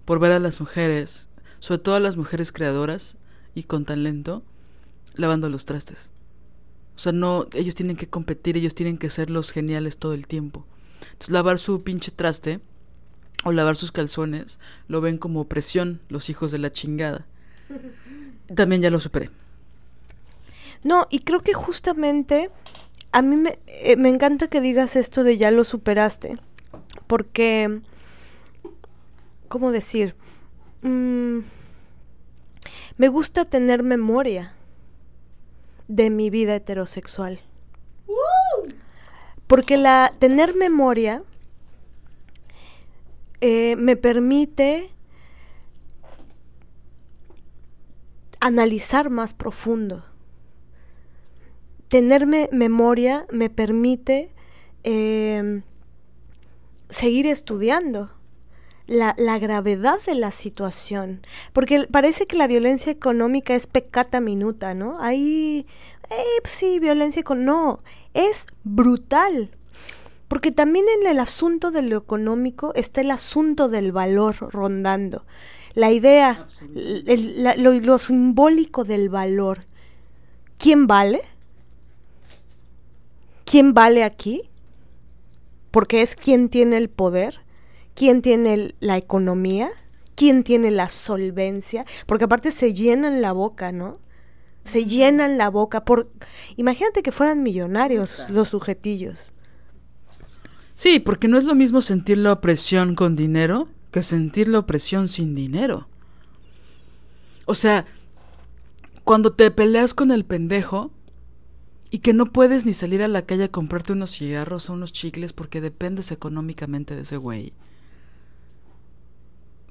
Por 0.05 0.19
ver 0.19 0.31
a 0.33 0.39
las 0.39 0.61
mujeres, 0.61 1.29
sobre 1.59 1.79
todo 1.79 1.95
a 1.95 1.99
las 1.99 2.17
mujeres 2.17 2.51
creadoras 2.53 3.17
y 3.55 3.63
con 3.63 3.85
talento, 3.85 4.43
lavando 5.15 5.49
los 5.49 5.65
trastes. 5.65 6.11
O 6.95 6.99
sea, 6.99 7.11
no, 7.11 7.47
ellos 7.53 7.75
tienen 7.75 7.95
que 7.95 8.07
competir, 8.07 8.57
ellos 8.57 8.75
tienen 8.75 8.97
que 8.97 9.09
ser 9.09 9.29
los 9.29 9.51
geniales 9.51 9.97
todo 9.97 10.13
el 10.13 10.27
tiempo. 10.27 10.65
Entonces, 11.01 11.29
lavar 11.29 11.57
su 11.57 11.83
pinche 11.83 12.11
traste 12.11 12.59
o 13.43 13.51
lavar 13.51 13.75
sus 13.75 13.91
calzones 13.91 14.59
lo 14.87 15.01
ven 15.01 15.17
como 15.17 15.45
presión 15.45 16.01
los 16.09 16.29
hijos 16.29 16.51
de 16.51 16.59
la 16.59 16.71
chingada. 16.71 17.25
También 18.55 18.81
ya 18.81 18.91
lo 18.91 18.99
superé. 18.99 19.29
No, 20.83 21.07
y 21.09 21.19
creo 21.19 21.41
que 21.41 21.53
justamente 21.53 22.49
a 23.11 23.21
mí 23.21 23.35
me, 23.35 23.59
eh, 23.67 23.95
me 23.97 24.09
encanta 24.09 24.47
que 24.47 24.61
digas 24.61 24.95
esto 24.95 25.23
de 25.23 25.37
ya 25.37 25.51
lo 25.51 25.63
superaste, 25.63 26.37
porque, 27.07 27.81
¿cómo 29.47 29.71
decir? 29.71 30.15
Mm, 30.81 31.39
me 32.97 33.07
gusta 33.09 33.45
tener 33.45 33.83
memoria 33.83 34.53
de 35.95 36.09
mi 36.09 36.29
vida 36.29 36.55
heterosexual. 36.55 37.39
Porque 39.47 39.75
la 39.75 40.13
tener 40.17 40.55
memoria 40.55 41.23
eh, 43.41 43.75
me 43.75 43.97
permite 43.97 44.89
analizar 48.39 49.09
más 49.09 49.33
profundo. 49.33 50.05
Tenerme 51.89 52.47
memoria 52.53 53.27
me 53.31 53.49
permite 53.49 54.33
em, 54.83 55.63
seguir 56.89 57.27
estudiando 57.27 58.09
la, 58.87 59.13
gravedad 59.39 59.99
de 60.05 60.15
la 60.15 60.31
situación. 60.31 61.21
Porque 61.53 61.87
parece 61.89 62.27
que 62.27 62.35
la 62.35 62.47
violencia 62.47 62.91
económica 62.91 63.55
es 63.55 63.67
pecata 63.67 64.19
minuta, 64.19 64.73
¿no? 64.73 64.99
Ahí, 64.99 65.65
eh, 66.09 66.41
pues 66.41 66.53
sí, 66.53 66.79
violencia 66.79 67.19
económica. 67.19 67.51
No, 67.51 67.79
es 68.13 68.45
brutal. 68.63 69.51
Porque 70.27 70.53
también 70.53 70.85
en 71.01 71.07
el 71.07 71.19
asunto 71.19 71.71
de 71.71 71.81
lo 71.81 71.97
económico 71.97 72.71
está 72.75 73.01
el 73.01 73.11
asunto 73.11 73.67
del 73.67 73.91
valor 73.91 74.35
rondando. 74.53 75.25
La 75.73 75.91
idea, 75.91 76.47
lo, 77.57 77.99
simbólico 77.99 78.85
del 78.85 79.09
valor. 79.09 79.65
¿Quién 80.57 80.87
vale? 80.87 81.21
¿Quién 83.43 83.73
vale 83.73 84.05
aquí? 84.05 84.43
Porque 85.69 86.01
es 86.01 86.15
quien 86.15 86.47
tiene 86.47 86.77
el 86.77 86.89
poder, 86.89 87.40
quién 87.93 88.21
tiene 88.21 88.73
la 88.79 88.97
economía, 88.97 89.69
quién 90.15 90.43
tiene 90.43 90.71
la 90.71 90.89
solvencia, 90.89 91.85
porque 92.05 92.25
aparte 92.25 92.51
se 92.51 92.73
llenan 92.73 93.21
la 93.21 93.31
boca, 93.31 93.71
¿no? 93.71 93.99
Se 94.63 94.85
llenan 94.85 95.37
la 95.37 95.49
boca 95.49 95.83
por 95.85 96.11
imagínate 96.55 97.01
que 97.01 97.11
fueran 97.11 97.41
millonarios 97.43 98.27
los 98.29 98.49
sujetillos. 98.49 99.33
Sí, 100.75 100.99
porque 100.99 101.27
no 101.27 101.37
es 101.37 101.43
lo 101.43 101.55
mismo 101.55 101.81
sentir 101.81 102.17
la 102.17 102.33
opresión 102.33 102.95
con 102.95 103.15
dinero 103.15 103.67
que 103.91 104.03
sentir 104.03 104.47
la 104.47 104.59
opresión 104.59 105.07
sin 105.07 105.35
dinero. 105.35 105.87
O 107.45 107.53
sea, 107.53 107.85
cuando 109.03 109.33
te 109.33 109.51
peleas 109.51 109.93
con 109.93 110.11
el 110.11 110.25
pendejo 110.25 110.91
y 111.89 111.99
que 111.99 112.13
no 112.13 112.27
puedes 112.27 112.65
ni 112.65 112.73
salir 112.73 113.03
a 113.03 113.09
la 113.09 113.23
calle 113.23 113.45
a 113.45 113.51
comprarte 113.51 113.93
unos 113.93 114.11
cigarros 114.11 114.69
o 114.69 114.73
unos 114.73 114.93
chicles 114.93 115.33
porque 115.33 115.59
dependes 115.59 116.11
económicamente 116.11 116.95
de 116.95 117.01
ese 117.01 117.17
güey. 117.17 117.53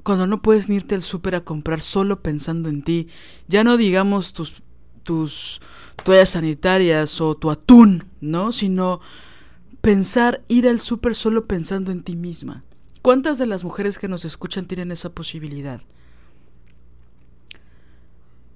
Cuando 0.02 0.26
no 0.26 0.42
puedes 0.42 0.68
ni 0.68 0.76
irte 0.76 0.94
al 0.94 1.02
súper 1.02 1.34
a 1.34 1.44
comprar 1.44 1.80
solo 1.80 2.22
pensando 2.22 2.68
en 2.68 2.82
ti, 2.82 3.08
ya 3.48 3.64
no 3.64 3.76
digamos 3.76 4.32
tus, 4.32 4.62
tus 5.02 5.60
toallas 6.04 6.30
sanitarias 6.30 7.20
o 7.20 7.36
tu 7.36 7.50
atún, 7.50 8.04
¿no? 8.20 8.52
Sino 8.52 9.00
pensar 9.80 10.42
ir 10.48 10.68
al 10.68 10.78
súper 10.78 11.14
solo 11.14 11.46
pensando 11.46 11.92
en 11.92 12.02
ti 12.02 12.16
misma. 12.16 12.64
¿Cuántas 13.02 13.38
de 13.38 13.46
las 13.46 13.64
mujeres 13.64 13.98
que 13.98 14.08
nos 14.08 14.24
escuchan 14.24 14.66
tienen 14.66 14.92
esa 14.92 15.10
posibilidad? 15.10 15.80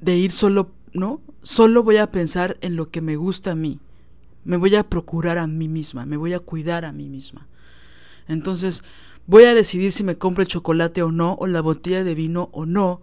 De 0.01 0.17
ir 0.17 0.33
solo, 0.33 0.71
¿no? 0.93 1.21
Solo 1.43 1.83
voy 1.83 1.97
a 1.97 2.11
pensar 2.11 2.59
en 2.61 2.77
lo 2.77 2.91
que 2.91 3.01
me 3.01 3.17
gusta 3.17 3.53
a 3.53 3.55
mí. 3.55 3.81
Me 4.45 4.59
voy 4.59 4.75
a 4.75 4.89
procurar 4.89 5.39
a 5.39 5.47
mí 5.47 5.69
misma, 5.69 6.05
me 6.05 6.19
voy 6.19 6.35
a 6.35 6.41
cuidar 6.41 6.85
a 6.85 6.93
mí 6.93 7.09
misma. 7.09 7.47
Entonces, 8.29 8.85
voy 9.27 9.45
a 9.45 9.55
decidir 9.55 9.93
si 9.93 10.05
me 10.05 10.19
compro 10.19 10.43
el 10.43 10.49
chocolate 10.49 11.03
o 11.03 11.13
no, 11.13 11.35
o 11.35 11.47
la 11.47 11.61
botella 11.61 12.05
de 12.05 12.15
vino 12.15 12.51
o 12.53 12.67
no, 12.67 13.03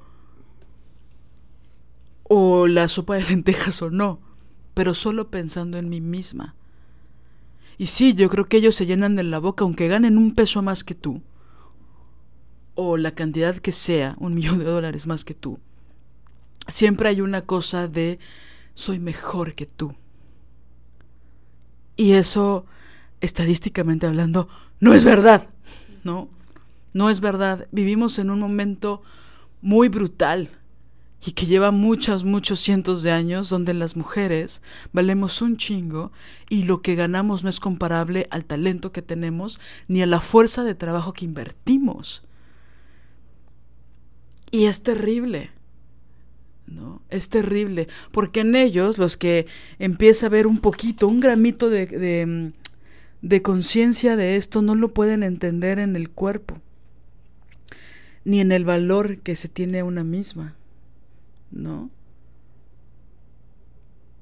o 2.24 2.68
la 2.68 2.88
sopa 2.88 3.16
de 3.16 3.24
lentejas 3.30 3.82
o 3.82 3.90
no, 3.90 4.20
pero 4.74 4.94
solo 4.94 5.30
pensando 5.30 5.78
en 5.78 5.90
mí 5.90 6.02
misma. 6.02 6.56
Y 7.78 7.88
sí, 7.88 8.14
yo 8.14 8.30
creo 8.30 8.46
que 8.46 8.58
ellos 8.58 8.76
se 8.76 8.86
llenan 8.86 9.16
de 9.16 9.24
la 9.24 9.40
boca 9.40 9.64
aunque 9.64 9.88
ganen 9.88 10.18
un 10.18 10.36
peso 10.36 10.62
más 10.62 10.84
que 10.84 10.94
tú. 10.94 11.22
O 12.76 12.96
la 12.96 13.16
cantidad 13.16 13.56
que 13.56 13.72
sea, 13.72 14.16
un 14.20 14.34
millón 14.36 14.60
de 14.60 14.66
dólares 14.66 15.08
más 15.08 15.26
que 15.26 15.34
tú. 15.34 15.60
Siempre 16.68 17.10
hay 17.10 17.22
una 17.22 17.42
cosa 17.42 17.88
de 17.88 18.20
soy 18.76 19.00
mejor 19.00 19.56
que 19.56 19.66
tú. 19.66 19.96
Y 21.98 22.14
eso, 22.14 22.66
estadísticamente 23.20 24.08
hablando, 24.08 24.48
no 24.80 24.94
es 24.94 25.04
verdad. 25.04 25.50
No, 26.04 26.30
no 26.94 27.10
es 27.10 27.22
verdad. 27.22 27.68
Vivimos 27.72 28.20
en 28.20 28.30
un 28.30 28.40
momento 28.40 29.02
muy 29.62 29.90
brutal 29.90 30.50
y 31.24 31.34
que 31.34 31.46
lleva 31.46 31.72
muchos, 31.72 32.24
muchos 32.24 32.60
cientos 32.60 33.04
de 33.04 33.12
años 33.12 33.50
donde 33.50 33.74
las 33.74 33.96
mujeres 33.96 34.62
valemos 34.92 35.42
un 35.42 35.56
chingo 35.58 36.12
y 36.50 36.64
lo 36.64 36.82
que 36.82 36.96
ganamos 36.96 37.44
no 37.44 37.50
es 37.50 37.60
comparable 37.60 38.28
al 38.32 38.46
talento 38.46 38.92
que 38.92 39.04
tenemos 39.04 39.60
ni 39.88 40.02
a 40.02 40.08
la 40.08 40.20
fuerza 40.20 40.64
de 40.64 40.74
trabajo 40.74 41.14
que 41.14 41.26
invertimos. 41.26 42.24
Y 44.50 44.66
es 44.66 44.82
terrible. 44.82 45.52
¿no? 46.68 47.02
Es 47.10 47.30
terrible, 47.30 47.88
porque 48.12 48.42
en 48.42 48.56
ellos, 48.56 48.98
los 48.98 49.18
que 49.18 49.46
empieza 49.78 50.28
a 50.28 50.30
ver 50.30 50.48
un 50.48 50.60
poquito, 50.60 51.08
un 51.08 51.20
gramito 51.20 51.70
de, 51.70 51.86
de, 51.86 52.54
de 53.22 53.42
conciencia 53.42 54.16
de 54.16 54.36
esto, 54.36 54.62
no 54.62 54.76
lo 54.76 54.94
pueden 54.94 55.24
entender 55.24 55.80
en 55.80 55.96
el 55.96 56.10
cuerpo, 56.10 56.60
ni 58.26 58.40
en 58.40 58.52
el 58.52 58.66
valor 58.66 59.20
que 59.20 59.36
se 59.36 59.48
tiene 59.48 59.80
a 59.80 59.86
una 59.86 60.04
misma. 60.04 60.56
¿no? 61.52 61.90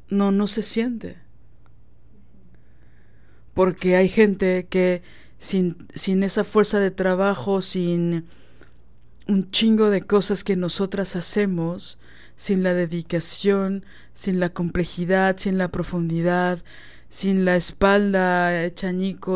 No, 0.09 0.31
no 0.31 0.47
se 0.47 0.61
siente. 0.61 1.17
Porque 3.53 3.95
hay 3.95 4.09
gente 4.09 4.67
que 4.69 5.01
sin, 5.37 5.87
sin 5.93 6.23
esa 6.23 6.43
fuerza 6.43 6.79
de 6.79 6.91
trabajo, 6.91 7.61
sin 7.61 8.25
un 9.27 9.51
chingo 9.51 9.89
de 9.89 10.01
cosas 10.01 10.43
que 10.43 10.55
nosotras 10.55 11.15
hacemos, 11.15 11.99
sin 12.35 12.63
la 12.63 12.73
dedicación, 12.73 13.85
sin 14.13 14.39
la 14.39 14.49
complejidad, 14.49 15.37
sin 15.37 15.57
la 15.57 15.69
profundidad, 15.69 16.63
sin 17.09 17.43
la 17.43 17.55
espalda 17.55 18.63
hecha 18.63 18.91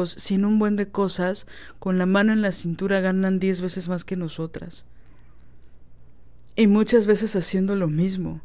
sin 0.06 0.46
un 0.46 0.60
buen 0.60 0.76
de 0.76 0.90
cosas, 0.90 1.48
con 1.80 1.98
la 1.98 2.06
mano 2.06 2.32
en 2.32 2.42
la 2.42 2.52
cintura 2.52 3.02
ganan 3.02 3.40
diez 3.40 3.62
veces 3.62 3.90
más 3.90 4.06
que 4.06 4.16
nosotras 4.16 4.86
y 6.56 6.68
muchas 6.68 7.08
veces 7.08 7.36
haciendo 7.36 7.76
lo 7.76 7.88
mismo. 7.88 8.42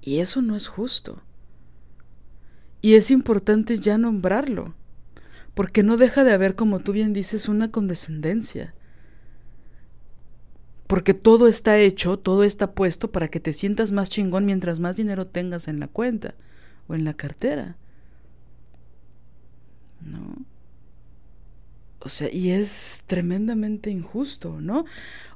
Y 0.00 0.20
eso 0.20 0.40
no 0.40 0.56
es 0.56 0.68
justo. 0.68 1.22
Y 2.80 2.94
es 2.94 3.10
importante 3.10 3.78
ya 3.78 3.98
nombrarlo, 3.98 4.74
porque 5.54 5.82
no 5.82 5.96
deja 5.96 6.24
de 6.24 6.32
haber, 6.32 6.54
como 6.54 6.80
tú 6.80 6.92
bien 6.92 7.12
dices, 7.12 7.48
una 7.48 7.70
condescendencia. 7.70 8.74
Porque 10.86 11.14
todo 11.14 11.48
está 11.48 11.78
hecho, 11.78 12.18
todo 12.18 12.44
está 12.44 12.72
puesto 12.72 13.10
para 13.10 13.28
que 13.28 13.40
te 13.40 13.52
sientas 13.52 13.90
más 13.90 14.08
chingón 14.08 14.46
mientras 14.46 14.78
más 14.78 14.96
dinero 14.96 15.26
tengas 15.26 15.66
en 15.66 15.80
la 15.80 15.88
cuenta 15.88 16.34
o 16.88 16.94
en 16.94 17.04
la 17.04 17.14
cartera. 17.14 17.76
¿No? 20.00 20.46
O 22.00 22.08
sea, 22.08 22.28
y 22.32 22.50
es 22.50 23.02
tremendamente 23.06 23.90
injusto, 23.90 24.60
¿no? 24.60 24.84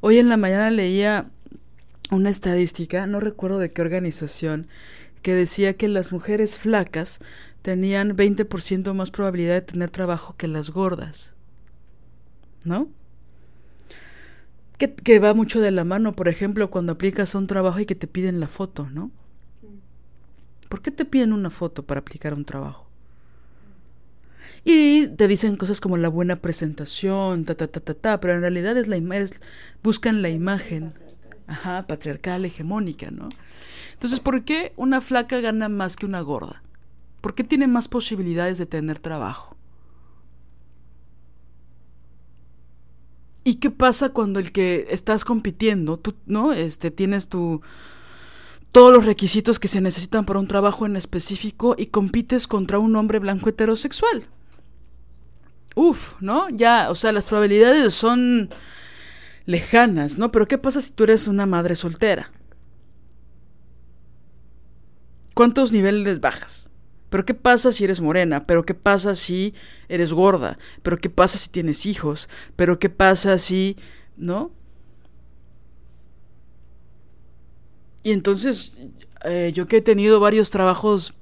Hoy 0.00 0.18
en 0.18 0.28
la 0.28 0.36
mañana 0.36 0.70
leía 0.70 1.28
una 2.12 2.30
estadística, 2.30 3.06
no 3.06 3.18
recuerdo 3.18 3.58
de 3.58 3.72
qué 3.72 3.82
organización, 3.82 4.68
que 5.22 5.34
decía 5.34 5.76
que 5.76 5.88
las 5.88 6.12
mujeres 6.12 6.58
flacas 6.58 7.18
tenían 7.62 8.16
20% 8.16 8.94
más 8.94 9.10
probabilidad 9.10 9.54
de 9.54 9.60
tener 9.62 9.90
trabajo 9.90 10.36
que 10.36 10.48
las 10.48 10.70
gordas. 10.70 11.34
¿No? 12.64 12.88
Que, 14.78 14.94
que, 14.94 15.18
va 15.18 15.34
mucho 15.34 15.60
de 15.60 15.70
la 15.70 15.84
mano, 15.84 16.14
por 16.14 16.28
ejemplo, 16.28 16.70
cuando 16.70 16.92
aplicas 16.92 17.34
a 17.34 17.38
un 17.38 17.46
trabajo 17.46 17.80
y 17.80 17.86
que 17.86 17.94
te 17.94 18.06
piden 18.06 18.40
la 18.40 18.46
foto, 18.46 18.88
¿no? 18.90 19.10
¿Por 20.70 20.82
qué 20.82 20.92
te 20.92 21.04
piden 21.04 21.32
una 21.32 21.50
foto 21.50 21.82
para 21.82 21.98
aplicar 21.98 22.32
un 22.32 22.44
trabajo? 22.44 22.86
Y 24.64 25.08
te 25.08 25.26
dicen 25.26 25.56
cosas 25.56 25.80
como 25.80 25.96
la 25.96 26.08
buena 26.08 26.36
presentación, 26.36 27.44
ta, 27.44 27.56
ta, 27.56 27.66
ta, 27.66 27.80
ta, 27.80 27.92
ta, 27.92 28.20
pero 28.20 28.34
en 28.34 28.40
realidad 28.40 28.78
es 28.78 28.86
la 28.86 28.96
es, 29.16 29.40
buscan 29.82 30.22
la 30.22 30.28
imagen, 30.28 30.94
patriarcal, 31.88 32.44
hegemónica, 32.44 33.10
¿no? 33.10 33.30
Entonces, 33.94 34.20
¿por 34.20 34.44
qué 34.44 34.72
una 34.76 35.00
flaca 35.00 35.40
gana 35.40 35.68
más 35.68 35.96
que 35.96 36.06
una 36.06 36.20
gorda? 36.20 36.62
¿Por 37.20 37.34
qué 37.34 37.42
tiene 37.42 37.66
más 37.66 37.88
posibilidades 37.88 38.56
de 38.58 38.66
tener 38.66 39.00
trabajo? 39.00 39.56
¿Y 43.42 43.56
qué 43.56 43.72
pasa 43.72 44.10
cuando 44.10 44.38
el 44.38 44.52
que 44.52 44.86
estás 44.90 45.24
compitiendo, 45.24 45.98
tú, 45.98 46.14
¿no? 46.26 46.52
Este, 46.52 46.92
tienes 46.92 47.28
tu 47.28 47.60
todos 48.72 48.92
los 48.92 49.04
requisitos 49.04 49.58
que 49.58 49.68
se 49.68 49.80
necesitan 49.80 50.24
para 50.24 50.38
un 50.38 50.46
trabajo 50.46 50.86
en 50.86 50.96
específico 50.96 51.74
y 51.76 51.86
compites 51.86 52.46
contra 52.46 52.78
un 52.78 52.94
hombre 52.96 53.18
blanco 53.18 53.48
heterosexual. 53.48 54.26
Uf, 55.74 56.14
¿no? 56.20 56.48
Ya, 56.50 56.90
o 56.90 56.94
sea, 56.94 57.12
las 57.12 57.26
probabilidades 57.26 57.94
son 57.94 58.50
lejanas, 59.46 60.18
¿no? 60.18 60.30
Pero 60.30 60.46
¿qué 60.46 60.58
pasa 60.58 60.80
si 60.80 60.92
tú 60.92 61.04
eres 61.04 61.28
una 61.28 61.46
madre 61.46 61.74
soltera? 61.74 62.30
¿Cuántos 65.34 65.72
niveles 65.72 66.20
bajas? 66.20 66.70
Pero 67.08 67.24
¿qué 67.24 67.34
pasa 67.34 67.72
si 67.72 67.84
eres 67.84 68.00
morena? 68.00 68.46
¿Pero 68.46 68.64
qué 68.64 68.74
pasa 68.74 69.16
si 69.16 69.54
eres 69.88 70.12
gorda? 70.12 70.58
¿Pero 70.82 70.98
qué 70.98 71.10
pasa 71.10 71.38
si 71.38 71.48
tienes 71.48 71.86
hijos? 71.86 72.28
¿Pero 72.56 72.78
qué 72.78 72.88
pasa 72.88 73.38
si... 73.38 73.76
¿no? 74.16 74.52
Y 78.02 78.12
entonces, 78.12 78.78
eh, 79.24 79.52
yo 79.54 79.66
que 79.66 79.78
he 79.78 79.82
tenido 79.82 80.20
varios 80.20 80.50
trabajos 80.50 81.14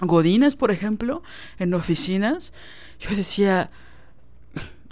godines, 0.00 0.56
por 0.56 0.70
ejemplo, 0.70 1.22
en 1.58 1.74
oficinas, 1.74 2.52
yo 3.00 3.14
decía, 3.16 3.70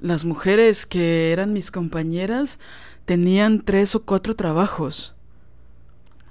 las 0.00 0.24
mujeres 0.24 0.86
que 0.86 1.32
eran 1.32 1.52
mis 1.52 1.70
compañeras 1.70 2.58
tenían 3.04 3.62
tres 3.62 3.94
o 3.94 4.02
cuatro 4.02 4.34
trabajos, 4.34 5.14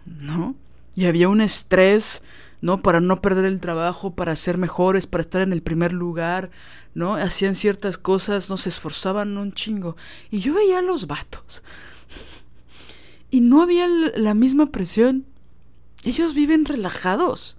¿no? 0.05 0.55
Y 0.95 1.05
había 1.05 1.29
un 1.29 1.41
estrés, 1.41 2.21
¿no? 2.61 2.81
Para 2.81 2.99
no 2.99 3.21
perder 3.21 3.45
el 3.45 3.61
trabajo, 3.61 4.13
para 4.13 4.35
ser 4.35 4.57
mejores, 4.57 5.07
para 5.07 5.21
estar 5.21 5.41
en 5.41 5.53
el 5.53 5.61
primer 5.61 5.93
lugar, 5.93 6.51
¿no? 6.93 7.15
Hacían 7.15 7.55
ciertas 7.55 7.97
cosas, 7.97 8.49
no 8.49 8.57
se 8.57 8.69
esforzaban 8.69 9.37
un 9.37 9.53
chingo. 9.53 9.95
Y 10.29 10.39
yo 10.39 10.53
veía 10.53 10.79
a 10.79 10.83
los 10.83 11.07
vatos 11.07 11.63
y 13.33 13.41
no 13.41 13.63
había 13.63 13.87
la 13.87 14.35
misma 14.35 14.67
presión. 14.67 15.25
Ellos 16.03 16.35
viven 16.35 16.65
relajados. 16.65 17.57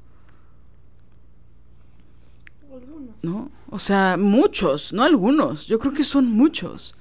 ¿No? 3.22 3.50
O 3.70 3.80
sea, 3.80 4.16
muchos, 4.16 4.92
no 4.92 5.02
algunos. 5.02 5.66
Yo 5.66 5.80
creo 5.80 5.92
que 5.92 6.04
son 6.04 6.26
muchos. 6.26 6.94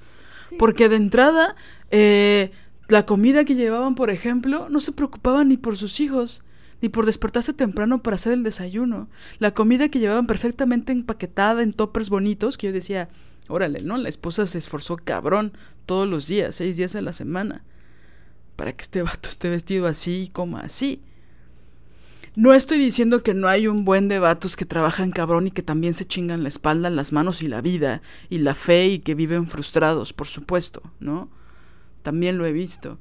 Porque 0.58 0.88
de 0.88 0.96
entrada, 0.96 1.54
eh, 1.92 2.50
la 2.88 3.06
comida 3.06 3.44
que 3.44 3.54
llevaban, 3.54 3.94
por 3.94 4.10
ejemplo, 4.10 4.68
no 4.68 4.80
se 4.80 4.90
preocupaban 4.90 5.46
ni 5.50 5.56
por 5.56 5.76
sus 5.76 6.00
hijos, 6.00 6.42
ni 6.82 6.88
por 6.88 7.06
despertarse 7.06 7.52
temprano 7.52 8.02
para 8.02 8.16
hacer 8.16 8.32
el 8.32 8.42
desayuno. 8.42 9.08
La 9.38 9.54
comida 9.54 9.88
que 9.88 10.00
llevaban 10.00 10.26
perfectamente 10.26 10.90
empaquetada 10.90 11.62
en 11.62 11.74
toppers 11.74 12.10
bonitos, 12.10 12.58
que 12.58 12.66
yo 12.66 12.72
decía, 12.72 13.08
órale, 13.46 13.82
¿no? 13.82 13.98
La 13.98 14.08
esposa 14.08 14.46
se 14.46 14.58
esforzó 14.58 14.96
cabrón 14.96 15.52
todos 15.86 16.08
los 16.08 16.26
días, 16.26 16.56
seis 16.56 16.76
días 16.76 16.96
a 16.96 17.02
la 17.02 17.12
semana 17.12 17.62
para 18.56 18.72
que 18.72 18.82
este 18.82 19.02
vato 19.02 19.28
esté 19.28 19.48
vestido 19.48 19.86
así 19.86 20.30
como 20.32 20.58
así. 20.58 21.00
No 22.36 22.52
estoy 22.52 22.78
diciendo 22.78 23.22
que 23.22 23.32
no 23.32 23.46
hay 23.46 23.68
un 23.68 23.84
buen 23.84 24.08
de 24.08 24.18
vatos 24.18 24.56
que 24.56 24.64
trabajan 24.64 25.12
cabrón 25.12 25.46
y 25.46 25.50
que 25.52 25.62
también 25.62 25.94
se 25.94 26.04
chingan 26.04 26.42
la 26.42 26.48
espalda, 26.48 26.90
las 26.90 27.12
manos 27.12 27.42
y 27.42 27.46
la 27.46 27.60
vida 27.60 28.02
y 28.28 28.38
la 28.38 28.54
fe 28.54 28.88
y 28.88 28.98
que 28.98 29.14
viven 29.14 29.46
frustrados, 29.46 30.12
por 30.12 30.26
supuesto, 30.26 30.82
¿no? 30.98 31.28
También 32.02 32.36
lo 32.36 32.44
he 32.44 32.52
visto. 32.52 32.98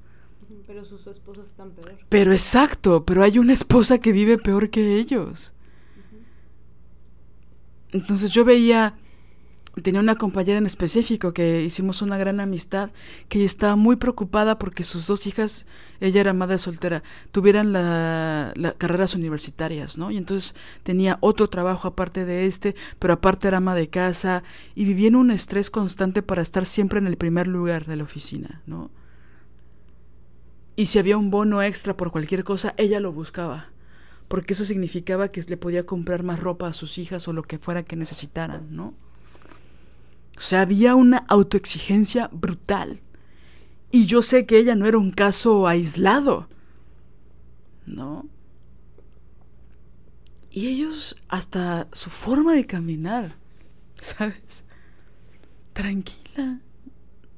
Pero 0.67 0.85
sus 0.85 1.07
esposas 1.07 1.49
están 1.49 1.71
peor. 1.71 1.97
Pero 2.09 2.31
exacto, 2.31 3.03
pero 3.05 3.23
hay 3.23 3.39
una 3.39 3.53
esposa 3.53 3.97
que 3.97 4.11
vive 4.11 4.37
peor 4.37 4.69
que 4.69 4.97
ellos. 4.97 5.53
Entonces 7.91 8.31
yo 8.31 8.45
veía 8.45 8.95
tenía 9.81 10.01
una 10.01 10.15
compañera 10.15 10.59
en 10.59 10.65
específico 10.65 11.33
que 11.33 11.63
hicimos 11.63 12.01
una 12.01 12.17
gran 12.17 12.39
amistad, 12.39 12.91
que 13.27 13.43
estaba 13.43 13.75
muy 13.75 13.95
preocupada 13.95 14.59
porque 14.59 14.83
sus 14.83 15.07
dos 15.07 15.25
hijas, 15.25 15.65
ella 15.99 16.21
era 16.21 16.33
madre 16.33 16.59
soltera, 16.59 17.01
tuvieran 17.31 17.73
la 17.73 18.53
carreras 18.77 19.15
universitarias, 19.15 19.97
¿no? 19.97 20.11
Y 20.11 20.17
entonces 20.17 20.53
tenía 20.83 21.17
otro 21.21 21.49
trabajo 21.49 21.87
aparte 21.87 22.25
de 22.25 22.45
este, 22.45 22.75
pero 22.99 23.13
aparte 23.13 23.47
era 23.47 23.57
ama 23.57 23.73
de 23.73 23.89
casa 23.89 24.43
y 24.75 24.85
vivía 24.85 25.07
en 25.07 25.15
un 25.15 25.31
estrés 25.31 25.69
constante 25.69 26.21
para 26.21 26.43
estar 26.43 26.65
siempre 26.65 26.99
en 26.99 27.07
el 27.07 27.17
primer 27.17 27.47
lugar 27.47 27.85
de 27.85 27.95
la 27.95 28.03
oficina, 28.03 28.61
¿no? 28.67 28.91
Y 30.75 30.87
si 30.87 30.99
había 30.99 31.17
un 31.17 31.31
bono 31.31 31.61
extra 31.61 31.95
por 31.97 32.11
cualquier 32.11 32.43
cosa, 32.43 32.73
ella 32.77 32.99
lo 32.99 33.11
buscaba 33.11 33.69
porque 34.27 34.53
eso 34.53 34.65
significaba 34.65 35.27
que 35.27 35.43
le 35.47 35.57
podía 35.57 35.85
comprar 35.85 36.23
más 36.23 36.39
ropa 36.39 36.67
a 36.67 36.73
sus 36.73 36.97
hijas 36.97 37.27
o 37.27 37.33
lo 37.33 37.43
que 37.43 37.59
fuera 37.59 37.83
que 37.83 37.95
necesitaran, 37.95 38.75
¿no? 38.75 38.95
O 40.37 40.41
sea, 40.41 40.61
había 40.61 40.95
una 40.95 41.17
autoexigencia 41.27 42.29
brutal. 42.31 42.99
Y 43.91 44.07
yo 44.07 44.21
sé 44.21 44.45
que 44.45 44.57
ella 44.57 44.75
no 44.75 44.85
era 44.85 44.97
un 44.97 45.11
caso 45.11 45.67
aislado. 45.67 46.47
¿No? 47.85 48.27
Y 50.49 50.67
ellos, 50.67 51.15
hasta 51.29 51.87
su 51.91 52.09
forma 52.09 52.53
de 52.53 52.65
caminar, 52.65 53.35
¿sabes? 53.95 54.65
Tranquila, 55.73 56.59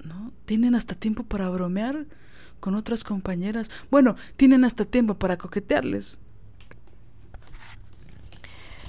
¿no? 0.03 0.33
Tienen 0.45 0.75
hasta 0.75 0.95
tiempo 0.95 1.23
para 1.23 1.49
bromear 1.49 2.05
con 2.59 2.75
otras 2.75 3.03
compañeras. 3.03 3.71
Bueno, 3.91 4.15
tienen 4.35 4.65
hasta 4.65 4.85
tiempo 4.85 5.15
para 5.15 5.37
coquetearles. 5.37 6.17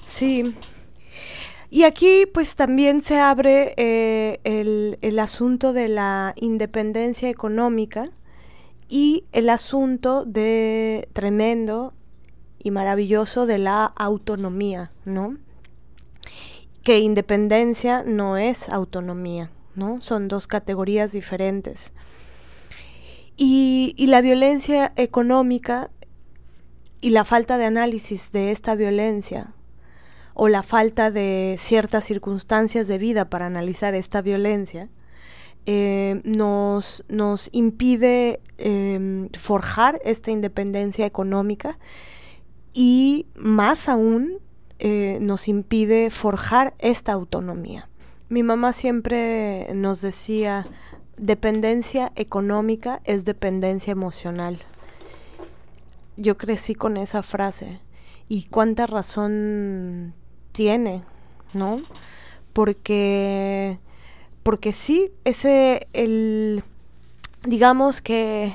Sí, 0.06 0.54
y 1.70 1.82
aquí 1.82 2.26
pues 2.32 2.54
también 2.54 3.00
se 3.00 3.18
abre 3.18 3.74
eh, 3.76 4.40
el, 4.44 5.18
asunto 5.18 5.72
de 5.72 5.88
la 5.88 6.34
independencia 6.36 7.28
económica 7.28 8.10
y 8.88 9.24
el 9.32 9.50
asunto 9.50 10.24
de 10.24 11.08
tremendo 11.12 11.92
y 12.58 12.70
maravilloso 12.70 13.46
de 13.46 13.58
la 13.58 13.84
autonomía, 13.84 14.92
¿no? 15.04 15.36
Que 16.82 17.00
independencia 17.00 18.04
no 18.04 18.36
es 18.36 18.68
autonomía, 18.68 19.50
¿no? 19.74 20.00
Son 20.02 20.28
dos 20.28 20.46
categorías 20.46 21.12
diferentes. 21.12 21.92
Y, 23.36 23.94
y 23.96 24.06
la 24.06 24.20
violencia 24.20 24.92
económica 24.96 25.90
y 27.00 27.10
la 27.10 27.24
falta 27.24 27.58
de 27.58 27.64
análisis 27.64 28.30
de 28.30 28.52
esta 28.52 28.76
violencia 28.76 29.55
o 30.38 30.48
la 30.48 30.62
falta 30.62 31.10
de 31.10 31.56
ciertas 31.58 32.04
circunstancias 32.04 32.86
de 32.86 32.98
vida 32.98 33.30
para 33.30 33.46
analizar 33.46 33.94
esta 33.94 34.20
violencia, 34.20 34.90
eh, 35.64 36.20
nos, 36.24 37.04
nos, 37.08 37.48
impide 37.52 38.40
em, 38.58 39.30
forjar 39.30 39.98
esta 40.04 40.30
independencia 40.30 41.06
económica 41.06 41.78
y 42.74 43.26
más 43.34 43.88
aún 43.88 44.38
eh, 44.78 45.16
nos 45.22 45.48
impide 45.48 46.10
forjar 46.10 46.74
esta 46.80 47.12
autonomía. 47.12 47.88
Mi 48.28 48.42
mamá 48.42 48.74
siempre 48.74 49.72
nos 49.74 50.02
decía, 50.02 50.68
dependencia 51.16 52.12
económica 52.14 53.00
es 53.04 53.24
dependencia 53.24 53.90
emocional. 53.90 54.58
Yo 56.18 56.36
crecí 56.36 56.74
con 56.74 56.98
esa 56.98 57.22
frase 57.22 57.80
y 58.28 58.44
cuánta 58.44 58.86
razón 58.86 60.14
tiene, 60.56 61.02
¿no? 61.52 61.82
Porque, 62.54 63.78
porque 64.42 64.72
sí, 64.72 65.12
ese, 65.24 65.86
el, 65.92 66.64
digamos 67.44 68.00
que 68.00 68.54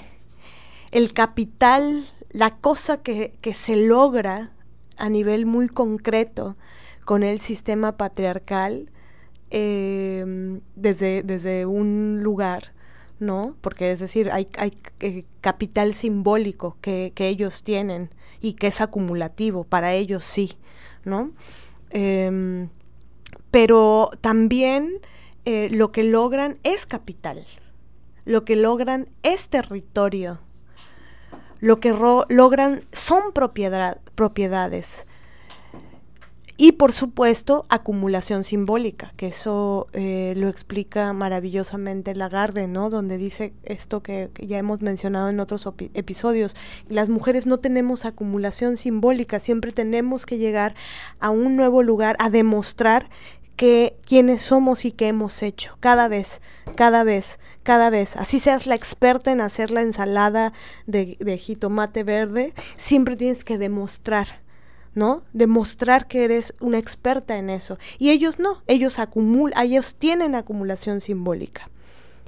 el 0.92 1.14
capital, 1.14 2.04
la 2.32 2.50
cosa 2.58 3.04
que, 3.04 3.38
que 3.42 3.54
se 3.54 3.76
logra 3.76 4.52
a 4.98 5.10
nivel 5.10 5.46
muy 5.46 5.70
concreto 5.70 6.58
con 7.06 7.22
el 7.22 7.40
sistema 7.40 7.98
patriarcal 7.98 8.90
em, 9.52 10.62
desde, 10.76 11.22
desde 11.22 11.68
un 11.68 12.22
lugar, 12.24 12.74
¿no? 13.20 13.56
Porque 13.62 13.92
es 13.92 14.00
decir, 14.00 14.32
hay, 14.32 14.48
hay 14.58 14.76
eh, 15.02 15.26
capital 15.40 15.94
simbólico 15.94 16.78
que, 16.82 17.12
que, 17.14 17.28
ellos 17.28 17.62
tienen 17.62 18.10
y 18.40 18.54
que 18.54 18.68
es 18.68 18.82
acumulativo, 18.82 19.64
para 19.66 19.94
ellos 19.94 20.24
sí, 20.24 20.54
¿no? 21.06 21.32
Em, 21.92 22.70
pero 23.52 24.10
también 24.22 25.00
eh, 25.46 25.70
lo 25.72 25.92
que 25.92 26.04
logran 26.04 26.58
es 26.64 26.86
capital, 26.86 27.46
lo 28.26 28.46
que 28.46 28.56
logran 28.56 29.10
es 29.24 29.50
territorio, 29.50 30.40
lo 31.60 31.80
que 31.80 31.92
logran 32.30 32.84
son 32.92 33.34
propiedades. 33.34 35.06
Y 36.64 36.74
por 36.74 36.92
supuesto, 36.92 37.66
acumulación 37.70 38.44
simbólica, 38.44 39.14
que 39.18 39.30
eso 39.30 39.88
eh, 39.94 40.36
lo 40.38 40.48
explica 40.48 41.12
maravillosamente 41.12 42.14
Lagarde, 42.14 42.68
¿no? 42.68 42.92
Donde 42.92 43.18
dice 43.18 43.52
esto 43.64 44.04
que, 44.04 44.30
ya 44.38 44.60
hemos 44.60 44.80
mencionado 44.80 45.30
en 45.30 45.40
otros 45.40 45.68
episodios. 45.96 46.56
Las 46.88 47.10
mujeres 47.10 47.48
no 47.48 47.58
tenemos 47.58 48.06
acumulación 48.06 48.78
simbólica, 48.78 49.40
siempre 49.40 49.72
tenemos 49.72 50.28
que 50.28 50.38
llegar 50.38 50.76
a 51.20 51.32
un 51.32 51.56
nuevo 51.56 51.82
lugar 51.82 52.16
a 52.20 52.30
demostrar 52.30 53.10
que 53.56 53.98
quiénes 54.06 54.44
somos 54.44 54.86
y 54.86 54.92
qué 54.92 55.08
hemos 55.08 55.42
hecho, 55.42 55.78
cada 55.80 56.08
vez, 56.10 56.44
cada 56.76 57.04
vez, 57.04 57.40
cada 57.64 57.90
vez. 57.90 58.16
Así 58.16 58.38
seas 58.38 58.68
la 58.68 58.76
experta 58.76 59.32
en 59.32 59.42
hacer 59.42 59.72
la 59.72 59.82
ensalada 59.82 60.54
de, 60.86 61.18
de 61.20 61.38
jitomate 61.40 62.04
verde, 62.04 62.54
siempre 62.78 63.16
tienes 63.16 63.44
que 63.44 63.58
demostrar 63.58 64.41
¿no? 64.94 65.24
Demostrar 65.34 66.08
que 66.08 66.24
eres 66.24 66.54
una 66.60 66.78
experta 66.78 67.38
en 67.38 67.50
eso. 67.50 67.78
Y 67.98 68.10
ellos 68.10 68.40
no, 68.40 68.62
ellos 68.68 69.00
acumulan, 69.00 69.64
ellos 69.64 69.96
tienen 69.96 70.36
acumulación 70.36 71.00
simbólica. 71.02 71.70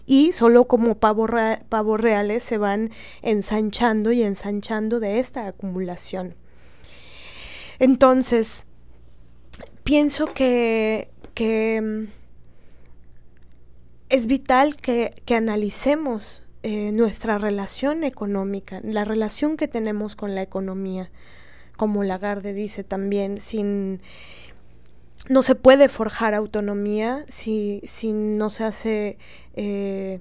Y 0.06 0.34
solo 0.34 0.66
como 0.66 0.96
pavos, 0.96 1.30
reales 1.30 2.44
se 2.44 2.58
van 2.58 2.92
ensanchando 3.22 4.12
y 4.12 4.24
ensanchando 4.24 5.00
de 5.00 5.20
esta 5.20 5.48
acumulación. 5.48 6.36
Entonces, 7.80 8.66
pienso 9.84 10.28
que, 10.28 11.10
que 11.34 11.82
mm, 11.82 12.12
es 14.10 14.28
vital 14.28 14.76
que, 14.76 15.14
que 15.26 15.36
analicemos 15.36 16.44
eh, 16.64 16.92
nuestra 16.94 17.38
relación 17.38 18.04
económica, 18.04 18.80
la 18.84 19.06
relación 19.06 19.58
que 19.58 19.68
tenemos 19.68 20.16
con 20.16 20.36
la 20.36 20.42
economía 20.42 21.12
como 21.78 22.04
Lagarde 22.04 22.54
dice 22.54 22.84
también, 22.84 23.40
sin 23.40 24.02
no 25.30 25.42
se 25.42 25.56
puede 25.56 25.88
forjar 25.90 26.34
autonomía 26.34 27.26
si, 27.30 27.82
si 27.86 28.14
no 28.14 28.50
se 28.50 28.64
hace 28.66 29.18
eh, 29.56 30.20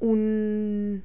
un, 0.00 1.04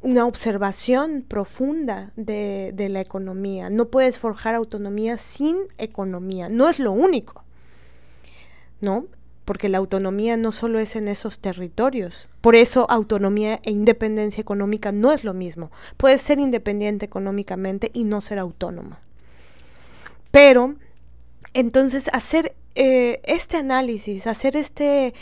una 0.00 0.26
observación 0.26 1.24
profunda 1.26 2.12
de, 2.16 2.70
de, 2.74 2.88
la 2.88 3.00
economía. 3.00 3.68
No 3.68 3.88
puedes 3.88 4.18
forjar 4.18 4.54
autonomía 4.54 5.18
sin 5.18 5.56
economía. 5.78 6.48
No 6.48 6.68
es 6.68 6.78
lo 6.78 6.92
único. 6.92 7.44
¿No? 8.80 9.06
Porque 9.48 9.70
la 9.70 9.78
autonomía 9.78 10.36
no 10.36 10.52
solo 10.52 10.78
es 10.78 10.94
en 10.94 11.08
esos 11.08 11.38
territorios. 11.38 12.28
Por 12.42 12.54
eso 12.54 12.84
autonomía 12.90 13.60
e 13.62 13.70
independencia 13.70 14.42
económica 14.42 14.92
no 14.92 15.10
es 15.10 15.24
lo 15.24 15.32
mismo. 15.32 15.70
Puedes 15.96 16.20
ser 16.20 16.38
independiente 16.38 17.06
económicamente 17.06 17.90
y 17.94 18.04
no 18.04 18.20
ser 18.20 18.38
autónoma. 18.40 19.00
Pero 20.30 20.74
entonces 21.54 22.10
hacer 22.12 22.54
eh, 22.74 23.22
este 23.24 23.56
análisis, 23.56 24.26
hacer 24.26 24.54
este, 24.54 25.14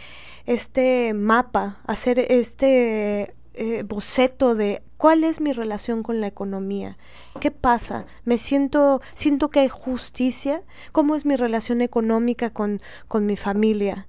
este 0.45 1.15
mapa, 1.15 1.79
hacer 1.87 2.19
este 2.19 3.33
eh, 3.55 3.85
boceto 3.85 4.57
de 4.57 4.83
cuál 4.97 5.23
es 5.23 5.41
mi 5.41 5.53
relación 5.53 6.03
con 6.03 6.21
la 6.21 6.27
economía, 6.27 6.99
qué 7.41 7.53
pasa, 7.53 8.07
me 8.25 8.39
siento, 8.39 9.01
siento 9.15 9.51
que 9.51 9.61
hay 9.61 9.69
justicia, 9.69 10.65
cómo 10.91 11.15
es 11.15 11.25
mi 11.25 11.37
relación 11.37 11.81
económica 11.81 12.51
con, 12.51 12.83
con 13.07 13.25
mi 13.25 13.37
familia, 13.37 14.09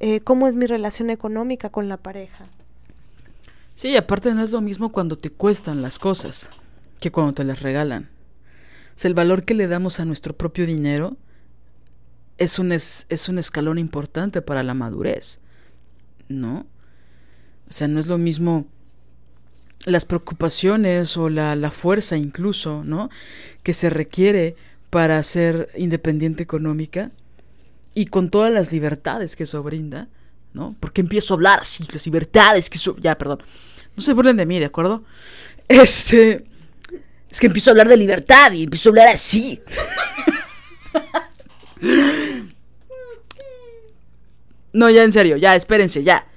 eh, 0.00 0.20
cómo 0.20 0.48
es 0.48 0.54
mi 0.54 0.66
relación 0.66 1.10
económica 1.10 1.70
con 1.70 1.88
la 1.88 1.96
pareja. 1.96 2.46
Sí, 3.74 3.96
aparte 3.96 4.34
no 4.34 4.42
es 4.42 4.50
lo 4.50 4.60
mismo 4.60 4.90
cuando 4.90 5.16
te 5.16 5.30
cuestan 5.30 5.82
las 5.82 5.98
cosas 5.98 6.50
que 7.00 7.12
cuando 7.12 7.34
te 7.34 7.44
las 7.44 7.62
regalan. 7.62 8.10
O 8.96 8.98
sea, 8.98 9.08
el 9.08 9.14
valor 9.14 9.44
que 9.44 9.54
le 9.54 9.68
damos 9.68 10.00
a 10.00 10.04
nuestro 10.04 10.36
propio 10.36 10.66
dinero 10.66 11.16
es 12.38 12.58
un, 12.58 12.72
es, 12.72 13.06
es 13.08 13.28
un 13.28 13.38
escalón 13.38 13.78
importante 13.78 14.42
para 14.42 14.62
la 14.62 14.74
madurez, 14.74 15.40
¿no? 16.28 16.66
O 17.68 17.72
sea, 17.72 17.86
no 17.88 18.00
es 18.00 18.06
lo 18.06 18.18
mismo 18.18 18.66
las 19.84 20.04
preocupaciones 20.04 21.16
o 21.16 21.28
la, 21.28 21.54
la 21.54 21.70
fuerza 21.70 22.16
incluso, 22.16 22.82
¿no? 22.84 23.10
Que 23.62 23.72
se 23.72 23.90
requiere 23.90 24.56
para 24.90 25.22
ser 25.22 25.70
independiente 25.76 26.42
económica 26.42 27.10
y 27.98 28.06
con 28.06 28.30
todas 28.30 28.52
las 28.52 28.70
libertades 28.70 29.34
que 29.34 29.42
eso 29.42 29.60
brinda, 29.64 30.06
¿no? 30.52 30.76
Porque 30.78 31.00
empiezo 31.00 31.34
a 31.34 31.36
hablar 31.36 31.58
así, 31.62 31.84
las 31.92 32.06
libertades 32.06 32.70
que 32.70 32.78
eso... 32.78 32.94
Ya, 33.00 33.18
perdón. 33.18 33.42
No 33.96 34.02
se 34.04 34.12
burlen 34.12 34.36
de 34.36 34.46
mí, 34.46 34.60
¿de 34.60 34.66
acuerdo? 34.66 35.02
Este... 35.68 36.46
Es 37.28 37.40
que 37.40 37.48
empiezo 37.48 37.70
a 37.70 37.72
hablar 37.72 37.88
de 37.88 37.96
libertad 37.96 38.52
y 38.52 38.62
empiezo 38.62 38.88
a 38.88 38.92
hablar 38.92 39.08
así. 39.08 39.60
No, 44.72 44.90
ya 44.90 45.02
en 45.02 45.12
serio, 45.12 45.36
ya, 45.36 45.56
espérense, 45.56 46.04
ya. 46.04 46.28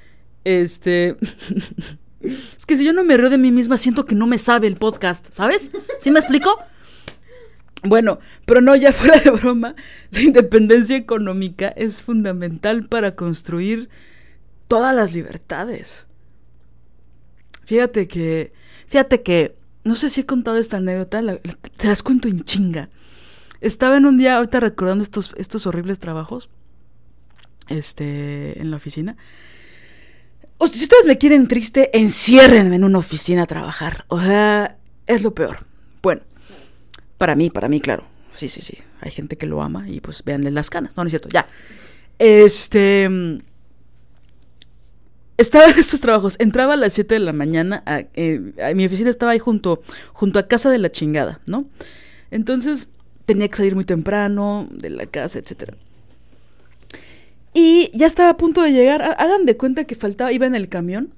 Este... 0.44 1.16
Es 2.22 2.66
que 2.66 2.76
si 2.76 2.84
yo 2.84 2.94
no 2.94 3.04
me 3.04 3.18
río 3.18 3.30
de 3.30 3.38
mí 3.38 3.52
misma, 3.52 3.78
siento 3.78 4.06
que 4.06 4.16
no 4.16 4.26
me 4.26 4.40
sabe 4.40 4.66
el 4.66 4.78
podcast, 4.78 5.28
¿sabes? 5.32 5.72
¿Sí 6.00 6.10
me 6.10 6.20
explico? 6.20 6.58
Bueno, 7.84 8.20
pero 8.46 8.62
no, 8.62 8.76
ya 8.76 8.94
fuera 8.94 9.20
de 9.20 9.32
broma, 9.32 9.76
la 10.12 10.22
independencia 10.22 10.96
económica 10.96 11.70
es 11.70 12.04
fundamental 12.04 12.88
para 12.88 13.16
construir 13.16 13.90
todas 14.68 14.96
las 14.96 15.14
libertades. 15.14 16.08
Fíjate 17.66 18.08
que, 18.08 18.54
fíjate 18.88 19.22
que, 19.22 19.56
no 19.84 19.96
sé 19.96 20.10
si 20.10 20.22
he 20.22 20.26
contado 20.26 20.58
esta 20.58 20.78
anécdota, 20.78 21.22
se 21.78 21.88
las 21.88 22.04
cuento 22.04 22.28
en 22.28 22.44
chinga. 22.44 22.90
Estaba 23.62 23.98
en 23.98 24.06
un 24.06 24.18
día, 24.18 24.38
ahorita 24.38 24.60
recordando 24.60 25.04
estos, 25.04 25.34
estos 25.38 25.68
horribles 25.68 26.00
trabajos, 26.00 26.50
este, 27.70 28.60
en 28.60 28.72
la 28.72 28.78
oficina, 28.78 29.18
si 30.68 30.84
ustedes 30.84 31.06
me 31.06 31.18
quieren 31.18 31.48
triste, 31.48 31.90
enciérrenme 31.98 32.76
en 32.76 32.84
una 32.84 33.00
oficina 33.00 33.44
a 33.44 33.48
trabajar. 33.48 34.06
O 34.08 34.20
sea, 34.20 34.78
es 35.08 35.24
lo 35.24 35.34
peor. 35.34 35.66
Bueno, 36.02 36.22
para 37.22 37.36
mí, 37.36 37.52
para 37.52 37.68
mí, 37.68 37.80
claro. 37.80 38.04
Sí, 38.34 38.50
sí, 38.50 38.62
sí. 38.62 38.80
Hay 39.00 39.12
gente 39.12 39.38
que 39.38 39.46
lo 39.46 39.62
ama 39.62 39.88
y 39.88 40.02
pues 40.02 40.24
véanle 40.24 40.50
las 40.50 40.72
canas. 40.72 40.98
No, 40.98 41.04
no 41.04 41.08
es 41.08 41.12
cierto. 41.12 41.30
Ya. 41.30 41.46
Este. 42.18 43.08
Estaba 45.38 45.68
en 45.68 45.78
estos 45.78 46.02
trabajos. 46.02 46.36
Entraba 46.40 46.74
a 46.74 46.78
las 46.78 46.94
7 46.94 47.14
de 47.14 47.20
la 47.20 47.32
mañana. 47.32 47.84
Eh, 48.16 48.74
mi 48.74 48.88
oficina 48.88 49.12
estaba 49.12 49.34
ahí 49.34 49.38
junto, 49.38 49.84
junto 50.14 50.40
a 50.40 50.48
casa 50.48 50.72
de 50.72 50.80
la 50.80 50.92
chingada, 50.92 51.42
¿no? 51.46 51.66
Entonces 52.32 52.88
tenía 53.28 53.48
que 53.50 53.58
salir 53.58 53.76
muy 53.76 53.86
temprano 53.86 54.68
de 54.72 54.90
la 54.90 55.06
casa, 55.06 55.38
etcétera. 55.38 55.78
Y 57.54 57.92
ya 57.94 58.08
estaba 58.08 58.32
a 58.32 58.38
punto 58.38 58.64
de 58.64 58.72
llegar. 58.72 59.04
Hagan 59.04 59.46
de 59.46 59.58
cuenta 59.58 59.84
que 59.84 59.94
faltaba, 59.94 60.32
iba 60.32 60.48
en 60.48 60.56
el 60.56 60.70
camión, 60.70 61.14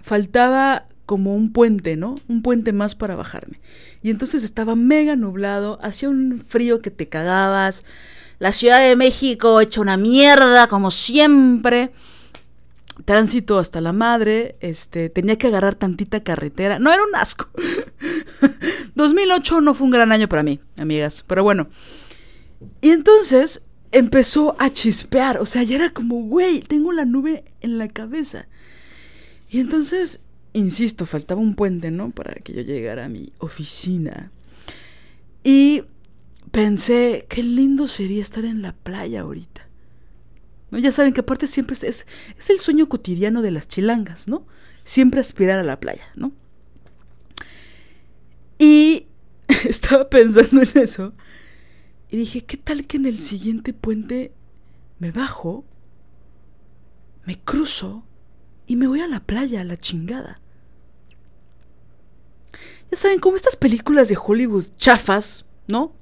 faltaba 0.00 0.86
como 1.06 1.34
un 1.34 1.52
puente, 1.52 1.96
¿no? 1.96 2.16
Un 2.28 2.42
puente 2.42 2.72
más 2.72 2.94
para 2.94 3.16
bajarme. 3.16 3.60
Y 4.02 4.10
entonces 4.10 4.44
estaba 4.44 4.74
mega 4.74 5.16
nublado, 5.16 5.78
hacía 5.82 6.08
un 6.08 6.42
frío 6.46 6.80
que 6.80 6.90
te 6.90 7.08
cagabas. 7.08 7.84
La 8.38 8.52
Ciudad 8.52 8.80
de 8.80 8.96
México 8.96 9.60
hecha 9.60 9.80
una 9.80 9.96
mierda, 9.96 10.66
como 10.66 10.90
siempre. 10.90 11.92
Tránsito 13.04 13.58
hasta 13.58 13.80
la 13.80 13.92
madre, 13.92 14.56
este, 14.60 15.10
tenía 15.10 15.36
que 15.36 15.48
agarrar 15.48 15.74
tantita 15.74 16.22
carretera. 16.22 16.78
No, 16.78 16.92
era 16.92 17.02
un 17.02 17.14
asco. 17.16 17.48
2008 18.94 19.60
no 19.60 19.74
fue 19.74 19.86
un 19.86 19.90
gran 19.90 20.12
año 20.12 20.28
para 20.28 20.42
mí, 20.42 20.60
amigas, 20.76 21.24
pero 21.26 21.42
bueno. 21.42 21.68
Y 22.80 22.90
entonces 22.90 23.62
empezó 23.90 24.56
a 24.58 24.70
chispear, 24.70 25.38
o 25.38 25.46
sea, 25.46 25.62
ya 25.62 25.76
era 25.76 25.90
como, 25.90 26.22
güey, 26.22 26.60
tengo 26.60 26.92
la 26.92 27.04
nube 27.04 27.44
en 27.60 27.78
la 27.78 27.88
cabeza. 27.88 28.46
Y 29.50 29.60
entonces, 29.60 30.20
insisto, 30.54 31.04
faltaba 31.04 31.40
un 31.40 31.54
puente, 31.54 31.90
¿no? 31.90 32.10
Para 32.10 32.34
que 32.34 32.54
yo 32.54 32.62
llegara 32.62 33.04
a 33.04 33.08
mi 33.08 33.32
oficina. 33.38 34.32
Y 35.42 35.82
pensé, 36.50 37.26
qué 37.28 37.42
lindo 37.42 37.86
sería 37.86 38.22
estar 38.22 38.44
en 38.44 38.62
la 38.62 38.72
playa 38.72 39.20
ahorita. 39.20 39.68
¿No? 40.70 40.78
Ya 40.78 40.90
saben 40.90 41.12
que 41.12 41.20
aparte 41.20 41.46
siempre 41.46 41.74
es, 41.74 41.84
es, 41.84 42.06
es 42.38 42.50
el 42.50 42.58
sueño 42.58 42.88
cotidiano 42.88 43.42
de 43.42 43.50
las 43.50 43.68
chilangas, 43.68 44.26
¿no? 44.26 44.46
Siempre 44.84 45.20
aspirar 45.20 45.58
a 45.58 45.64
la 45.64 45.78
playa, 45.78 46.06
¿no? 46.14 46.32
Y 48.58 49.06
estaba 49.68 50.08
pensando 50.08 50.62
en 50.62 50.82
eso 50.82 51.12
y 52.10 52.16
dije, 52.16 52.44
¿qué 52.44 52.56
tal 52.56 52.86
que 52.86 52.96
en 52.96 53.06
el 53.06 53.18
siguiente 53.18 53.72
puente 53.72 54.32
me 54.98 55.10
bajo, 55.10 55.64
me 57.24 57.40
cruzo 57.40 58.04
y 58.66 58.76
me 58.76 58.86
voy 58.86 59.00
a 59.00 59.08
la 59.08 59.20
playa, 59.20 59.60
a 59.62 59.64
la 59.64 59.76
chingada? 59.76 60.40
Saben, 62.94 63.18
como 63.18 63.36
estas 63.36 63.56
películas 63.56 64.08
de 64.08 64.18
Hollywood 64.22 64.66
chafas, 64.76 65.44
¿no? 65.66 65.92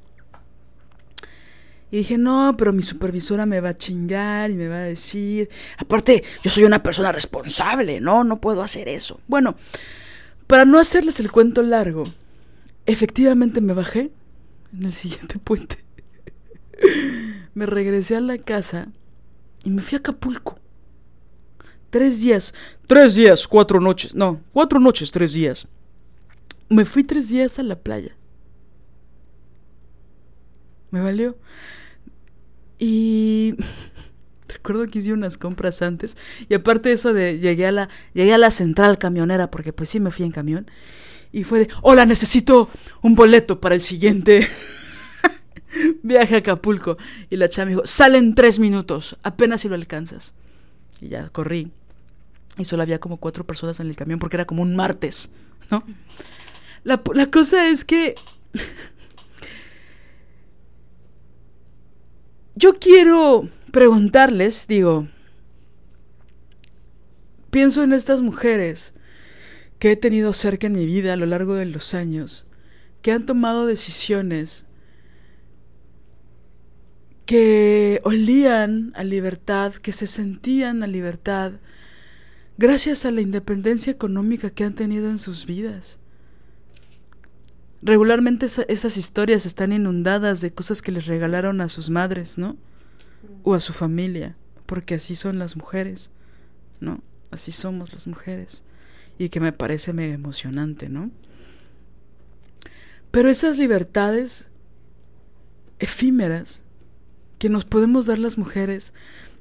Y 1.91 1.99
dije, 1.99 2.17
no, 2.17 2.55
pero 2.57 2.73
mi 2.73 2.83
supervisora 2.83 3.45
me 3.45 3.61
va 3.61 3.71
a 3.71 3.77
chingar 3.77 4.51
y 4.51 4.57
me 4.57 4.67
va 4.67 4.77
a 4.77 4.85
decir, 4.85 5.51
aparte, 5.77 6.25
yo 6.43 6.51
soy 6.51 6.65
una 6.65 6.83
persona 6.83 7.13
responsable, 7.13 8.01
¿no? 8.01 8.25
No 8.25 8.41
puedo 8.41 8.63
hacer 8.63 8.89
eso. 8.89 9.21
Bueno, 9.29 9.57
para 10.47 10.65
no 10.65 10.79
hacerles 10.79 11.21
el 11.21 11.31
cuento 11.31 11.61
largo, 11.61 12.05
efectivamente 12.87 13.61
me 13.61 13.75
bajé 13.75 14.11
en 14.73 14.85
el 14.87 14.95
siguiente 14.95 15.39
puente. 15.45 15.85
me 17.53 17.67
regresé 17.67 18.17
a 18.17 18.21
la 18.23 18.39
casa 18.39 18.89
y 19.65 19.71
me 19.71 19.83
fui 19.83 19.97
a 19.97 19.99
Acapulco. 19.99 20.59
Tres 21.91 22.23
días, 22.23 22.55
tres 22.87 23.17
días, 23.17 23.47
cuatro 23.47 23.79
noches, 23.79 24.15
no, 24.15 24.41
cuatro 24.55 24.81
noches, 24.81 25.13
tres 25.13 25.35
días. 25.35 25.69
Me 26.73 26.85
fui 26.87 27.05
tres 27.05 27.29
días 27.29 27.59
a 27.59 27.63
la 27.63 27.77
playa. 27.77 28.17
Me 30.91 31.01
valió. 31.01 31.37
Y 32.79 33.55
recuerdo 34.49 34.87
que 34.87 34.99
hice 34.99 35.13
unas 35.13 35.37
compras 35.37 35.83
antes. 35.83 36.17
Y 36.49 36.55
aparte 36.55 36.89
de 36.89 36.95
eso 36.95 37.13
de 37.13 37.39
llegué 37.39 37.67
a 37.67 37.73
la, 37.73 37.89
llegué 38.15 38.33
a 38.33 38.39
la 38.39 38.51
central 38.51 38.99
camionera, 38.99 39.51
porque 39.51 39.73
pues 39.73 39.91
sí 39.91 40.01
me 40.01 40.11
fui 40.11 40.25
en 40.25 40.33
camión. 40.33 40.71
Y 41.31 41.45
fue 41.45 41.61
de, 41.61 41.69
hola, 41.83 42.07
necesito 42.07 42.71
un 43.03 43.15
boleto 43.15 43.61
para 43.61 43.75
el 43.75 43.83
siguiente 43.83 44.47
viaje 46.03 46.37
a 46.37 46.39
Acapulco. 46.39 46.97
Y 47.29 47.37
la 47.37 47.51
chava 47.51 47.67
me 47.67 47.71
dijo, 47.73 47.87
salen 47.87 48.35
tres 48.35 48.59
minutos, 48.59 49.17
apenas 49.23 49.61
si 49.61 49.69
lo 49.69 49.75
alcanzas. 49.75 50.35
Y 51.01 51.09
ya 51.09 51.29
corrí. 51.29 51.71
Y 52.57 52.65
solo 52.65 52.83
había 52.83 52.99
como 52.99 53.19
cuatro 53.19 53.47
personas 53.47 53.79
en 53.81 53.89
el 53.89 53.97
camión 53.97 54.19
porque 54.19 54.37
era 54.37 54.47
como 54.47 54.63
un 54.63 54.75
martes, 54.75 55.31
¿no? 55.71 55.85
La, 56.85 57.03
la 57.15 57.27
cosa 57.27 57.69
es 57.69 57.85
que... 57.85 58.15
Yo 62.55 62.75
quiero 62.79 63.49
preguntarles, 63.73 64.67
digo, 64.69 65.09
pienso 67.51 67.83
en 67.83 67.93
estas 67.93 68.21
mujeres 68.21 68.93
que 69.79 69.93
he 69.93 69.97
tenido 69.97 70.33
cerca 70.33 70.67
en 70.67 70.75
mi 70.75 70.87
vida 70.87 71.15
a 71.15 71.17
lo 71.17 71.27
largo 71.27 71.55
de 71.55 71.65
los 71.65 71.95
años, 71.95 72.47
que 73.01 73.11
han 73.11 73.27
tomado 73.27 73.67
decisiones 73.67 74.67
que 77.27 78.01
olían 78.05 78.93
a 78.95 79.03
libertad, 79.03 79.73
que 79.75 79.93
se 79.93 80.07
sentían 80.07 80.83
a 80.83 80.87
libertad, 80.87 81.53
gracias 82.59 83.07
a 83.07 83.11
la 83.11 83.23
independencia 83.23 83.91
económica 83.91 84.51
que 84.51 84.65
han 84.65 84.75
tenido 84.75 85.09
en 85.09 85.19
sus 85.19 85.47
vidas. 85.47 85.99
Regularmente 87.83 88.47
esas 88.47 88.97
historias 88.97 89.45
están 89.45 89.73
inundadas 89.73 90.41
de 90.41 90.53
cosas 90.53 90.83
que 90.83 90.93
les 90.93 91.07
regalaron 91.07 91.61
a 91.61 91.69
sus 91.69 91.91
madres, 91.91 92.39
¿no? 92.39 92.57
O 93.43 93.55
a 93.55 93.61
su 93.61 93.73
familia, 93.73 94.37
porque 94.67 94.95
así 94.95 95.17
son 95.17 95.39
las 95.39 95.57
mujeres, 95.57 96.11
¿no? 96.81 97.03
Así 97.33 97.51
somos 97.51 97.93
las 97.93 98.07
mujeres. 98.07 98.63
Y 99.19 99.31
que 99.31 99.41
me 99.41 99.53
parece 99.53 99.93
mega 99.93 100.15
emocionante, 100.15 100.89
¿no? 100.89 101.11
Pero 103.11 103.29
esas 103.29 103.59
libertades 103.59 104.49
efímeras 105.81 106.63
que 107.39 107.49
nos 107.49 107.65
podemos 107.65 108.07
dar 108.07 108.21
las 108.21 108.39
mujeres 108.39 108.95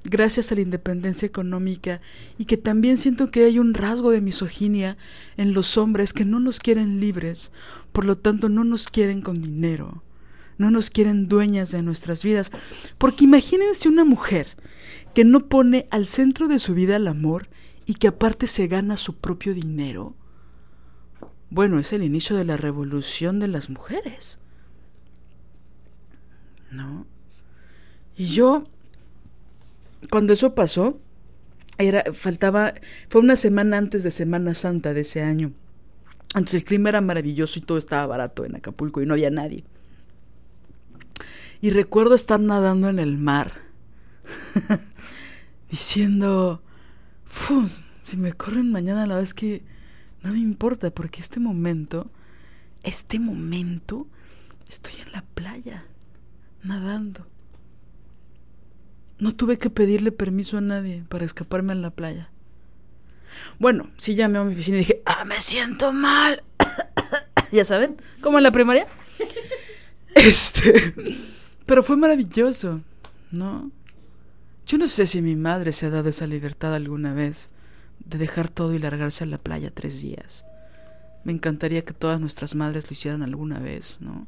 gracias 0.04 0.52
a 0.52 0.56
la 0.56 0.62
independencia 0.62 1.26
económica 1.26 2.02
y 2.38 2.46
que 2.46 2.58
también 2.58 2.98
siento 2.98 3.30
que 3.30 3.46
hay 3.46 3.60
un 3.60 3.74
rasgo 3.74 4.12
de 4.12 4.22
misoginia 4.22 4.98
en 5.38 5.54
los 5.54 5.78
hombres 5.78 6.12
que 6.12 6.26
no 6.26 6.40
nos 6.40 6.60
quieren 6.60 7.00
libres, 7.00 7.52
por 7.92 8.06
lo 8.06 8.18
tanto 8.18 8.50
no 8.50 8.64
nos 8.64 8.88
quieren 8.88 9.22
con 9.22 9.42
dinero, 9.42 10.04
no 10.58 10.72
nos 10.72 10.90
quieren 10.90 11.28
dueñas 11.28 11.72
de 11.72 11.82
nuestras 11.82 12.24
vidas, 12.24 12.52
porque 12.98 13.24
imagínense 13.24 13.90
una 13.90 14.06
mujer 14.06 14.56
que 15.14 15.24
no 15.24 15.48
pone 15.48 15.88
al 15.92 16.08
centro 16.08 16.48
de 16.48 16.60
su 16.60 16.74
vida 16.74 16.96
el 16.96 17.08
amor 17.08 17.50
y 17.86 17.96
que 17.96 18.08
aparte 18.08 18.48
se 18.48 18.68
gana 18.68 18.98
su 18.98 19.18
propio 19.18 19.54
dinero. 19.54 20.16
Bueno, 21.50 21.80
es 21.80 21.92
el 21.92 22.04
inicio 22.04 22.38
de 22.38 22.46
la 22.46 22.56
revolución 22.56 23.40
de 23.40 23.48
las 23.50 23.70
mujeres. 23.70 24.40
¿No? 26.72 27.06
Y 28.16 28.28
yo 28.28 28.64
cuando 30.10 30.34
eso 30.34 30.56
pasó, 30.56 31.00
era, 31.78 32.04
faltaba, 32.14 32.74
fue 33.10 33.22
una 33.22 33.36
semana 33.36 33.78
antes 33.78 34.04
de 34.04 34.12
Semana 34.12 34.54
Santa 34.54 34.94
de 34.94 35.02
ese 35.02 35.22
año. 35.22 35.52
Entonces 36.34 36.56
el 36.56 36.64
clima 36.64 36.90
era 36.90 37.02
maravilloso 37.02 37.60
y 37.60 37.62
todo 37.62 37.78
estaba 37.78 38.06
barato 38.08 38.46
en 38.46 38.56
Acapulco 38.56 39.02
y 39.02 39.06
no 39.06 39.14
había 39.14 39.30
nadie. 39.30 39.64
Y 41.60 41.70
recuerdo 41.70 42.16
estar 42.16 42.40
nadando 42.40 42.90
en 42.90 43.00
el 43.00 43.18
mar, 43.18 43.62
diciendo, 45.70 46.64
si 48.06 48.18
me 48.18 48.34
corren 48.34 48.72
mañana 48.72 49.06
la 49.06 49.18
vez 49.18 49.34
que 49.34 49.62
no 50.24 50.32
me 50.32 50.40
importa, 50.40 50.90
porque 50.90 51.22
este 51.22 51.40
momento, 51.40 52.10
este 52.84 53.20
momento, 53.20 54.08
estoy 54.68 54.94
en 55.06 55.12
la 55.12 55.24
playa, 55.36 55.86
nadando. 56.64 57.28
No 59.20 59.36
tuve 59.36 59.60
que 59.60 59.70
pedirle 59.70 60.12
permiso 60.12 60.58
a 60.58 60.62
nadie 60.62 61.04
para 61.10 61.26
escaparme 61.26 61.74
a 61.74 61.76
la 61.76 61.92
playa. 61.92 62.31
Bueno, 63.60 63.90
sí 63.98 64.16
llamé 64.16 64.40
a 64.40 64.44
mi 64.44 64.54
oficina 64.54 64.78
y 64.78 64.82
dije, 64.82 65.02
ah, 65.06 65.26
me 65.26 65.40
siento 65.40 65.94
mal. 65.94 66.44
ya 67.52 67.66
saben, 67.66 68.02
como 68.22 68.38
en 68.38 68.44
la 68.44 68.52
primaria. 68.52 68.88
este, 70.16 70.94
pero 71.66 71.84
fue 71.84 71.98
maravilloso, 71.98 72.82
¿no? 73.32 73.72
Yo 74.66 74.78
no 74.78 74.88
sé 74.88 75.06
si 75.08 75.22
mi 75.22 75.36
madre 75.36 75.74
se 75.74 75.88
ha 75.88 75.90
dado 75.90 76.10
esa 76.10 76.28
libertad 76.28 76.74
alguna 76.74 77.14
vez 77.14 77.50
de 78.06 78.18
dejar 78.18 78.50
todo 78.50 78.74
y 78.74 78.80
largarse 78.80 79.24
a 79.24 79.28
la 79.28 79.38
playa 79.38 79.72
tres 79.74 80.02
días. 80.02 80.46
Me 81.24 81.32
encantaría 81.32 81.84
que 81.84 81.94
todas 81.94 82.20
nuestras 82.20 82.56
madres 82.56 82.90
lo 82.90 82.94
hicieran 82.94 83.22
alguna 83.22 83.60
vez, 83.60 83.98
¿no? 84.02 84.28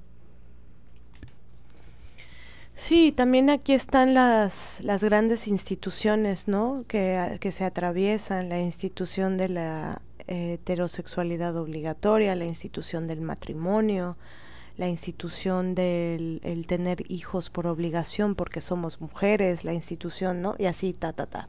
Sí, 2.75 3.11
también 3.11 3.49
aquí 3.49 3.73
están 3.73 4.13
las, 4.13 4.79
las 4.81 5.03
grandes 5.03 5.47
instituciones, 5.47 6.47
¿no? 6.47 6.85
Que, 6.87 7.37
que 7.39 7.51
se 7.51 7.65
atraviesan, 7.65 8.49
la 8.49 8.59
institución 8.59 9.37
de 9.37 9.49
la 9.49 10.01
heterosexualidad 10.27 11.55
obligatoria, 11.57 12.35
la 12.35 12.45
institución 12.45 13.07
del 13.07 13.21
matrimonio, 13.21 14.17
la 14.77 14.87
institución 14.87 15.75
del 15.75 16.41
el 16.43 16.65
tener 16.65 17.03
hijos 17.11 17.49
por 17.49 17.67
obligación 17.67 18.35
porque 18.35 18.61
somos 18.61 19.01
mujeres, 19.01 19.63
la 19.63 19.73
institución, 19.73 20.41
¿no? 20.41 20.55
Y 20.57 20.65
así, 20.65 20.93
ta, 20.93 21.13
ta, 21.13 21.27
ta. 21.27 21.47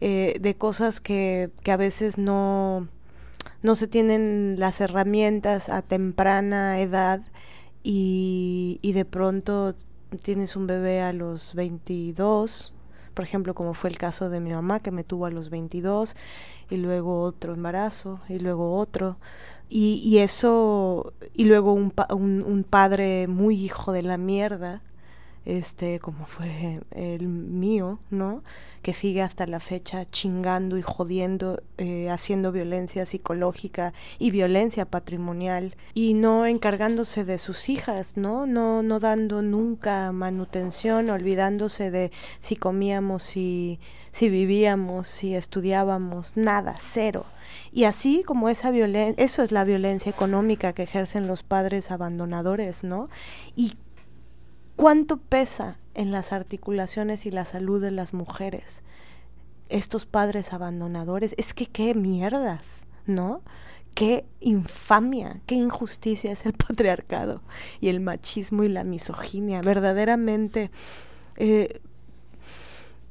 Eh, 0.00 0.38
de 0.40 0.54
cosas 0.56 1.00
que, 1.00 1.50
que 1.62 1.72
a 1.72 1.76
veces 1.76 2.18
no, 2.18 2.88
no 3.62 3.74
se 3.76 3.86
tienen 3.86 4.56
las 4.58 4.80
herramientas 4.80 5.68
a 5.68 5.82
temprana 5.82 6.80
edad 6.80 7.20
y, 7.82 8.78
y 8.82 8.92
de 8.92 9.04
pronto 9.04 9.74
tienes 10.22 10.56
un 10.56 10.66
bebé 10.66 11.00
a 11.02 11.12
los 11.12 11.54
22, 11.54 12.74
por 13.14 13.24
ejemplo, 13.24 13.54
como 13.54 13.74
fue 13.74 13.90
el 13.90 13.98
caso 13.98 14.30
de 14.30 14.40
mi 14.40 14.50
mamá 14.50 14.80
que 14.80 14.90
me 14.90 15.04
tuvo 15.04 15.26
a 15.26 15.30
los 15.30 15.50
22 15.50 16.16
y 16.70 16.76
luego 16.76 17.22
otro 17.22 17.54
embarazo 17.54 18.20
y 18.28 18.38
luego 18.38 18.74
otro. 18.74 19.18
Y, 19.68 20.00
y 20.04 20.18
eso, 20.18 21.12
y 21.32 21.44
luego 21.44 21.72
un, 21.72 21.92
un, 22.10 22.42
un 22.42 22.64
padre 22.64 23.28
muy 23.28 23.56
hijo 23.56 23.92
de 23.92 24.02
la 24.02 24.18
mierda, 24.18 24.82
este, 25.44 25.98
como 25.98 26.26
fue 26.26 26.80
el 26.90 27.28
mío, 27.28 27.98
¿no? 28.10 28.42
que 28.82 28.94
sigue 28.94 29.22
hasta 29.22 29.46
la 29.46 29.60
fecha 29.60 30.06
chingando 30.06 30.78
y 30.78 30.82
jodiendo, 30.82 31.62
eh, 31.76 32.08
haciendo 32.10 32.50
violencia 32.50 33.04
psicológica 33.04 33.92
y 34.18 34.30
violencia 34.30 34.86
patrimonial 34.86 35.76
y 35.92 36.14
no 36.14 36.46
encargándose 36.46 37.24
de 37.24 37.38
sus 37.38 37.68
hijas, 37.68 38.16
¿no? 38.16 38.46
No, 38.46 38.82
no 38.82 39.00
dando 39.00 39.42
nunca 39.42 40.12
manutención, 40.12 41.10
olvidándose 41.10 41.90
de 41.90 42.10
si 42.38 42.56
comíamos, 42.56 43.22
si, 43.22 43.78
si 44.12 44.30
vivíamos, 44.30 45.08
si 45.08 45.34
estudiábamos, 45.34 46.36
nada, 46.36 46.76
cero. 46.80 47.26
Y 47.72 47.84
así 47.84 48.22
como 48.24 48.48
esa 48.48 48.70
violencia, 48.70 49.22
eso 49.22 49.42
es 49.42 49.52
la 49.52 49.64
violencia 49.64 50.10
económica 50.10 50.72
que 50.72 50.84
ejercen 50.84 51.26
los 51.26 51.42
padres 51.42 51.90
abandonadores, 51.90 52.82
¿no? 52.84 53.10
Y 53.56 53.74
cuánto 54.80 55.18
pesa 55.18 55.76
en 55.92 56.10
las 56.10 56.32
articulaciones 56.32 57.26
y 57.26 57.30
la 57.30 57.44
salud 57.44 57.82
de 57.82 57.90
las 57.90 58.14
mujeres 58.14 58.82
estos 59.68 60.06
padres 60.06 60.54
abandonadores. 60.54 61.34
Es 61.36 61.52
que 61.52 61.66
qué 61.66 61.94
mierdas, 61.94 62.86
¿no? 63.04 63.42
Qué 63.94 64.24
infamia, 64.40 65.42
qué 65.44 65.54
injusticia 65.54 66.32
es 66.32 66.46
el 66.46 66.52
patriarcado 66.68 67.42
y 67.78 67.88
el 67.88 68.00
machismo 68.00 68.64
y 68.64 68.68
la 68.68 68.82
misoginia. 68.82 69.60
Verdaderamente. 69.60 70.70
Eh, 71.36 71.82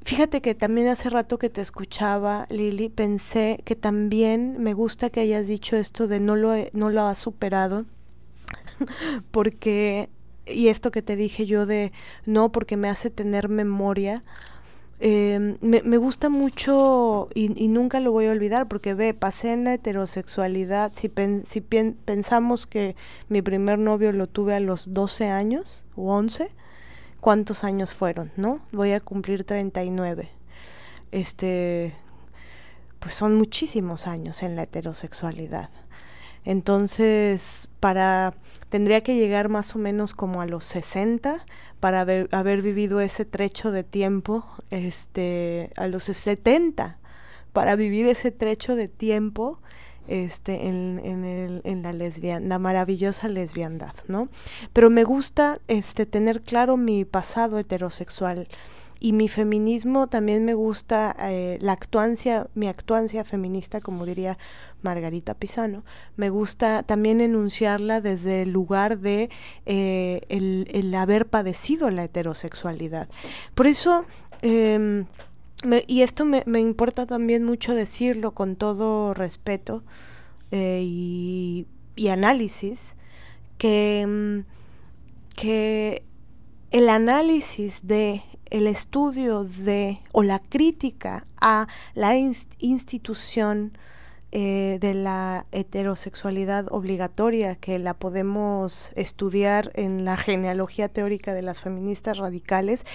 fíjate 0.02 0.42
que 0.42 0.56
también 0.56 0.88
hace 0.88 1.12
rato 1.12 1.38
que 1.38 1.52
te 1.52 1.62
escuchaba, 1.62 2.48
Lili, 2.50 2.90
pensé 2.90 3.62
que 3.64 3.76
también 3.76 4.58
me 4.60 4.74
gusta 4.74 5.12
que 5.12 5.20
hayas 5.20 5.48
dicho 5.48 5.78
esto 5.78 6.08
de 6.08 6.20
no 6.20 6.36
lo, 6.36 6.56
no 6.74 6.90
lo 6.90 7.04
has 7.04 7.20
superado, 7.20 7.86
porque 9.32 10.10
y 10.52 10.68
esto 10.70 10.92
que 10.92 11.02
te 11.02 11.16
dije 11.16 11.46
yo 11.46 11.66
de 11.66 11.92
no 12.26 12.52
porque 12.52 12.78
me 12.78 12.90
hace 12.90 13.10
tener 13.10 13.50
memoria, 13.50 14.24
Em, 15.02 15.58
me, 15.62 15.82
me, 15.82 15.96
gusta 15.96 16.28
mucho 16.28 17.30
y, 17.34 17.70
nunca 17.70 18.02
lo 18.02 18.12
voy 18.12 18.26
a 18.26 18.32
olvidar 18.32 18.68
porque 18.68 18.94
ve, 18.94 19.14
pasé 19.14 19.54
en 19.54 19.64
la 19.64 19.74
heterosexualidad, 19.74 20.92
si, 20.94 21.10
si 21.46 21.62
pensamos 21.62 22.68
que 22.68 22.98
mi 23.30 23.42
primer 23.42 23.80
novio 23.80 24.12
lo 24.12 24.28
tuve 24.28 24.56
a 24.56 24.60
los 24.60 24.92
12 24.92 25.30
años 25.30 25.86
o 25.96 26.14
11, 26.14 26.52
¿cuántos 27.22 27.64
años 27.64 27.94
fueron? 27.94 28.32
¿No? 28.36 28.60
Voy 28.74 28.92
a 28.92 29.00
cumplir 29.00 29.46
39. 29.46 30.30
Este, 31.12 31.94
pues 33.00 33.14
son 33.14 33.36
muchísimos 33.36 34.06
años 34.06 34.44
en 34.44 34.58
la 34.58 34.64
heterosexualidad. 34.64 35.70
Entonces, 36.46 37.70
para 37.80 38.34
tendría 38.70 39.02
que 39.02 39.16
llegar 39.16 39.50
más 39.50 39.76
o 39.76 39.80
menos 39.80 40.14
como 40.14 40.42
a 40.42 40.46
los 40.46 40.64
60 40.66 41.46
para 41.80 42.02
haber, 42.02 42.62
vivido 42.62 43.00
ese 43.00 43.26
trecho 43.26 43.72
de 43.72 43.84
tiempo, 43.84 44.46
este, 44.70 45.72
a 45.76 45.88
los 45.88 46.04
70, 46.04 46.98
para 47.54 47.76
vivir 47.76 48.08
ese 48.08 48.32
trecho 48.32 48.76
de 48.76 48.88
tiempo 48.88 49.60
este, 50.08 50.68
en, 50.68 51.02
en, 51.04 51.24
el, 51.24 51.62
en 51.64 51.84
la 51.84 51.94
lesbian, 51.94 52.50
la 52.50 52.60
maravillosa 52.60 53.28
lesbiandad, 53.28 53.94
¿no? 54.08 54.28
Pero 54.74 54.90
me 54.90 55.04
gusta 55.04 55.60
este, 55.68 56.06
tener 56.06 56.42
claro 56.42 56.78
mi 56.78 57.06
pasado 57.06 57.60
heterosexual 57.60 58.48
y 59.00 59.14
mi 59.14 59.30
feminismo 59.30 60.08
también 60.08 60.44
me 60.44 60.54
gusta 60.54 61.16
eh, 61.20 61.58
la 61.62 61.72
actuancia, 61.72 62.48
mi 62.54 62.68
actuancia 62.68 63.24
feminista, 63.24 63.80
como 63.80 64.06
diría 64.06 64.38
Margarita 64.82 65.34
Pisano, 65.34 65.84
me 66.16 66.30
gusta 66.30 66.84
también 66.84 67.22
enunciarla 67.22 68.02
desde 68.02 68.44
el 68.44 68.52
lugar 68.52 69.00
de 69.00 69.30
eh, 69.66 70.22
el, 70.30 70.96
haber 70.96 71.28
padecido 71.28 71.90
la 71.90 72.06
heterosexualidad. 72.06 73.10
Por 73.56 73.68
eso, 73.68 74.06
em, 74.42 75.06
y 75.88 76.02
esto 76.02 76.26
me, 76.26 76.44
importa 76.60 77.06
también 77.06 77.44
mucho 77.44 77.76
decirlo 77.76 78.32
con 78.32 78.56
todo 78.56 79.14
respeto 79.14 79.84
eh, 80.52 80.82
y, 80.84 81.68
análisis, 82.10 82.96
que, 83.58 84.02
em, 84.02 84.46
que 85.36 86.04
el 86.72 86.90
análisis 86.90 87.86
de 87.86 88.24
el 88.50 88.68
estudio 88.68 89.44
de 89.44 90.00
o 90.12 90.24
la 90.24 90.40
crítica 90.40 91.28
a 91.40 91.68
la 91.94 92.16
institución 92.18 93.78
eh, 94.32 94.78
de 94.80 94.94
la 94.94 95.48
heterosexualidad 95.52 96.68
obligatoria 96.70 97.56
que 97.56 97.80
la 97.80 97.96
podemos 97.96 98.92
estudiar 98.96 99.72
en 99.74 100.06
la 100.06 100.18
genealogía 100.18 100.88
teórica 100.88 101.34
de 101.34 101.42
las 101.42 101.62
feministas 101.62 102.20
radicales 102.20 102.86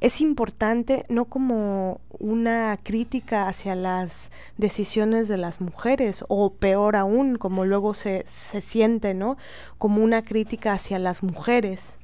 es 0.00 0.20
importante 0.20 1.04
no 1.08 1.24
como 1.24 2.00
una 2.20 2.78
crítica 2.80 3.48
hacia 3.48 3.74
las 3.74 4.30
decisiones 4.58 5.26
de 5.26 5.38
las 5.38 5.60
mujeres 5.60 6.24
o 6.28 6.52
peor 6.52 6.94
aún 6.94 7.34
como 7.34 7.64
luego 7.64 7.92
se, 7.92 8.24
se 8.28 8.62
siente 8.62 9.12
no 9.12 9.36
como 9.78 10.04
una 10.04 10.22
crítica 10.22 10.74
hacia 10.74 11.00
las 11.00 11.24
mujeres. 11.24 11.98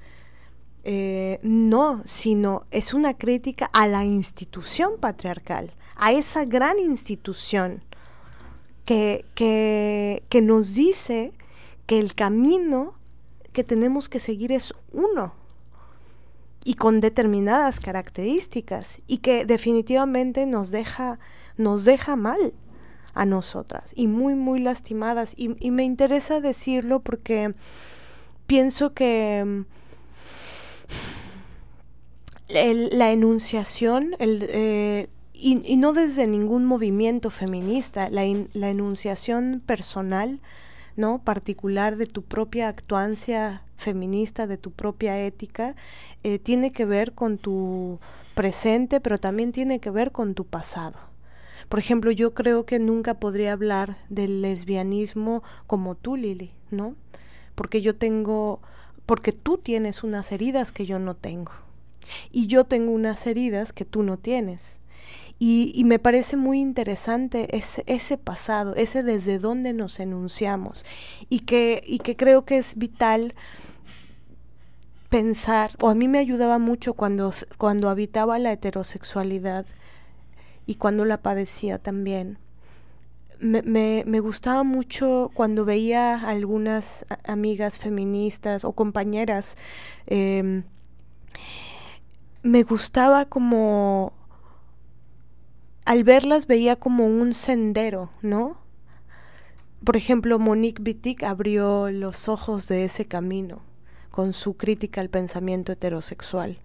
Eh, 0.83 1.39
no, 1.43 2.03
sino 2.05 2.63
es 2.73 2.95
una 2.95 3.15
crítica 3.15 3.71
a 3.73 3.87
la 3.87 4.05
institución 4.05 4.95
patriarcal, 4.99 5.71
a 5.95 6.11
esa 6.11 6.45
gran 6.45 6.81
institución 6.81 7.85
que, 8.85 9.25
que, 9.35 10.23
que 10.29 10.43
nos 10.43 10.75
dice 10.75 11.33
que 11.87 11.99
el 11.99 12.15
camino 12.15 12.95
que 13.53 13.65
tenemos 13.65 14.09
que 14.09 14.21
seguir 14.21 14.53
es 14.53 14.75
uno 14.93 15.35
y 16.65 16.75
con 16.75 17.01
determinadas 17.01 17.81
características 17.81 19.01
y 19.07 19.19
que 19.19 19.45
definitivamente 19.45 20.47
nos 20.47 20.71
deja, 20.71 21.19
nos 21.57 21.85
deja 21.85 22.17
mal 22.17 22.55
a 23.15 23.27
nosotras 23.27 23.93
y 23.97 24.07
muy, 24.07 24.35
muy 24.35 24.61
lastimadas. 24.61 25.35
Y, 25.37 25.49
me 25.71 25.85
interesa 25.85 26.41
decirlo 26.41 27.01
porque 27.01 27.55
pienso 28.47 28.95
que 28.95 29.65
la 32.49 33.11
enunciación, 33.11 34.15
el, 34.19 34.47
eh, 34.49 35.09
y, 35.35 35.77
no 35.77 35.93
desde 35.93 36.27
ningún 36.27 36.65
movimiento 36.65 37.31
feminista, 37.31 38.11
la, 38.11 38.23
la, 38.53 38.71
enunciación 38.71 39.63
personal, 39.65 40.41
¿no? 40.97 41.23
particular 41.23 41.97
de 41.97 42.07
tu 42.07 42.23
propia 42.23 42.69
actuancia 42.69 43.63
feminista, 43.77 44.47
de 44.47 44.59
tu 44.59 44.71
propia 44.71 45.19
ética, 45.19 45.75
eh, 46.23 46.39
tiene 46.39 46.71
que 46.71 46.85
ver 46.85 47.13
con 47.13 47.39
tu 47.39 47.99
presente, 48.35 49.01
pero 49.01 49.19
también 49.19 49.53
tiene 49.53 49.81
que 49.81 49.91
ver 49.91 50.13
con 50.13 50.35
tu 50.35 50.45
pasado. 50.45 50.99
Por 51.69 51.79
ejemplo, 51.79 52.11
yo 52.11 52.35
creo 52.35 52.67
que 52.67 52.79
nunca 52.79 53.15
podría 53.15 53.53
hablar 53.53 53.99
del 54.09 54.43
lesbianismo 54.43 55.43
como 55.67 55.95
tú, 55.95 56.17
Lili, 56.17 56.53
¿no? 56.71 56.95
Porque 57.55 57.81
yo 57.81 57.97
tengo 57.97 58.61
porque 59.07 59.33
tú 59.33 59.59
tienes 59.59 60.05
unas 60.05 60.33
heridas 60.33 60.73
que 60.73 60.87
yo 60.87 60.99
no 60.99 61.15
tengo. 61.15 61.53
Y 62.31 62.47
yo 62.47 62.65
tengo 62.65 62.93
unas 62.93 63.27
heridas 63.27 63.73
que 63.73 63.85
tú 63.85 64.03
no 64.03 64.17
tienes. 64.17 64.79
Y, 65.45 65.83
me 65.87 65.99
parece 65.99 66.37
muy 66.37 66.61
interesante 66.61 67.49
ese, 67.51 68.17
pasado, 68.17 68.77
ese 68.77 69.03
desde 69.03 69.41
dónde 69.41 69.73
nos 69.73 69.99
enunciamos. 69.99 70.85
Y 71.29 71.41
que, 71.41 71.83
y 71.85 71.99
que 71.99 72.15
creo 72.15 72.45
que 72.45 72.59
es 72.59 72.77
vital 72.77 73.35
pensar, 75.09 75.73
o 75.81 75.89
a 75.89 75.97
mí 75.97 76.07
me 76.07 76.21
ayudaba 76.21 76.61
mucho 76.61 76.95
cuando, 76.95 77.33
cuando 77.59 77.89
habitaba 77.89 78.39
la 78.39 78.53
heterosexualidad 78.53 79.67
y 80.65 80.77
cuando 80.77 81.05
la 81.05 81.17
padecía 81.17 81.81
también, 81.81 82.39
me, 83.41 84.05
me, 84.07 84.21
gustaba 84.21 84.63
mucho 84.63 85.33
cuando 85.35 85.65
veía 85.65 86.21
algunas 86.21 87.05
amigas 87.25 87.81
feministas 87.81 88.65
o 88.65 88.71
compañeras, 88.71 89.57
em, 90.07 90.63
me 92.45 92.63
gustaba 92.63 93.25
como, 93.25 94.13
al 95.85 96.05
verlas 96.05 96.47
veía 96.47 96.77
como 96.77 97.07
un 97.07 97.35
sendero, 97.35 98.11
¿no? 98.23 98.57
Por 99.85 99.97
ejemplo, 99.97 100.39
Monique 100.39 100.83
Wittig 100.83 101.25
abrió 101.25 101.91
los 101.91 102.29
ojos 102.29 102.69
de 102.69 102.85
ese 102.85 103.07
camino 103.07 103.63
con 104.11 104.33
su 104.33 104.57
crítica 104.57 105.01
al 105.01 105.09
pensamiento 105.09 105.73
heterosexual. 105.73 106.59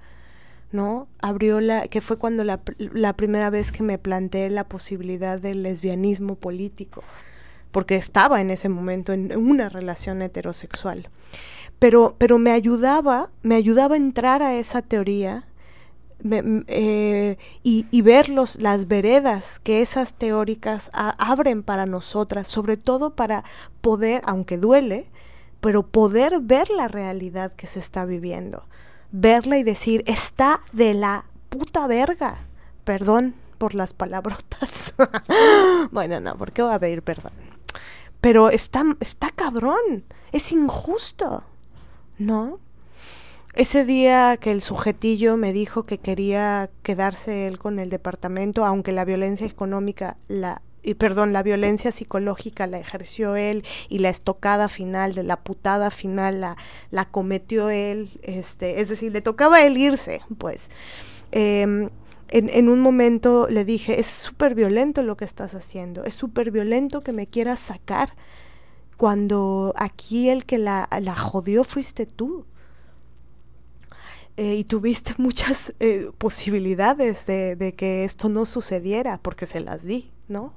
¿no? 0.72 1.08
Abrió 1.22 1.62
la, 1.62 1.88
que 1.88 2.02
fue 2.02 2.18
cuando 2.18 2.44
la, 2.44 2.62
primera 3.14 3.50
vez 3.50 3.72
que 3.72 3.84
me 3.84 3.98
planteé 3.98 4.50
la 4.50 4.66
posibilidad 4.66 5.40
del 5.40 5.64
lesbianismo 5.64 6.36
político, 6.36 7.04
porque 7.72 7.96
estaba 7.96 8.42
en 8.42 8.50
ese 8.50 8.70
momento 8.70 9.14
en 9.14 9.36
una 9.36 9.70
relación 9.70 10.22
heterosexual. 10.22 11.10
Pero, 11.80 12.16
pero 12.18 12.38
me 12.38 12.52
ayudaba, 12.52 13.30
me 13.44 13.56
ayudaba 13.56 13.96
a 13.96 13.98
entrar 13.98 14.42
a 14.42 14.56
esa 14.56 14.82
teoría 14.82 15.46
eh, 16.24 17.38
y, 17.64 18.02
ver 18.02 18.30
los, 18.30 18.62
las 18.62 18.88
veredas 18.88 19.60
que 19.60 19.82
esas 19.82 20.14
teóricas 20.14 20.90
abren 20.94 21.64
para 21.64 21.86
nosotras, 21.86 22.48
sobre 22.48 22.78
todo 22.78 23.16
para 23.16 23.44
poder, 23.82 24.22
aunque 24.26 24.58
duele, 24.58 25.08
pero 25.62 25.84
poder 25.84 26.40
ver 26.42 26.70
la 26.70 26.88
realidad 26.88 27.54
que 27.54 27.68
se 27.68 27.80
está 27.80 28.06
viviendo 28.06 28.64
verla 29.12 29.58
y 29.58 29.64
decir, 29.64 30.04
está 30.08 30.62
de 30.72 30.94
la 30.94 31.26
puta 31.50 31.88
verga. 31.88 32.40
Perdón 32.84 33.36
por 33.58 33.76
las 33.76 33.94
palabrotas. 33.94 34.94
bueno, 35.92 36.20
no, 36.20 36.38
¿por 36.38 36.52
qué 36.52 36.62
voy 36.62 36.74
a 36.74 36.80
pedir 36.80 37.02
perdón? 37.02 37.34
Pero 38.22 38.50
está, 38.50 38.84
está 39.00 39.30
cabrón, 39.30 40.04
es 40.32 40.52
injusto, 40.52 41.44
¿no? 42.18 42.60
Ese 43.58 43.86
día 43.86 44.38
que 44.38 44.52
el 44.52 44.62
sujetillo 44.62 45.36
me 45.36 45.52
dijo 45.52 45.82
que 45.82 45.98
quería 45.98 46.70
quedarse 46.84 47.48
él 47.48 47.58
con 47.58 47.80
el 47.80 47.90
departamento, 47.90 48.64
aunque 48.64 48.92
la 48.92 49.04
violencia 49.04 49.48
económica 49.48 50.16
la 50.28 50.62
y 50.84 50.94
perdón, 50.94 51.34
la 51.34 51.42
violencia 51.42 51.92
psicológica 51.92 52.68
la 52.68 52.78
ejerció 52.78 53.36
él 53.36 53.66
y 53.90 53.98
la 53.98 54.10
estocada 54.10 54.70
final 54.70 55.16
de 55.16 55.24
la 55.24 55.38
putada 55.38 55.90
final 55.90 56.40
la, 56.40 56.56
la 56.92 57.06
cometió 57.06 57.72
él, 57.72 58.12
este, 58.22 58.80
es 58.80 58.90
decir, 58.90 59.12
le 59.12 59.22
tocaba 59.22 59.64
él 59.64 59.76
irse, 59.76 60.22
pues. 60.38 60.70
Em, 61.32 61.90
en, 62.28 62.50
en, 62.50 62.70
un 62.70 62.80
momento 62.80 63.48
le 63.50 63.66
dije, 63.66 64.00
es 64.00 64.06
súper 64.06 64.54
violento 64.54 65.02
lo 65.02 65.18
que 65.18 65.26
estás 65.26 65.56
haciendo, 65.56 66.04
es 66.04 66.14
súper 66.14 66.52
violento 66.52 67.02
que 67.02 67.12
me 67.12 67.26
quieras 67.26 67.60
sacar 67.60 68.14
cuando 68.98 69.74
aquí 69.78 70.30
el 70.30 70.46
que 70.46 70.60
la, 70.60 70.88
la 71.02 71.16
jodió 71.16 71.64
fuiste 71.64 72.06
tú. 72.06 72.46
Eh, 74.38 74.54
y 74.54 74.64
tuviste 74.64 75.16
muchas 75.18 75.74
eh, 75.80 76.12
posibilidades 76.18 77.26
de, 77.26 77.74
que 77.76 78.06
esto 78.06 78.30
no 78.30 78.46
sucediera 78.46 79.20
porque 79.22 79.48
se 79.48 79.60
las 79.60 79.84
di, 79.84 80.12
¿no? 80.28 80.54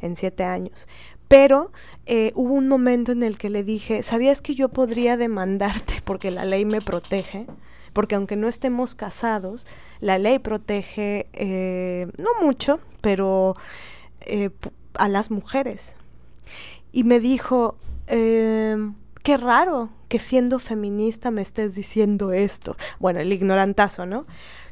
En 0.00 0.16
siete 0.16 0.44
años. 0.44 0.88
Pero 1.28 1.72
eh, 2.06 2.30
hubo 2.36 2.54
un 2.54 2.68
momento 2.68 3.10
en 3.10 3.24
el 3.24 3.36
que 3.36 3.50
le 3.50 3.64
dije, 3.64 4.04
¿sabías 4.04 4.40
que 4.40 4.54
yo 4.54 4.68
podría 4.68 5.16
demandarte 5.16 6.00
porque 6.04 6.30
la 6.30 6.44
ley 6.44 6.64
me 6.64 6.80
protege? 6.80 7.46
Porque 7.92 8.14
aunque 8.14 8.36
no 8.36 8.46
estemos 8.46 8.94
casados, 8.94 9.66
la 10.00 10.18
ley 10.18 10.38
protege, 10.38 11.26
no 12.18 12.28
mucho, 12.42 12.78
pero 13.00 13.56
a 14.94 15.08
las 15.08 15.30
mujeres. 15.30 15.96
Y 16.92 17.04
me 17.04 17.20
dijo, 17.20 17.76
em, 18.06 18.94
qué 19.26 19.36
raro 19.36 19.88
que 20.06 20.20
siendo 20.20 20.60
feminista 20.60 21.32
me 21.32 21.42
estés 21.42 21.74
diciendo 21.74 22.32
esto. 22.32 22.76
Bueno, 23.00 23.18
el 23.18 23.32
ignorantazo, 23.32 24.06
¿no? 24.06 24.24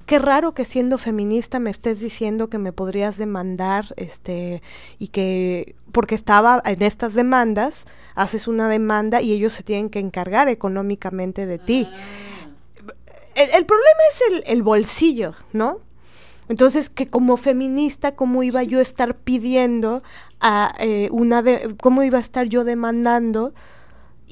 Qué 0.06 0.20
raro 0.20 0.54
que 0.54 0.64
siendo 0.64 0.96
feminista 0.96 1.58
me 1.58 1.70
estés 1.70 1.98
diciendo 1.98 2.48
que 2.48 2.58
me 2.58 2.72
podrías 2.72 3.16
demandar, 3.16 3.92
este, 3.96 4.62
y 5.00 5.08
que, 5.08 5.74
porque 5.90 6.14
estaba 6.14 6.62
en 6.66 6.82
estas 6.82 7.14
demandas, 7.14 7.86
haces 8.14 8.46
una 8.46 8.68
demanda 8.68 9.20
y 9.20 9.32
ellos 9.32 9.52
se 9.52 9.64
tienen 9.64 9.90
que 9.90 9.98
encargar 9.98 10.48
económicamente 10.48 11.46
de 11.46 11.58
ti. 11.58 11.88
Ah. 11.90 12.46
El, 13.34 13.66
problema 13.66 14.00
es 14.12 14.20
el, 14.30 14.44
el 14.46 14.62
bolsillo, 14.62 15.34
¿no? 15.52 15.80
Entonces, 16.48 16.90
que 16.90 17.08
como 17.08 17.36
feminista, 17.36 18.14
¿cómo 18.14 18.44
iba 18.44 18.62
yo 18.62 18.78
a 18.78 18.82
estar 18.82 19.16
pidiendo 19.16 20.04
a 20.40 20.76
eh, 20.78 21.08
una 21.10 21.42
de, 21.42 21.74
cómo 21.82 22.04
iba 22.04 22.18
a 22.18 22.20
estar 22.20 22.46
yo 22.46 22.62
demandando 22.62 23.52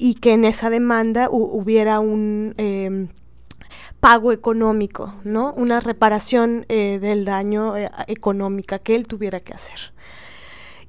y 0.03 0.15
que 0.15 0.33
en 0.33 0.43
esa 0.43 0.69
demanda 0.69 1.29
hubiera 1.31 2.01
un 2.01 2.55
em, 2.57 3.07
pago 4.01 4.33
económico, 4.33 5.15
¿no? 5.23 5.53
Una 5.53 5.79
reparación 5.79 6.65
eh, 6.67 6.99
del 6.99 7.23
daño 7.23 7.77
eh, 7.77 7.89
económica 8.07 8.79
que 8.79 8.97
él 8.97 9.07
tuviera 9.07 9.39
que 9.39 9.53
hacer. 9.53 9.93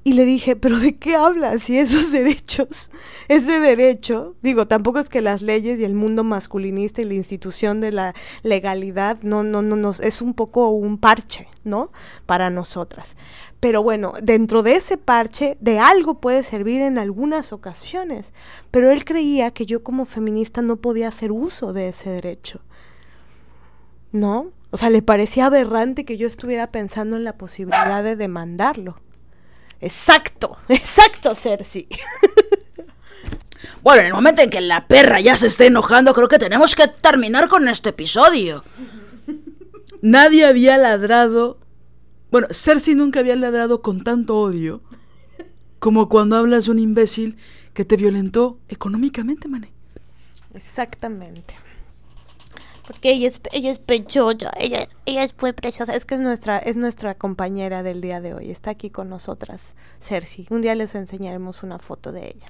Y 0.07 0.13
le 0.13 0.23
dije, 0.23 0.55
pero 0.55 0.77
¿de 0.77 0.97
qué 0.97 1.15
hablas? 1.15 1.63
Si 1.63 1.79
esos 1.79 2.11
derechos, 2.11 2.91
ese 3.27 3.59
derecho, 3.59 4.35
digo, 4.43 4.67
tampoco 4.67 4.99
es 4.99 5.09
que 5.09 5.19
las 5.19 5.41
leyes 5.41 5.79
y 5.79 5.83
el 5.83 5.95
mundo 5.95 6.23
masculinista 6.23 7.01
y 7.01 7.05
la 7.05 7.15
institución 7.15 7.81
de 7.81 7.91
la 7.91 8.13
legalidad, 8.43 9.17
no, 9.23 9.41
no, 9.41 9.63
no, 9.63 9.75
nos, 9.75 9.99
es 10.01 10.21
un 10.21 10.35
poco 10.35 10.69
un 10.69 10.99
parche, 10.99 11.47
¿no? 11.63 11.91
Para 12.27 12.51
nosotras. 12.51 13.17
Pero 13.59 13.81
bueno, 13.81 14.13
dentro 14.21 14.61
de 14.61 14.75
ese 14.75 14.97
parche, 14.97 15.57
de 15.59 15.79
algo 15.79 16.21
puede 16.21 16.43
servir 16.43 16.83
en 16.83 16.99
algunas 16.99 17.51
ocasiones. 17.51 18.31
Pero 18.69 18.91
él 18.91 19.05
creía 19.05 19.49
que 19.49 19.65
yo 19.65 19.81
como 19.81 20.05
feminista 20.05 20.61
no 20.61 20.75
podía 20.75 21.07
hacer 21.07 21.31
uso 21.31 21.73
de 21.73 21.87
ese 21.87 22.11
derecho. 22.11 22.61
¿No? 24.11 24.51
O 24.69 24.77
sea, 24.77 24.91
le 24.91 25.01
parecía 25.01 25.47
aberrante 25.47 26.05
que 26.05 26.17
yo 26.17 26.27
estuviera 26.27 26.67
pensando 26.67 27.15
en 27.15 27.23
la 27.23 27.39
posibilidad 27.39 28.03
de 28.03 28.15
demandarlo. 28.15 28.99
Exacto, 29.85 30.57
exacto, 30.69 31.35
Cersei. 31.35 31.87
Bueno, 33.83 34.01
en 34.01 34.07
el 34.07 34.13
momento 34.13 34.41
en 34.41 34.49
que 34.49 34.61
la 34.61 34.87
perra 34.87 35.19
ya 35.19 35.37
se 35.37 35.45
esté 35.45 35.67
enojando, 35.67 36.13
creo 36.15 36.27
que 36.27 36.39
tenemos 36.39 36.75
que 36.75 36.87
terminar 36.87 37.47
con 37.47 37.67
este 37.67 37.89
episodio. 37.89 38.63
Nadie 40.01 40.45
había 40.45 40.77
ladrado. 40.77 41.59
Bueno, 42.31 42.47
Cersei 42.49 42.95
nunca 42.95 43.19
había 43.19 43.35
ladrado 43.35 43.83
con 43.83 44.03
tanto 44.03 44.39
odio 44.39 44.81
como 45.77 46.09
cuando 46.09 46.35
hablas 46.35 46.65
de 46.65 46.71
un 46.71 46.79
imbécil 46.79 47.37
que 47.75 47.85
te 47.85 47.95
violentó 47.95 48.57
económicamente, 48.69 49.47
mané. 49.47 49.71
Exactamente 50.55 51.53
porque 52.85 53.11
ella 53.11 53.27
es, 53.27 53.41
ella 53.51 53.71
es 53.71 53.79
pechocha, 53.79 54.51
ella, 54.57 54.87
ella 55.05 55.23
es 55.23 55.35
muy 55.41 55.53
preciosa. 55.53 55.93
Es 55.93 56.05
que 56.05 56.15
es 56.15 56.21
nuestra, 56.21 56.57
es 56.57 56.77
nuestra 56.77 57.15
compañera 57.15 57.83
del 57.83 58.01
día 58.01 58.21
de 58.21 58.33
hoy, 58.33 58.51
está 58.51 58.71
aquí 58.71 58.89
con 58.89 59.09
nosotras, 59.09 59.75
Cersei. 59.99 60.47
Un 60.49 60.61
día 60.61 60.75
les 60.75 60.95
enseñaremos 60.95 61.63
una 61.63 61.79
foto 61.79 62.11
de 62.11 62.27
ella. 62.27 62.47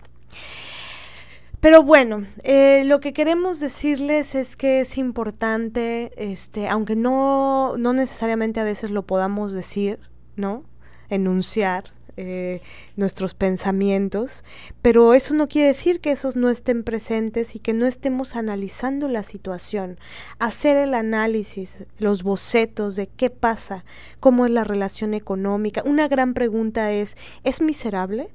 Pero 1.66 1.82
bueno, 1.82 2.28
eh, 2.44 2.84
lo 2.86 3.00
que 3.00 3.12
queremos 3.12 3.60
decirles 3.60 4.36
es 4.36 4.56
que 4.56 4.82
es 4.82 5.00
importante, 5.00 6.12
este, 6.18 6.68
aunque 6.68 6.96
no, 6.96 7.76
no 7.78 7.94
necesariamente 7.94 8.60
a 8.60 8.64
veces 8.64 8.92
lo 8.92 9.08
podamos 9.08 9.52
decir, 9.52 10.00
¿no? 10.36 10.64
Enunciar, 11.10 11.95
eh, 12.18 12.62
nuestros 12.96 13.36
pensamientos, 13.36 14.46
pero 14.82 15.14
eso 15.14 15.34
no 15.34 15.50
quiere 15.50 15.68
decir 15.68 16.00
que 16.00 16.12
esos 16.12 16.38
no 16.38 16.50
estén 16.50 16.84
presentes 16.84 17.56
y 17.56 17.60
que 17.60 17.74
no 17.74 17.86
estemos 17.86 18.38
analizando 18.38 19.10
la 19.10 19.24
situación, 19.24 20.00
hacer 20.40 20.78
el 20.78 20.94
análisis, 20.94 21.86
los 21.98 22.24
bocetos 22.24 22.96
de 22.96 23.08
qué 23.08 23.30
pasa, 23.30 23.84
cómo 24.22 24.46
es 24.46 24.52
la 24.52 24.64
relación 24.64 25.14
económica. 25.14 25.84
Una 25.86 26.08
gran 26.08 26.34
pregunta 26.34 26.94
es, 26.94 27.18
¿es 27.44 27.62
miserable? 27.62 28.30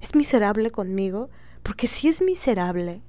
¿Es 0.00 0.14
miserable 0.14 0.70
conmigo? 0.70 1.28
Porque 1.64 1.88
si 1.88 2.06
es 2.06 2.22
miserable, 2.22 3.02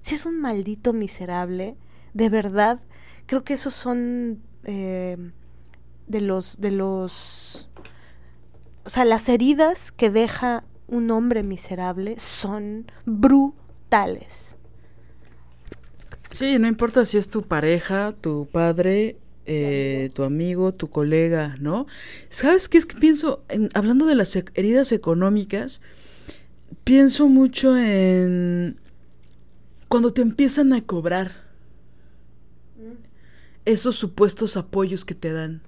si 0.00 0.16
es 0.16 0.26
un 0.26 0.40
maldito 0.40 0.92
miserable, 0.92 1.76
de 2.14 2.28
verdad, 2.30 2.80
creo 3.26 3.44
que 3.44 3.54
esos 3.54 3.74
son 3.74 4.42
eh, 4.64 5.16
de 6.08 6.20
los 6.20 6.60
de 6.60 6.70
los 6.70 7.68
o 8.86 8.88
sea, 8.88 9.04
las 9.04 9.28
heridas 9.28 9.90
que 9.90 10.10
deja 10.10 10.62
un 10.86 11.10
hombre 11.10 11.42
miserable 11.42 12.14
son 12.18 12.86
brutales. 13.04 14.56
Sí, 16.30 16.58
no 16.60 16.68
importa 16.68 17.04
si 17.04 17.18
es 17.18 17.28
tu 17.28 17.42
pareja, 17.42 18.14
tu 18.20 18.46
padre, 18.50 19.16
eh, 19.44 20.10
tu 20.14 20.22
amigo, 20.22 20.72
tu 20.72 20.88
colega, 20.88 21.56
¿no? 21.60 21.86
¿Sabes 22.28 22.68
qué 22.68 22.78
es 22.78 22.86
que 22.86 22.96
pienso, 22.96 23.44
hablando 23.74 24.06
de 24.06 24.14
las 24.14 24.36
heridas 24.36 24.92
económicas, 24.92 25.80
pienso 26.84 27.28
mucho 27.28 27.76
en 27.76 28.78
cuando 29.88 30.12
te 30.12 30.22
empiezan 30.22 30.72
a 30.72 30.82
cobrar 30.82 31.32
mm. 32.76 33.02
esos 33.64 33.96
supuestos 33.96 34.56
apoyos 34.56 35.04
que 35.04 35.14
te 35.14 35.32
dan 35.32 35.62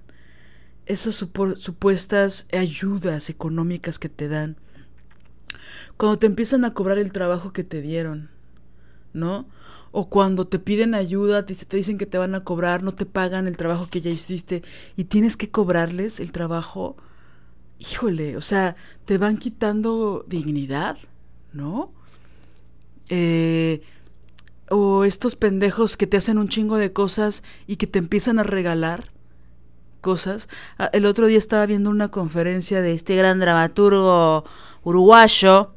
esas 0.89 1.15
supuestas 1.17 2.47
ayudas 2.51 3.29
económicas 3.29 3.99
que 3.99 4.09
te 4.09 4.29
dan, 4.29 4.57
cuando 5.99 6.19
te 6.19 6.27
empiezan 6.27 6.65
a 6.65 6.73
cobrar 6.73 6.99
el 6.99 7.13
trabajo 7.13 7.53
que 7.53 7.63
te 7.63 7.83
dieron, 7.83 8.31
¿no? 9.13 9.47
O 9.91 10.09
cuando 10.09 10.47
te 10.47 10.59
piden 10.59 10.95
ayuda, 10.95 11.45
te, 11.45 11.55
te 11.55 11.77
dicen 11.77 11.99
que 11.99 12.07
te 12.07 12.19
van 12.19 12.35
a 12.35 12.43
cobrar, 12.43 12.83
no 12.83 12.95
te 12.95 13.05
pagan 13.05 13.47
el 13.47 13.57
trabajo 13.57 13.89
que 13.91 14.01
ya 14.01 14.11
hiciste 14.11 14.63
y 14.97 15.05
tienes 15.05 15.37
que 15.37 15.51
cobrarles 15.51 16.21
el 16.21 16.33
trabajo, 16.33 16.97
híjole, 17.79 18.37
o 18.37 18.43
sea, 18.43 18.77
te 19.05 19.19
van 19.19 19.37
quitando 19.37 20.25
dignidad, 20.27 20.97
¿no? 21.53 21.93
Eh, 23.11 23.83
o 24.71 25.05
estos 25.05 25.37
pendejos 25.37 25.97
que 25.97 26.07
te 26.07 26.17
hacen 26.17 26.39
un 26.39 26.49
chingo 26.49 26.77
de 26.77 26.93
cosas 26.93 27.43
y 27.67 27.77
que 27.77 27.87
te 27.87 27.99
empiezan 27.99 28.39
a 28.39 28.43
regalar 28.43 29.18
cosas. 30.01 30.49
Ah, 30.79 30.91
el 30.93 31.07
otro 31.07 31.27
día 31.27 31.39
estaba 31.39 31.67
viendo 31.67 31.91
una 31.91 32.09
conferencia 32.09 32.83
de 32.83 32.95
este 32.95 33.17
gran 33.17 33.41
dramaturgo 33.41 34.45
uruguayo, 34.83 35.75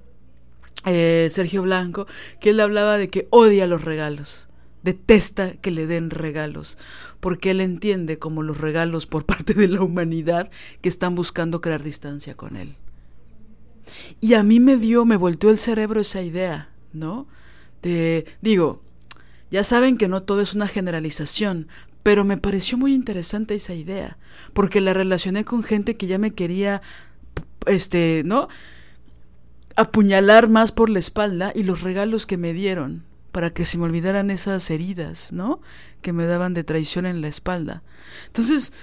eh, 0.85 1.27
Sergio 1.29 1.61
Blanco, 1.61 2.07
que 2.39 2.51
él 2.51 2.59
hablaba 2.59 2.97
de 2.97 3.09
que 3.09 3.27
odia 3.29 3.67
los 3.67 3.83
regalos, 3.83 4.47
detesta 4.83 5.53
que 5.53 5.71
le 5.71 5.85
den 5.85 6.09
regalos, 6.09 6.77
porque 7.19 7.51
él 7.51 7.61
entiende 7.61 8.17
como 8.17 8.41
los 8.41 8.57
regalos 8.57 9.05
por 9.05 9.25
parte 9.27 9.53
de 9.53 9.67
la 9.67 9.81
humanidad 9.81 10.49
que 10.81 10.89
están 10.89 11.15
buscando 11.15 11.61
crear 11.61 11.83
distancia 11.83 12.35
con 12.35 12.55
él. 12.55 12.75
Y 14.19 14.35
a 14.35 14.43
mí 14.43 14.59
me 14.59 14.77
dio, 14.77 15.05
me 15.05 15.17
volteó 15.17 15.49
el 15.49 15.57
cerebro 15.57 16.01
esa 16.01 16.21
idea, 16.21 16.69
¿no? 16.93 17.27
De, 17.81 18.25
digo, 18.41 18.81
ya 19.49 19.63
saben 19.63 19.97
que 19.97 20.07
no 20.07 20.23
todo 20.23 20.41
es 20.41 20.53
una 20.53 20.67
generalización, 20.67 21.67
pero 22.03 22.23
me 22.23 22.37
pareció 22.37 22.77
muy 22.77 22.93
interesante 22.93 23.55
esa 23.55 23.73
idea, 23.73 24.17
porque 24.53 24.81
la 24.81 24.93
relacioné 24.93 25.45
con 25.45 25.63
gente 25.63 25.97
que 25.97 26.07
ya 26.07 26.17
me 26.17 26.31
quería, 26.31 26.81
este, 27.65 28.23
¿no? 28.25 28.47
apuñalar 29.75 30.49
más 30.49 30.71
por 30.71 30.89
la 30.89 30.99
espalda 30.99 31.51
y 31.55 31.63
los 31.63 31.81
regalos 31.81 32.25
que 32.25 32.37
me 32.37 32.53
dieron 32.53 33.03
para 33.31 33.51
que 33.51 33.65
se 33.65 33.77
me 33.77 33.85
olvidaran 33.85 34.29
esas 34.29 34.69
heridas, 34.69 35.31
¿no? 35.31 35.61
Que 36.01 36.11
me 36.11 36.25
daban 36.25 36.53
de 36.53 36.63
traición 36.63 37.05
en 37.05 37.21
la 37.21 37.29
espalda. 37.29 37.81
Entonces, 38.27 38.73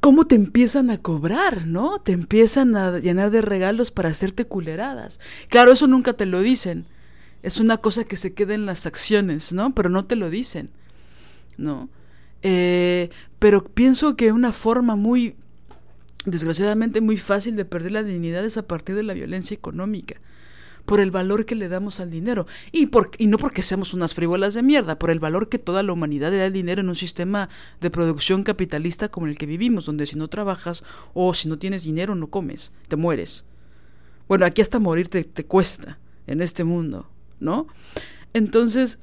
¿cómo 0.00 0.26
te 0.26 0.36
empiezan 0.36 0.90
a 0.90 0.98
cobrar, 0.98 1.66
¿no? 1.66 1.98
Te 2.00 2.12
empiezan 2.12 2.76
a 2.76 2.98
llenar 2.98 3.30
de 3.30 3.42
regalos 3.42 3.90
para 3.90 4.08
hacerte 4.08 4.46
culeradas. 4.46 5.20
Claro, 5.48 5.72
eso 5.72 5.86
nunca 5.86 6.14
te 6.14 6.24
lo 6.24 6.40
dicen. 6.40 6.86
Es 7.42 7.60
una 7.60 7.76
cosa 7.76 8.04
que 8.04 8.16
se 8.16 8.32
queda 8.32 8.54
en 8.54 8.64
las 8.64 8.86
acciones, 8.86 9.52
¿no? 9.52 9.74
Pero 9.74 9.90
no 9.90 10.06
te 10.06 10.16
lo 10.16 10.30
dicen. 10.30 10.70
¿No? 11.56 11.88
Eh, 12.42 13.10
pero 13.38 13.64
pienso 13.64 14.16
que 14.16 14.32
una 14.32 14.52
forma 14.52 14.96
muy, 14.96 15.34
desgraciadamente 16.24 17.00
muy 17.00 17.16
fácil 17.16 17.56
de 17.56 17.64
perder 17.64 17.92
la 17.92 18.02
dignidad 18.02 18.44
es 18.44 18.56
a 18.56 18.66
partir 18.66 18.94
de 18.94 19.02
la 19.02 19.14
violencia 19.14 19.54
económica 19.54 20.20
por 20.86 21.00
el 21.00 21.10
valor 21.10 21.44
que 21.44 21.56
le 21.56 21.68
damos 21.68 22.00
al 22.00 22.10
dinero. 22.10 22.46
Y, 22.72 22.86
por, 22.86 23.10
y 23.18 23.26
no 23.26 23.36
porque 23.36 23.62
seamos 23.62 23.92
unas 23.92 24.14
frívolas 24.14 24.54
de 24.54 24.62
mierda, 24.62 24.98
por 24.98 25.10
el 25.10 25.18
valor 25.18 25.48
que 25.48 25.58
toda 25.58 25.82
la 25.82 25.92
humanidad 25.92 26.30
le 26.30 26.38
da 26.38 26.46
al 26.46 26.52
dinero 26.52 26.80
en 26.80 26.88
un 26.88 26.94
sistema 26.94 27.50
de 27.80 27.90
producción 27.90 28.44
capitalista 28.44 29.08
como 29.10 29.26
el 29.26 29.36
que 29.36 29.46
vivimos, 29.46 29.84
donde 29.84 30.06
si 30.06 30.16
no 30.16 30.28
trabajas 30.28 30.84
o 31.12 31.34
si 31.34 31.48
no 31.48 31.58
tienes 31.58 31.82
dinero 31.82 32.14
no 32.14 32.28
comes, 32.28 32.72
te 32.88 32.96
mueres. 32.96 33.44
Bueno, 34.28 34.46
aquí 34.46 34.62
hasta 34.62 34.78
morir 34.78 35.08
te, 35.08 35.24
te 35.24 35.44
cuesta 35.44 35.98
en 36.26 36.40
este 36.40 36.64
mundo, 36.64 37.10
¿no? 37.40 37.66
Entonces, 38.32 39.00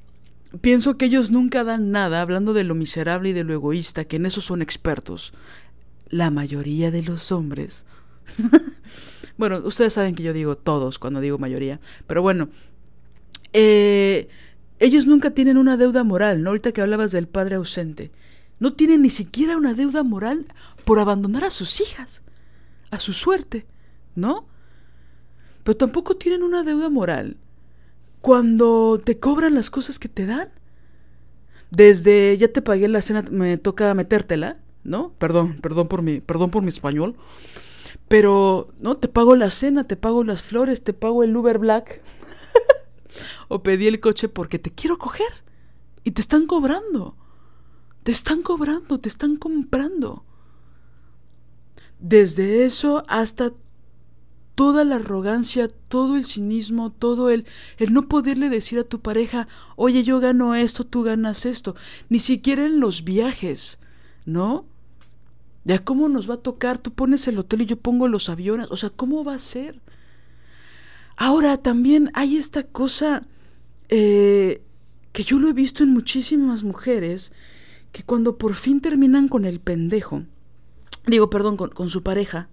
pienso 0.61 0.97
que 0.97 1.05
ellos 1.05 1.31
nunca 1.31 1.63
dan 1.63 1.91
nada, 1.91 2.21
hablando 2.21 2.53
de 2.53 2.63
lo 2.63 2.75
miserable 2.75 3.29
y 3.29 3.33
de 3.33 3.43
lo 3.43 3.53
egoísta, 3.53 4.05
que 4.05 4.17
en 4.17 4.25
eso 4.25 4.41
son 4.41 4.61
expertos. 4.61 5.33
La 6.09 6.29
mayoría 6.29 6.91
de 6.91 7.03
los 7.03 7.31
hombres. 7.31 7.85
bueno, 9.37 9.61
ustedes 9.63 9.93
saben 9.93 10.15
que 10.15 10.23
yo 10.23 10.33
digo 10.33 10.57
todos 10.57 10.99
cuando 10.99 11.21
digo 11.21 11.37
mayoría, 11.37 11.79
pero 12.07 12.21
bueno, 12.21 12.49
eh, 13.53 14.27
ellos 14.79 15.05
nunca 15.07 15.31
tienen 15.31 15.57
una 15.57 15.77
deuda 15.77 16.03
moral, 16.03 16.43
¿no? 16.43 16.49
Ahorita 16.49 16.71
que 16.71 16.81
hablabas 16.81 17.11
del 17.11 17.27
padre 17.27 17.55
ausente, 17.55 18.11
no 18.59 18.73
tienen 18.73 19.01
ni 19.01 19.09
siquiera 19.09 19.57
una 19.57 19.73
deuda 19.73 20.03
moral 20.03 20.45
por 20.85 20.99
abandonar 20.99 21.43
a 21.45 21.49
sus 21.49 21.81
hijas, 21.81 22.21
a 22.91 22.99
su 22.99 23.13
suerte, 23.13 23.65
¿no? 24.15 24.45
Pero 25.63 25.77
tampoco 25.77 26.15
tienen 26.15 26.43
una 26.43 26.63
deuda 26.63 26.89
moral 26.89 27.37
cuando 28.23 29.01
te 29.03 29.19
cobran 29.19 29.53
las 29.53 29.69
cosas 29.69 29.99
que 29.99 30.07
te 30.07 30.25
dan. 30.25 30.47
Desde 31.71 32.37
ya 32.37 32.47
te 32.47 32.61
pagué 32.61 32.87
la 32.87 33.01
cena, 33.01 33.21
me 33.29 33.57
toca 33.57 33.93
metértela, 33.95 34.59
¿no? 34.85 35.11
Perdón, 35.17 35.59
perdón 35.61 35.89
por 35.89 36.03
mi, 36.03 36.21
perdón 36.21 36.49
por 36.49 36.63
mi 36.63 36.69
español. 36.69 37.17
Pero, 38.07 38.69
¿no? 38.79 38.95
Te 38.95 39.09
pago 39.09 39.35
la 39.35 39.49
cena, 39.49 39.83
te 39.83 39.97
pago 39.97 40.23
las 40.23 40.41
flores, 40.41 40.85
te 40.85 40.93
pago 40.93 41.25
el 41.25 41.35
Uber 41.35 41.59
Black. 41.59 42.01
o 43.49 43.61
pedí 43.61 43.87
el 43.87 43.99
coche 43.99 44.29
porque 44.29 44.57
te 44.57 44.71
quiero 44.71 44.97
coger. 44.97 45.43
Y 46.05 46.11
te 46.11 46.21
están 46.21 46.47
cobrando. 46.47 47.17
Te 48.03 48.13
están 48.13 48.41
cobrando, 48.41 49.01
te 49.01 49.09
están 49.09 49.35
comprando. 49.35 50.23
Desde 51.99 52.63
eso 52.63 53.03
hasta 53.09 53.51
toda 54.55 54.83
la 54.83 54.95
arrogancia, 54.95 55.67
todo 55.87 56.15
el 56.15 56.25
cinismo, 56.25 56.91
todo 56.91 57.29
el, 57.29 57.45
el 57.77 57.93
no 57.93 58.07
poderle 58.07 58.49
decir 58.49 58.79
a 58.79 58.83
tu 58.83 58.99
pareja, 58.99 59.47
oye, 59.75 60.03
yo 60.03 60.19
gano 60.19 60.55
esto, 60.55 60.85
tú 60.85 61.03
ganas 61.03 61.45
esto, 61.45 61.75
ni 62.09 62.19
siquiera 62.19 62.65
en 62.65 62.79
los 62.79 63.03
viajes, 63.03 63.79
¿no? 64.25 64.65
Ya 65.65 65.79
cómo 65.79 66.09
nos 66.09 66.29
va 66.29 66.35
a 66.35 66.41
tocar, 66.41 66.77
tú 66.77 66.93
pones 66.93 67.27
el 67.27 67.39
hotel 67.39 67.61
y 67.61 67.65
yo 67.65 67.77
pongo 67.77 68.07
los 68.07 68.29
aviones, 68.29 68.67
o 68.69 68.75
sea, 68.75 68.89
¿cómo 68.89 69.23
va 69.23 69.35
a 69.35 69.39
ser? 69.39 69.81
Ahora 71.15 71.57
también 71.57 72.11
hay 72.13 72.37
esta 72.37 72.63
cosa 72.63 73.25
eh, 73.89 74.61
que 75.13 75.23
yo 75.23 75.39
lo 75.39 75.47
he 75.47 75.53
visto 75.53 75.83
en 75.83 75.93
muchísimas 75.93 76.63
mujeres, 76.63 77.31
que 77.91 78.03
cuando 78.03 78.37
por 78.37 78.55
fin 78.55 78.81
terminan 78.81 79.27
con 79.27 79.45
el 79.45 79.59
pendejo, 79.59 80.23
digo, 81.07 81.29
perdón, 81.29 81.57
con, 81.57 81.69
con 81.69 81.89
su 81.89 82.03
pareja, 82.03 82.49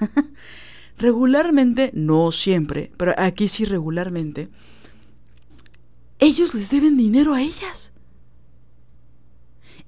regularmente, 0.98 1.90
no 1.94 2.32
siempre, 2.32 2.90
pero 2.96 3.14
aquí 3.16 3.48
sí 3.48 3.64
regularmente, 3.64 4.48
ellos 6.18 6.54
les 6.54 6.70
deben 6.70 6.96
dinero 6.96 7.34
a 7.34 7.42
ellas. 7.42 7.92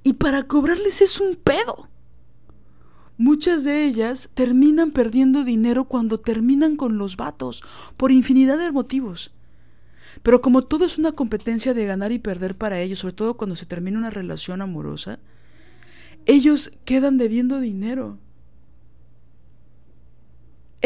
Y 0.02 0.14
para 0.14 0.44
cobrarles 0.44 1.00
es 1.02 1.20
un 1.20 1.36
pedo. 1.36 1.88
Muchas 3.18 3.64
de 3.64 3.84
ellas 3.84 4.30
terminan 4.34 4.90
perdiendo 4.90 5.42
dinero 5.42 5.84
cuando 5.84 6.18
terminan 6.18 6.76
con 6.76 6.98
los 6.98 7.16
vatos, 7.16 7.62
por 7.96 8.12
infinidad 8.12 8.58
de 8.58 8.70
motivos. 8.72 9.32
Pero 10.22 10.40
como 10.40 10.62
todo 10.62 10.84
es 10.84 10.98
una 10.98 11.12
competencia 11.12 11.72
de 11.72 11.86
ganar 11.86 12.12
y 12.12 12.18
perder 12.18 12.56
para 12.56 12.80
ellos, 12.80 12.98
sobre 12.98 13.14
todo 13.14 13.36
cuando 13.36 13.56
se 13.56 13.66
termina 13.66 13.98
una 13.98 14.10
relación 14.10 14.60
amorosa, 14.60 15.18
ellos 16.26 16.72
quedan 16.84 17.16
debiendo 17.16 17.60
dinero. 17.60 18.18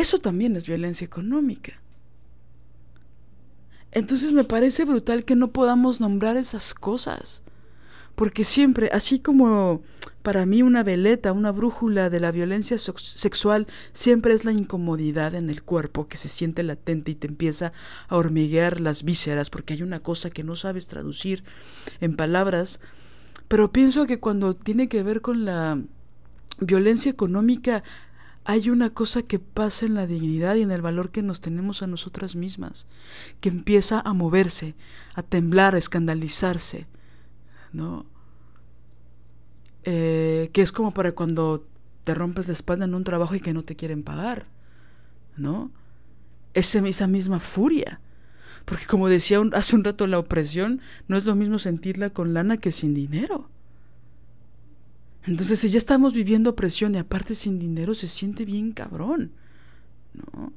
Eso 0.00 0.16
también 0.16 0.56
es 0.56 0.66
violencia 0.66 1.04
económica. 1.04 1.74
Entonces 3.92 4.32
me 4.32 4.44
parece 4.44 4.86
brutal 4.86 5.26
que 5.26 5.36
no 5.36 5.52
podamos 5.52 6.00
nombrar 6.00 6.38
esas 6.38 6.72
cosas. 6.72 7.42
Porque 8.14 8.44
siempre, 8.44 8.88
así 8.94 9.18
como 9.18 9.82
para 10.22 10.46
mí 10.46 10.62
una 10.62 10.82
veleta, 10.82 11.32
una 11.32 11.52
brújula 11.52 12.08
de 12.08 12.18
la 12.18 12.30
violencia 12.30 12.78
sexual, 12.78 13.66
siempre 13.92 14.32
es 14.32 14.46
la 14.46 14.52
incomodidad 14.52 15.34
en 15.34 15.50
el 15.50 15.62
cuerpo 15.62 16.08
que 16.08 16.16
se 16.16 16.28
siente 16.28 16.62
latente 16.62 17.10
y 17.10 17.14
te 17.16 17.26
empieza 17.26 17.74
a 18.08 18.16
hormiguear 18.16 18.80
las 18.80 19.02
vísceras 19.02 19.50
porque 19.50 19.74
hay 19.74 19.82
una 19.82 20.00
cosa 20.00 20.30
que 20.30 20.44
no 20.44 20.56
sabes 20.56 20.86
traducir 20.86 21.44
en 22.00 22.16
palabras. 22.16 22.80
Pero 23.48 23.70
pienso 23.70 24.06
que 24.06 24.18
cuando 24.18 24.56
tiene 24.56 24.88
que 24.88 25.02
ver 25.02 25.20
con 25.20 25.44
la 25.44 25.78
violencia 26.58 27.12
económica, 27.12 27.82
hay 28.50 28.68
una 28.68 28.90
cosa 28.90 29.22
que 29.22 29.38
pasa 29.38 29.86
en 29.86 29.94
la 29.94 30.08
dignidad 30.08 30.56
y 30.56 30.62
en 30.62 30.72
el 30.72 30.82
valor 30.82 31.10
que 31.10 31.22
nos 31.22 31.40
tenemos 31.40 31.84
a 31.84 31.86
nosotras 31.86 32.34
mismas, 32.34 32.88
que 33.40 33.48
empieza 33.48 34.00
a 34.00 34.12
moverse, 34.12 34.74
a 35.14 35.22
temblar, 35.22 35.76
a 35.76 35.78
escandalizarse, 35.78 36.88
¿no? 37.72 38.06
Eh, 39.84 40.50
que 40.52 40.62
es 40.62 40.72
como 40.72 40.90
para 40.90 41.12
cuando 41.12 41.64
te 42.02 42.12
rompes 42.12 42.48
la 42.48 42.54
espalda 42.54 42.86
en 42.86 42.96
un 42.96 43.04
trabajo 43.04 43.36
y 43.36 43.40
que 43.40 43.52
no 43.52 43.62
te 43.62 43.76
quieren 43.76 44.02
pagar, 44.02 44.46
¿no? 45.36 45.70
Ese, 46.52 46.80
esa 46.88 47.06
misma 47.06 47.38
furia. 47.38 48.00
Porque 48.64 48.86
como 48.86 49.08
decía 49.08 49.40
hace 49.52 49.76
un 49.76 49.84
rato, 49.84 50.08
la 50.08 50.18
opresión 50.18 50.80
no 51.06 51.16
es 51.16 51.24
lo 51.24 51.36
mismo 51.36 51.60
sentirla 51.60 52.10
con 52.10 52.34
lana 52.34 52.56
que 52.56 52.72
sin 52.72 52.94
dinero. 52.94 53.48
Entonces, 55.26 55.60
si 55.60 55.68
ya 55.68 55.78
estamos 55.78 56.14
viviendo 56.14 56.50
opresión 56.50 56.94
y 56.94 56.98
aparte 56.98 57.34
sin 57.34 57.58
dinero, 57.58 57.94
se 57.94 58.08
siente 58.08 58.44
bien 58.44 58.72
cabrón, 58.72 59.32
¿no? 60.14 60.52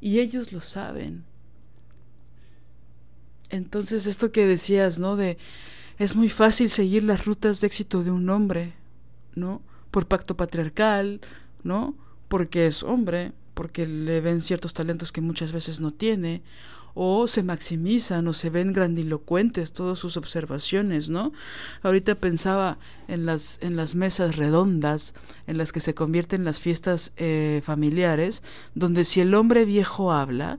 Y 0.00 0.20
ellos 0.20 0.52
lo 0.52 0.60
saben. 0.60 1.24
Entonces, 3.50 4.06
esto 4.06 4.32
que 4.32 4.46
decías, 4.46 4.98
¿no? 4.98 5.16
De 5.16 5.38
es 5.98 6.14
muy 6.14 6.28
fácil 6.28 6.70
seguir 6.70 7.02
las 7.02 7.26
rutas 7.26 7.60
de 7.60 7.66
éxito 7.66 8.04
de 8.04 8.10
un 8.10 8.30
hombre, 8.30 8.74
¿no? 9.34 9.62
Por 9.90 10.06
pacto 10.06 10.36
patriarcal, 10.36 11.20
¿no? 11.64 11.96
Porque 12.28 12.66
es 12.66 12.82
hombre, 12.82 13.32
porque 13.54 13.86
le 13.86 14.20
ven 14.20 14.40
ciertos 14.40 14.74
talentos 14.74 15.10
que 15.10 15.20
muchas 15.20 15.50
veces 15.50 15.80
no 15.80 15.92
tiene, 15.92 16.42
o 17.00 17.28
se 17.28 17.44
maximizan 17.44 18.26
o 18.26 18.32
se 18.32 18.50
ven 18.50 18.72
grandilocuentes 18.72 19.70
todas 19.72 20.00
sus 20.00 20.16
observaciones, 20.16 21.08
¿no? 21.08 21.32
Ahorita 21.84 22.16
pensaba 22.16 22.78
en 23.06 23.24
las, 23.24 23.60
en 23.62 23.76
las 23.76 23.94
mesas 23.94 24.34
redondas 24.34 25.14
en 25.46 25.58
las 25.58 25.70
que 25.70 25.78
se 25.78 25.94
convierten 25.94 26.44
las 26.44 26.58
fiestas 26.58 27.12
eh, 27.16 27.62
familiares, 27.62 28.42
donde 28.74 29.04
si 29.04 29.20
el 29.20 29.34
hombre 29.34 29.64
viejo 29.64 30.10
habla, 30.10 30.58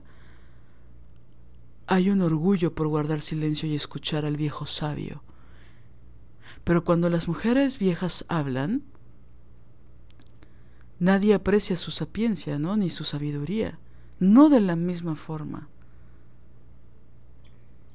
hay 1.86 2.08
un 2.08 2.22
orgullo 2.22 2.74
por 2.74 2.88
guardar 2.88 3.20
silencio 3.20 3.68
y 3.68 3.74
escuchar 3.74 4.24
al 4.24 4.38
viejo 4.38 4.64
sabio. 4.64 5.22
Pero 6.64 6.84
cuando 6.84 7.10
las 7.10 7.28
mujeres 7.28 7.78
viejas 7.78 8.24
hablan, 8.28 8.82
nadie 10.98 11.34
aprecia 11.34 11.76
su 11.76 11.90
sapiencia, 11.90 12.58
¿no? 12.58 12.78
Ni 12.78 12.88
su 12.88 13.04
sabiduría, 13.04 13.78
no 14.18 14.48
de 14.48 14.62
la 14.62 14.74
misma 14.74 15.16
forma. 15.16 15.68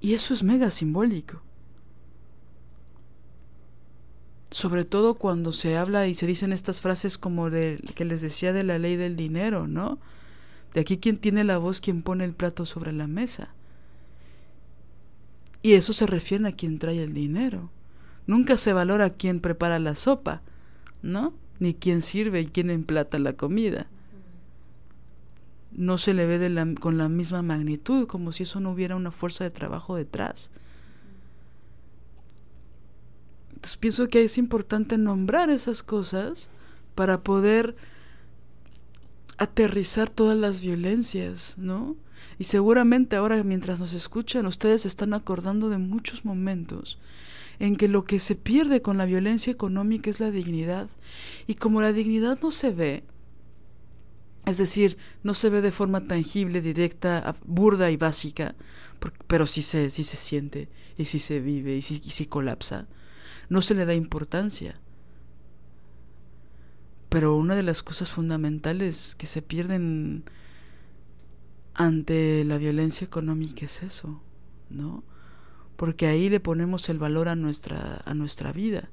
Y 0.05 0.13
eso 0.13 0.35
es 0.35 0.43
mega 0.43 0.69
simbólico. 0.69 1.41
Sobre 4.51 4.85
todo 4.85 5.15
cuando 5.15 5.51
se 5.51 5.77
habla 5.77 6.05
y 6.05 6.13
se 6.13 6.27
dicen 6.27 6.53
estas 6.53 6.79
frases 6.79 7.17
como 7.17 7.49
de 7.49 7.81
que 7.95 8.05
les 8.05 8.21
decía 8.21 8.53
de 8.53 8.63
la 8.63 8.77
ley 8.77 8.97
del 8.97 9.15
dinero, 9.15 9.65
¿no? 9.65 9.97
De 10.75 10.81
aquí 10.81 10.99
quien 10.99 11.17
tiene 11.17 11.43
la 11.43 11.57
voz, 11.57 11.81
quien 11.81 12.03
pone 12.03 12.23
el 12.23 12.33
plato 12.33 12.67
sobre 12.67 12.93
la 12.93 13.07
mesa. 13.07 13.49
Y 15.63 15.73
eso 15.73 15.91
se 15.91 16.05
refiere 16.05 16.47
a 16.49 16.51
quien 16.51 16.77
trae 16.77 17.01
el 17.01 17.15
dinero. 17.15 17.71
Nunca 18.27 18.57
se 18.57 18.73
valora 18.73 19.09
quien 19.09 19.39
prepara 19.39 19.79
la 19.79 19.95
sopa, 19.95 20.43
¿no? 21.01 21.33
Ni 21.57 21.73
quien 21.73 22.03
sirve 22.03 22.41
y 22.41 22.45
quien 22.45 22.69
emplata 22.69 23.17
la 23.17 23.33
comida 23.33 23.87
no 25.75 25.97
se 25.97 26.13
le 26.13 26.25
ve 26.25 26.75
con 26.79 26.97
la 26.97 27.09
misma 27.09 27.41
magnitud, 27.41 28.07
como 28.07 28.31
si 28.31 28.43
eso 28.43 28.59
no 28.59 28.71
hubiera 28.71 28.95
una 28.95 29.11
fuerza 29.11 29.43
de 29.43 29.51
trabajo 29.51 29.95
detrás. 29.95 30.51
Entonces 33.49 33.77
pienso 33.77 34.07
que 34.07 34.23
es 34.23 34.37
importante 34.37 34.97
nombrar 34.97 35.49
esas 35.49 35.83
cosas 35.83 36.49
para 36.93 37.21
poder 37.21 37.75
aterrizar 39.37 40.09
todas 40.09 40.37
las 40.37 40.61
violencias, 40.61 41.55
¿no? 41.57 41.95
Y 42.39 42.45
seguramente 42.45 43.15
ahora 43.15 43.41
mientras 43.43 43.79
nos 43.79 43.93
escuchan 43.93 44.45
ustedes 44.45 44.85
están 44.85 45.13
acordando 45.13 45.69
de 45.69 45.77
muchos 45.77 46.25
momentos 46.25 46.99
en 47.59 47.75
que 47.75 47.87
lo 47.87 48.05
que 48.05 48.19
se 48.19 48.35
pierde 48.35 48.81
con 48.81 48.97
la 48.97 49.05
violencia 49.05 49.51
económica 49.51 50.09
es 50.09 50.19
la 50.19 50.31
dignidad. 50.31 50.89
Y 51.47 51.55
como 51.55 51.81
la 51.81 51.93
dignidad 51.93 52.39
no 52.41 52.51
se 52.51 52.71
ve, 52.71 53.03
es 54.45 54.57
decir, 54.57 54.97
no 55.23 55.33
se 55.33 55.49
ve 55.49 55.61
de 55.61 55.71
forma 55.71 56.07
tangible, 56.07 56.61
directa, 56.61 57.35
burda 57.45 57.89
y 57.89 57.97
básica, 57.97 58.55
pero 59.27 59.47
sí 59.47 59.61
se, 59.61 59.89
sí 59.89 60.03
se 60.03 60.17
siente, 60.17 60.69
y 60.97 61.05
sí 61.05 61.19
se 61.19 61.39
vive, 61.39 61.75
y 61.75 61.81
sí, 61.81 62.01
sí 62.05 62.25
colapsa. 62.27 62.87
No 63.49 63.61
se 63.61 63.75
le 63.75 63.85
da 63.85 63.93
importancia. 63.93 64.79
Pero 67.09 67.35
una 67.35 67.55
de 67.55 67.63
las 67.63 67.81
cosas 67.81 68.11
fundamentales 68.11 69.15
que 69.15 69.25
se 69.25 69.41
pierden 69.41 70.25
ante 71.73 72.43
la 72.45 72.57
violencia 72.57 73.05
económica 73.05 73.65
es 73.65 73.83
eso, 73.83 74.21
¿no? 74.69 75.03
Porque 75.75 76.07
ahí 76.07 76.29
le 76.29 76.39
ponemos 76.39 76.87
el 76.89 76.99
valor 76.99 77.29
a 77.29 77.35
nuestra, 77.35 78.01
a 78.05 78.13
nuestra 78.13 78.51
vida. 78.51 78.89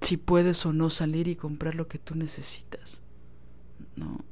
Si 0.00 0.16
puedes 0.16 0.64
o 0.66 0.72
no 0.72 0.90
salir 0.90 1.28
y 1.28 1.36
comprar 1.36 1.74
lo 1.74 1.88
que 1.88 1.98
tú 1.98 2.14
necesitas, 2.14 3.02
¿no? 3.96 4.24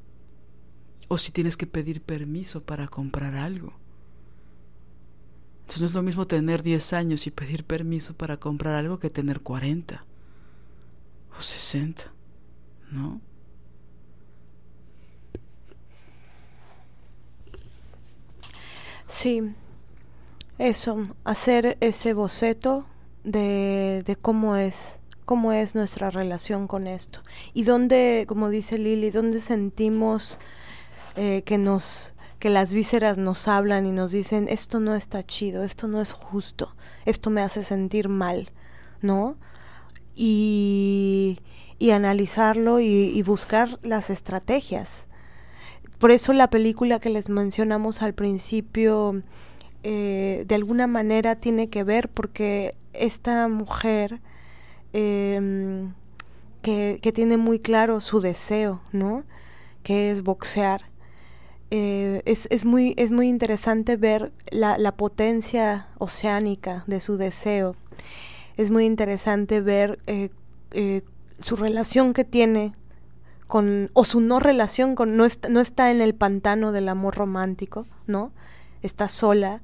O 1.09 1.19
si 1.19 1.33
tienes 1.33 1.57
que 1.57 1.67
pedir 1.67 2.03
permiso 2.03 2.63
para 2.63 2.89
comprar 2.89 3.35
algo. 3.37 3.73
Entonces 5.63 5.81
no 5.83 5.87
es 5.89 5.95
lo 5.95 6.03
mismo 6.03 6.27
tener 6.27 6.63
10 6.63 6.93
años 6.93 7.27
y 7.27 7.31
pedir 7.33 7.65
permiso 7.65 8.15
para 8.15 8.37
comprar 8.39 8.75
algo 8.75 9.01
que 9.01 9.11
tener 9.11 9.41
40 9.41 10.05
o 11.39 11.43
60, 11.43 12.13
¿no? 12.93 13.21
Sí, 19.09 19.43
eso, 20.59 21.09
hacer 21.25 21.77
ese 21.81 22.15
boceto 22.15 22.87
de, 23.25 24.03
de 24.07 24.17
cómo 24.17 24.57
es 24.57 25.01
cómo 25.27 25.53
es 25.53 25.75
nuestra 25.75 26.11
relación 26.11 26.67
con 26.67 26.87
esto 26.87 27.21
y 27.53 27.65
dónde, 27.65 28.25
como 28.27 28.49
dice 28.49 28.79
Lili, 28.79 29.11
dónde 29.11 29.41
sentimos 29.41 30.41
eh, 31.17 31.43
que 31.45 31.59
nos 31.59 32.15
que 32.39 32.51
las 32.51 32.75
vísceras 32.75 33.17
nos 33.19 33.49
hablan 33.49 33.87
y 33.87 33.93
nos 33.93 34.13
dicen 34.13 34.47
esto 34.49 34.79
no 34.79 34.95
está 34.95 35.23
chido, 35.23 35.65
esto 35.65 35.89
no 35.89 36.01
es 36.01 36.13
justo, 36.13 36.75
esto 37.07 37.31
me 37.31 37.41
hace 37.41 37.63
sentir 37.63 38.09
mal, 38.09 38.51
¿no? 39.01 39.37
Y, 40.15 41.41
y 41.79 41.91
analizarlo 41.91 42.81
y, 42.81 43.23
buscar 43.23 43.79
las 43.83 44.11
estrategias. 44.11 45.09
Por 45.99 46.11
eso 46.11 46.33
la 46.33 46.51
película 46.51 47.01
que 47.01 47.11
les 47.11 47.29
mencionamos 47.29 48.03
al 48.03 48.15
principio 48.15 49.23
eh, 49.83 50.45
de 50.47 50.55
alguna 50.55 50.87
manera 50.87 51.37
tiene 51.37 51.69
que 51.69 51.85
ver 51.85 52.09
porque 52.09 52.77
esta 52.93 53.49
mujer 53.49 54.21
eh, 54.99 55.89
que, 57.01 57.13
tiene 57.15 57.37
muy 57.37 57.61
claro 57.61 58.01
su 58.01 58.21
deseo, 58.21 58.81
¿no? 58.91 59.25
Que 59.85 60.11
es 60.11 60.23
boxear. 60.23 60.83
Eh, 61.71 62.23
es, 62.25 62.49
es, 62.51 62.65
muy, 62.65 62.95
es 62.97 63.13
muy 63.13 63.29
interesante 63.29 63.97
ver 63.97 64.33
la, 64.51 64.77
la, 64.79 64.97
potencia 64.97 65.89
oceánica 65.99 66.83
de 66.89 67.01
su 67.01 67.17
deseo. 67.19 67.77
Es 68.57 68.71
muy 68.71 68.85
interesante 68.85 69.61
ver 69.61 70.01
eh, 70.07 70.31
eh, 70.73 71.03
su 71.39 71.55
relación 71.57 72.13
que 72.13 72.25
tiene 72.25 72.73
con, 73.47 73.91
o 73.93 74.03
su 74.03 74.21
no 74.21 74.41
relación 74.41 74.97
con, 74.97 75.17
no, 75.17 75.27
no 75.49 75.61
está 75.61 75.93
en 75.93 76.01
el 76.01 76.15
pantano 76.17 76.73
del 76.73 76.89
amor 76.89 77.15
romántico, 77.15 77.87
¿no? 78.07 78.33
Está 78.83 79.09
sola, 79.09 79.63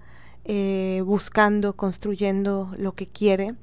buscando, 1.04 1.74
construyendo 1.74 2.72
lo 2.76 2.92
que 2.92 3.06
quiere 3.06 3.54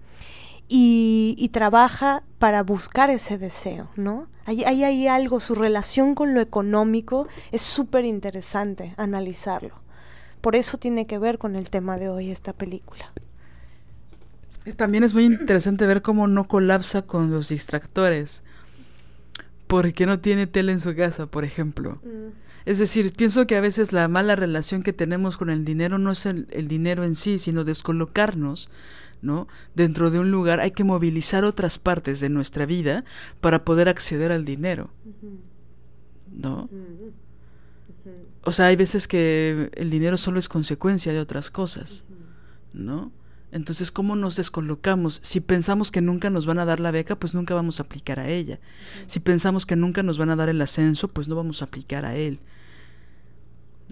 y, 0.70 1.36
y, 1.38 1.50
trabaja 1.50 2.24
para 2.38 2.62
buscar 2.62 3.10
ese 3.10 3.40
deseo, 3.40 3.90
¿no? 3.96 4.28
Ahí 4.46 4.64
hay, 4.64 4.84
hay, 4.84 5.08
algo, 5.08 5.40
su 5.40 5.56
relación 5.56 6.16
con 6.16 6.36
lo 6.36 6.42
económico 6.42 7.28
es 7.52 7.64
súper 7.64 8.06
interesante 8.06 8.94
analizarlo. 8.98 9.76
Por 10.42 10.56
eso 10.56 10.78
tiene 10.78 11.08
que 11.08 11.18
ver 11.18 11.40
con 11.40 11.56
el 11.56 11.70
tema 11.70 11.98
de 11.98 12.10
hoy 12.10 12.32
esta 12.32 12.54
película. 12.54 13.12
También 14.76 15.04
es 15.04 15.14
muy 15.14 15.26
interesante 15.26 15.88
ver 15.88 16.02
cómo 16.02 16.28
no 16.28 16.48
colapsa 16.48 17.02
con 17.02 17.32
los 17.32 17.50
distractores. 17.50 18.44
Porque 19.68 20.06
no 20.06 20.20
tiene 20.20 20.48
tele 20.48 20.72
en 20.72 20.80
su 20.80 20.96
casa, 20.96 21.26
por 21.28 21.46
ejemplo. 21.46 22.00
Mm. 22.04 22.32
Es 22.66 22.80
decir, 22.80 23.14
pienso 23.14 23.48
que 23.48 23.56
a 23.56 23.62
veces 23.62 23.94
la 23.94 24.08
mala 24.08 24.36
relación 24.36 24.84
que 24.84 24.94
tenemos 24.94 25.38
con 25.38 25.50
el 25.50 25.66
dinero 25.66 25.98
no 25.98 26.12
es 26.12 26.26
el, 26.26 26.48
el 26.52 26.68
dinero 26.68 27.04
en 27.04 27.16
sí, 27.16 27.40
sino 27.40 27.64
descolocarnos 27.64 28.70
¿no? 29.22 29.48
Dentro 29.76 30.12
de 30.12 30.20
un 30.20 30.32
lugar 30.32 30.60
hay 30.60 30.72
que 30.72 30.84
movilizar 30.84 31.44
otras 31.46 31.78
partes 31.78 32.20
de 32.20 32.30
nuestra 32.30 32.66
vida 32.66 33.04
para 33.42 33.66
poder 33.66 33.90
acceder 33.90 34.32
al 34.32 34.46
dinero. 34.46 34.92
¿No? 36.32 36.70
O 38.44 38.52
sea, 38.52 38.68
hay 38.68 38.76
veces 38.76 39.08
que 39.08 39.70
el 39.74 39.90
dinero 39.90 40.18
solo 40.18 40.40
es 40.40 40.48
consecuencia 40.48 41.12
de 41.12 41.20
otras 41.20 41.52
cosas, 41.52 42.06
¿no? 42.74 43.12
Entonces, 43.52 43.92
¿cómo 43.92 44.16
nos 44.16 44.36
descolocamos? 44.36 45.20
Si 45.24 45.40
pensamos 45.40 45.92
que 45.92 46.02
nunca 46.02 46.30
nos 46.30 46.46
van 46.46 46.60
a 46.60 46.66
dar 46.66 46.80
la 46.80 46.92
beca, 46.92 47.18
pues 47.18 47.34
nunca 47.34 47.56
vamos 47.56 47.80
a 47.80 47.84
aplicar 47.84 48.20
a 48.20 48.30
ella. 48.30 48.60
Si 49.08 49.20
pensamos 49.20 49.66
que 49.66 49.76
nunca 49.76 50.04
nos 50.04 50.20
van 50.20 50.30
a 50.30 50.36
dar 50.36 50.50
el 50.50 50.62
ascenso, 50.62 51.08
pues 51.08 51.28
no 51.28 51.36
vamos 51.36 51.62
a 51.62 51.66
aplicar 51.66 52.06
a 52.06 52.16
él. 52.16 52.40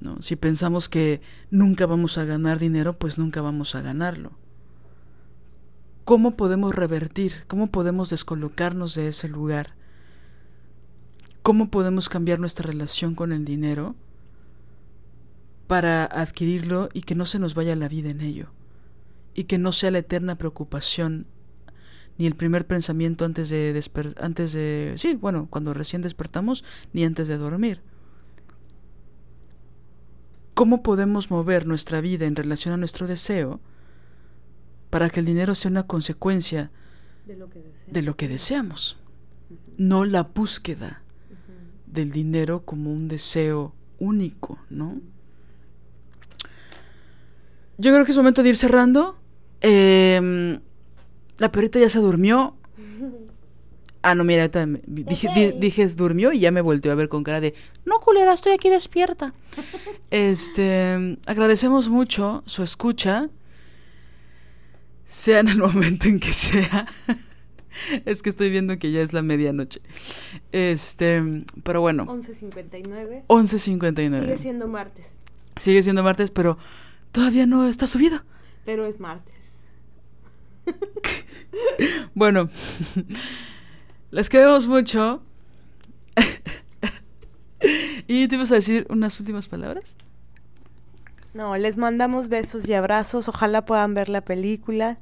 ¿No? 0.01 0.21
Si 0.21 0.35
pensamos 0.35 0.89
que 0.89 1.21
nunca 1.49 1.87
vamos 1.87 2.19
a 2.19 2.25
ganar 2.25 2.59
dinero, 2.59 2.99
pues 2.99 3.17
nunca 3.17 3.41
vamos 3.41 3.73
a 3.73 3.81
ganarlo. 3.81 4.31
¿Cómo 6.07 6.37
podemos 6.37 6.73
revertir? 6.73 7.43
¿Cómo 7.47 7.67
podemos 7.67 8.09
descolocarnos 8.09 8.95
de 8.95 9.09
ese 9.09 9.27
lugar? 9.27 9.73
¿Cómo 11.43 11.69
podemos 11.69 12.07
cambiar 12.07 12.39
nuestra 12.39 12.65
relación 12.65 13.13
con 13.13 13.33
el 13.33 13.43
dinero 13.43 13.93
para 15.67 16.05
adquirirlo 16.05 16.87
y 16.93 17.01
que 17.01 17.13
no 17.13 17.25
se 17.25 17.39
nos 17.39 17.55
vaya 17.55 17.75
la 17.75 17.89
vida 17.89 18.09
en 18.09 18.21
ello? 18.21 18.47
Y 19.33 19.43
que 19.43 19.57
no 19.57 19.73
sea 19.73 19.91
la 19.91 19.97
eterna 19.97 20.37
preocupación 20.37 21.25
ni 22.17 22.25
el 22.25 22.35
primer 22.37 22.65
pensamiento 22.65 23.25
antes 23.25 23.49
de 23.49 23.77
antes 24.21 24.53
de 24.53 24.93
sí, 24.95 25.15
bueno, 25.15 25.47
cuando 25.49 25.73
recién 25.73 26.01
despertamos 26.03 26.63
ni 26.93 27.03
antes 27.03 27.27
de 27.27 27.37
dormir. 27.37 27.81
¿Cómo 30.53 30.83
podemos 30.83 31.31
mover 31.31 31.67
nuestra 31.67 31.99
vida 31.99 32.27
en 32.27 32.37
relación 32.37 32.73
a 32.73 32.77
nuestro 32.77 33.07
deseo? 33.07 33.59
Para 34.89 35.09
que 35.09 35.19
el 35.19 35.25
dinero 35.25 35.55
sea 35.55 35.71
una 35.71 35.83
consecuencia 35.83 36.71
de 37.25 37.35
lo 37.35 37.49
que 37.49 37.59
deseamos, 37.59 37.93
de 37.93 38.01
lo 38.01 38.15
que 38.15 38.27
deseamos. 38.27 38.97
Uh 39.49 39.53
-huh. 39.53 39.73
no 39.77 40.05
la 40.05 40.23
búsqueda 40.23 41.01
uh 41.29 41.33
-huh. 41.33 41.93
del 41.93 42.11
dinero 42.11 42.63
como 42.65 42.91
un 42.91 43.07
deseo 43.07 43.73
único, 43.99 44.59
¿no? 44.69 45.01
Yo 47.77 47.93
creo 47.93 48.05
que 48.05 48.11
es 48.11 48.17
momento 48.17 48.43
de 48.43 48.49
ir 48.49 48.57
cerrando. 48.57 49.17
Eh, 49.61 50.59
la 51.37 51.51
perrita 51.51 51.79
ya 51.79 51.89
se 51.89 51.99
durmió. 51.99 52.55
Ah, 54.01 54.15
no, 54.15 54.23
mira, 54.23 54.47
dije, 54.85 55.27
di, 55.35 55.51
dije 55.59 55.85
durmió 55.87 56.31
y 56.31 56.39
ya 56.39 56.51
me 56.51 56.61
volteó 56.61 56.91
a 56.91 56.95
ver 56.95 57.09
con 57.09 57.23
cara 57.23 57.41
de, 57.41 57.53
no, 57.83 57.99
culera, 57.99 58.33
estoy 58.33 58.53
aquí 58.53 58.69
despierta. 58.69 59.33
este, 60.11 61.17
agradecemos 61.25 61.89
mucho 61.89 62.41
su 62.45 62.63
escucha 62.63 63.29
sea 65.07 65.39
en 65.39 65.47
el 65.47 65.57
momento 65.57 66.07
en 66.07 66.19
que 66.19 66.33
sea. 66.33 66.85
es 68.05 68.21
que 68.21 68.29
estoy 68.29 68.51
viendo 68.51 68.77
que 68.77 68.91
ya 68.91 69.01
es 69.01 69.13
la 69.13 69.23
medianoche. 69.23 69.81
Este, 70.51 71.23
pero 71.63 71.81
bueno. 71.81 72.05
11.59. 72.05 73.23
11.59. 73.27 74.21
Sigue 74.21 74.37
siendo 74.37 74.67
martes. 74.67 75.07
Sigue 75.55 75.81
siendo 75.81 76.03
martes, 76.03 76.29
pero 76.29 76.59
todavía 77.11 77.47
no 77.47 77.67
está 77.67 77.87
subido. 77.87 78.21
Pero 78.65 78.85
es 78.85 78.99
martes. 78.99 79.33
bueno, 82.13 82.49
les 84.11 84.29
queremos 84.29 84.67
mucho. 84.67 85.23
¿Y 88.07 88.27
te 88.27 88.35
ibas 88.35 88.51
a 88.51 88.55
decir 88.55 88.85
unas 88.89 89.19
últimas 89.19 89.47
palabras? 89.47 89.97
No, 91.37 91.55
les 91.55 91.77
mandamos 91.77 92.29
besos 92.29 92.67
y 92.67 92.73
abrazos. 92.73 93.29
Ojalá 93.29 93.63
puedan 93.63 93.93
ver 93.93 94.09
la 94.09 94.21
película. 94.21 94.97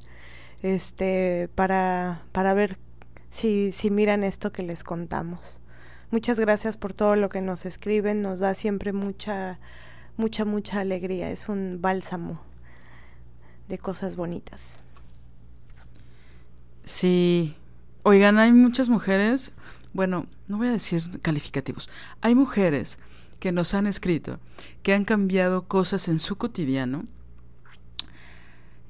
Este, 0.62 1.50
para, 1.56 2.24
para 2.34 2.54
ver 2.54 2.78
si, 3.30 3.72
si 3.72 3.90
miran 3.90 4.22
esto 4.26 4.52
que 4.52 4.62
les 4.62 4.84
contamos. 4.84 5.62
Muchas 6.12 6.38
gracias 6.38 6.76
por 6.76 6.92
todo 6.92 7.16
lo 7.16 7.30
que 7.30 7.40
nos 7.40 7.66
escriben. 7.66 8.22
Nos 8.22 8.42
da 8.42 8.54
siempre 8.54 8.92
mucha, 8.92 9.60
mucha, 10.18 10.44
mucha 10.44 10.82
alegría. 10.82 11.32
Es 11.32 11.48
un 11.48 11.78
bálsamo 11.82 12.42
de 13.70 13.78
cosas 13.78 14.18
bonitas. 14.18 14.82
Sí. 16.84 17.56
Oigan, 18.04 18.40
hay 18.40 18.52
muchas 18.52 18.90
mujeres, 18.90 19.54
bueno, 19.94 20.28
no 20.50 20.58
voy 20.58 20.68
a 20.68 20.72
decir 20.72 21.02
calificativos, 21.22 21.90
hay 22.22 22.36
mujeres 22.36 23.00
que 23.46 23.52
nos 23.52 23.76
han 23.76 23.86
escrito, 23.86 24.40
que 24.82 24.96
han 24.96 25.06
cambiado 25.06 25.68
cosas 25.68 26.08
en 26.08 26.18
su 26.18 26.36
cotidiano, 26.36 27.06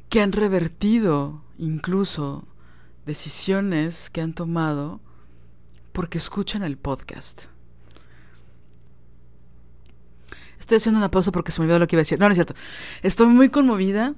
que 0.08 0.22
han 0.22 0.32
revertido 0.32 1.44
incluso 1.58 2.48
decisiones 3.06 4.10
que 4.10 4.22
han 4.22 4.32
tomado 4.32 5.02
porque 5.92 6.20
escuchan 6.20 6.64
el 6.64 6.78
podcast. 6.78 7.48
Estoy 10.58 10.78
haciendo 10.78 11.00
una 11.00 11.12
pausa 11.12 11.34
porque 11.34 11.52
se 11.52 11.60
me 11.60 11.66
olvidó 11.66 11.80
lo 11.80 11.88
que 11.88 11.98
iba 11.98 12.00
a 12.00 12.08
decir. 12.08 12.18
No, 12.18 12.28
no 12.28 12.32
es 12.32 12.38
cierto. 12.38 12.56
Estoy 13.02 13.28
muy 13.28 13.50
conmovida. 13.50 14.16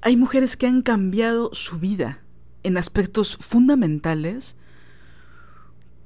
Hay 0.00 0.16
mujeres 0.16 0.56
que 0.56 0.66
han 0.66 0.80
cambiado 0.80 1.50
su 1.52 1.78
vida 1.78 2.22
en 2.62 2.78
aspectos 2.78 3.36
fundamentales 3.36 4.56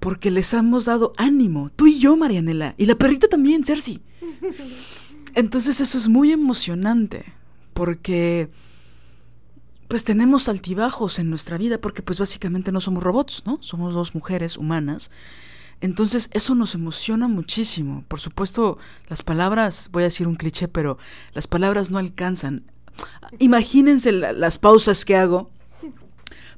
porque 0.03 0.33
les 0.33 0.53
hemos 0.53 0.87
dado 0.87 1.13
ánimo, 1.17 1.71
tú 1.77 1.87
y 1.87 2.01
yo, 2.01 2.17
Marianela, 2.17 2.75
y 2.77 2.87
la 2.87 2.97
perrita 2.97 3.29
también, 3.29 3.63
Cersei. 3.63 4.03
Entonces 5.37 5.81
eso 5.81 5.97
es 5.97 6.09
muy 6.09 6.33
emocionante, 6.33 7.25
porque 7.73 8.51
pues 9.87 10.03
tenemos 10.03 10.49
altibajos 10.49 11.21
en 11.21 11.31
nuestra 11.31 11.57
vida, 11.57 11.81
porque 11.81 12.03
pues 12.03 12.19
básicamente 12.19 12.73
no 12.73 12.81
somos 12.81 13.05
robots, 13.05 13.45
¿no? 13.47 13.59
Somos 13.63 13.95
dos 13.95 14.13
mujeres 14.13 14.57
humanas. 14.57 15.13
Entonces 15.81 16.31
eso 16.33 16.57
nos 16.57 16.75
emociona 16.75 17.29
muchísimo. 17.29 18.05
Por 18.09 18.19
supuesto, 18.19 18.79
las 19.09 19.23
palabras, 19.23 19.89
voy 19.93 20.03
a 20.03 20.07
decir 20.07 20.27
un 20.27 20.35
cliché, 20.35 20.67
pero 20.67 20.99
las 21.33 21.47
palabras 21.47 21.93
no 21.93 21.99
alcanzan. 21.99 22.65
Imagínense 23.39 24.11
las 24.11 24.59
pausas 24.59 25.05
que 25.05 25.15
hago 25.15 25.49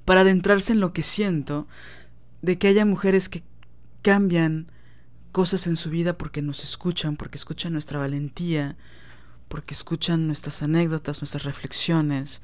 para 0.06 0.22
adentrarse 0.22 0.72
en 0.72 0.80
lo 0.80 0.94
que 0.94 1.02
siento 1.02 1.66
de 2.44 2.58
que 2.58 2.68
haya 2.68 2.84
mujeres 2.84 3.28
que 3.28 3.42
cambian 4.02 4.70
cosas 5.32 5.66
en 5.66 5.76
su 5.76 5.90
vida 5.90 6.18
porque 6.18 6.42
nos 6.42 6.62
escuchan, 6.62 7.16
porque 7.16 7.38
escuchan 7.38 7.72
nuestra 7.72 7.98
valentía, 7.98 8.76
porque 9.48 9.72
escuchan 9.74 10.26
nuestras 10.26 10.62
anécdotas, 10.62 11.22
nuestras 11.22 11.44
reflexiones. 11.44 12.42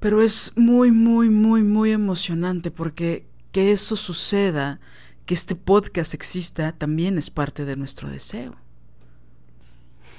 Pero 0.00 0.22
es 0.22 0.52
muy, 0.54 0.92
muy, 0.92 1.30
muy, 1.30 1.62
muy 1.62 1.92
emocionante 1.92 2.70
porque 2.70 3.26
que 3.52 3.72
eso 3.72 3.96
suceda, 3.96 4.80
que 5.24 5.32
este 5.34 5.56
podcast 5.56 6.12
exista, 6.14 6.72
también 6.72 7.16
es 7.16 7.30
parte 7.30 7.64
de 7.64 7.76
nuestro 7.76 8.10
deseo. 8.10 8.54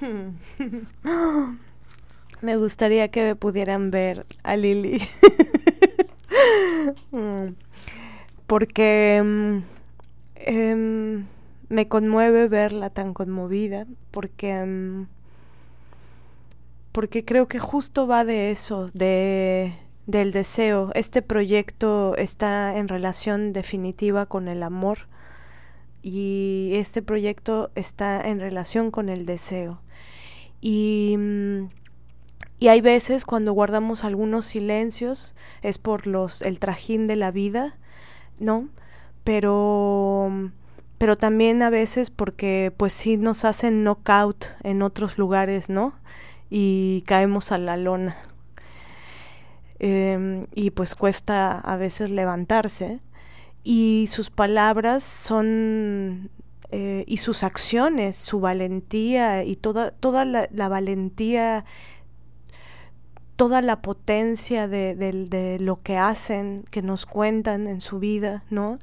Me 2.41 2.57
gustaría 2.57 3.09
que 3.09 3.35
pudieran 3.35 3.91
ver 3.91 4.25
a 4.43 4.55
Lili. 4.55 5.01
Mm. 8.49 8.51
porque 8.51 9.21
mm, 9.23 9.57
em, 10.35 11.25
me 11.69 11.87
conmueve 11.87 12.47
verla 12.47 12.89
tan 12.89 13.13
conmovida, 13.13 13.85
porque, 14.11 14.51
em, 14.51 15.07
porque 16.91 17.23
creo 17.23 17.47
que 17.47 17.59
justo 17.59 18.07
va 18.07 18.25
de 18.25 18.51
eso, 18.51 18.89
de, 18.93 19.73
del 20.07 20.31
deseo. 20.31 20.91
Este 20.95 21.21
proyecto 21.21 22.15
está 22.17 22.77
en 22.77 22.87
relación 22.87 23.53
definitiva 23.53 24.25
con 24.25 24.47
el 24.47 24.63
amor 24.63 25.07
y 26.01 26.71
este 26.75 27.01
proyecto 27.01 27.71
está 27.75 28.21
en 28.27 28.39
relación 28.39 28.91
con 28.91 29.09
el 29.09 29.25
deseo. 29.25 29.81
Y, 30.61 31.15
mm, 31.17 31.69
y 32.59 32.67
hay 32.69 32.81
veces 32.81 33.25
cuando 33.25 33.53
guardamos 33.53 34.03
algunos 34.03 34.45
silencios 34.45 35.35
es 35.61 35.77
por 35.77 36.07
los 36.07 36.41
el 36.41 36.59
trajín 36.59 37.07
de 37.07 37.15
la 37.15 37.31
vida 37.31 37.78
¿no? 38.39 38.69
Pero, 39.23 40.31
pero 40.97 41.17
también 41.17 41.61
a 41.61 41.69
veces 41.69 42.09
porque 42.09 42.73
pues 42.75 42.93
sí 42.93 43.17
nos 43.17 43.45
hacen 43.45 43.83
knockout 43.83 44.45
en 44.63 44.81
otros 44.81 45.17
lugares, 45.17 45.69
¿no? 45.69 45.93
Y 46.49 47.03
caemos 47.05 47.51
a 47.51 47.57
la 47.57 47.77
lona. 47.77 48.17
Em, 49.79 50.47
y 50.53 50.71
pues 50.71 50.95
cuesta 50.95 51.59
a 51.59 51.77
veces 51.77 52.09
levantarse. 52.09 52.99
Y 53.63 54.07
sus 54.09 54.29
palabras 54.29 55.03
son 55.03 56.29
eh, 56.71 57.03
y 57.07 57.17
sus 57.17 57.43
acciones, 57.43 58.17
su 58.17 58.39
valentía 58.39 59.43
y 59.43 59.55
toda, 59.55 59.91
toda 59.91 60.25
la 60.25 60.69
valentía 60.69 61.65
toda 63.39 63.61
la 63.61 63.81
potencia 63.81 64.67
de, 64.67 65.57
lo 65.61 65.81
que 65.81 65.95
hacen, 65.95 66.65
que 66.71 66.81
nos 66.81 67.05
cuentan 67.05 67.67
en 67.67 67.79
su 67.79 67.97
vida, 67.97 68.43
¿no? 68.49 68.79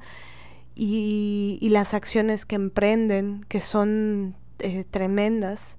Y, 0.73 1.59
las 1.69 1.93
acciones 1.93 2.47
que 2.47 2.55
emprenden, 2.55 3.45
que 3.49 3.61
son 3.61 4.35
eh, 4.57 4.83
tremendas, 4.89 5.77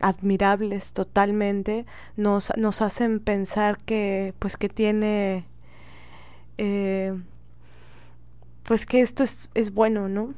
admirables 0.00 0.92
totalmente, 0.92 1.86
nos, 2.16 2.52
hacen 2.80 3.18
pensar 3.18 3.80
que, 3.80 4.32
pues, 4.38 4.56
que 4.56 4.68
tiene, 4.68 5.44
eh, 6.56 7.20
pues, 8.62 8.86
que 8.86 9.00
esto 9.00 9.24
es, 9.24 9.50
es 9.54 9.74
bueno, 9.74 10.08
¿no? 10.08 10.34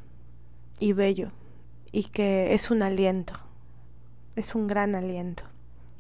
Y 0.81 0.95
bello, 0.95 1.31
y 1.93 2.05
que 2.05 2.55
es 2.55 2.71
un 2.71 2.83
aliento, 2.83 3.35
es 4.35 4.55
un 4.55 4.67
gran 4.67 4.95
aliento. 4.95 5.52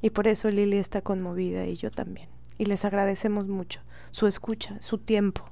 Y 0.02 0.10
por 0.10 0.26
eso 0.26 0.50
Lili 0.50 0.76
está 0.76 1.00
conmovida 1.00 1.64
y 1.66 1.76
yo 1.76 1.90
también. 1.90 2.28
Y 2.58 2.66
les 2.66 2.84
agradecemos 2.84 3.46
mucho 3.46 3.80
su 4.10 4.26
escucha, 4.26 4.80
su 4.82 4.98
tiempo. 4.98 5.44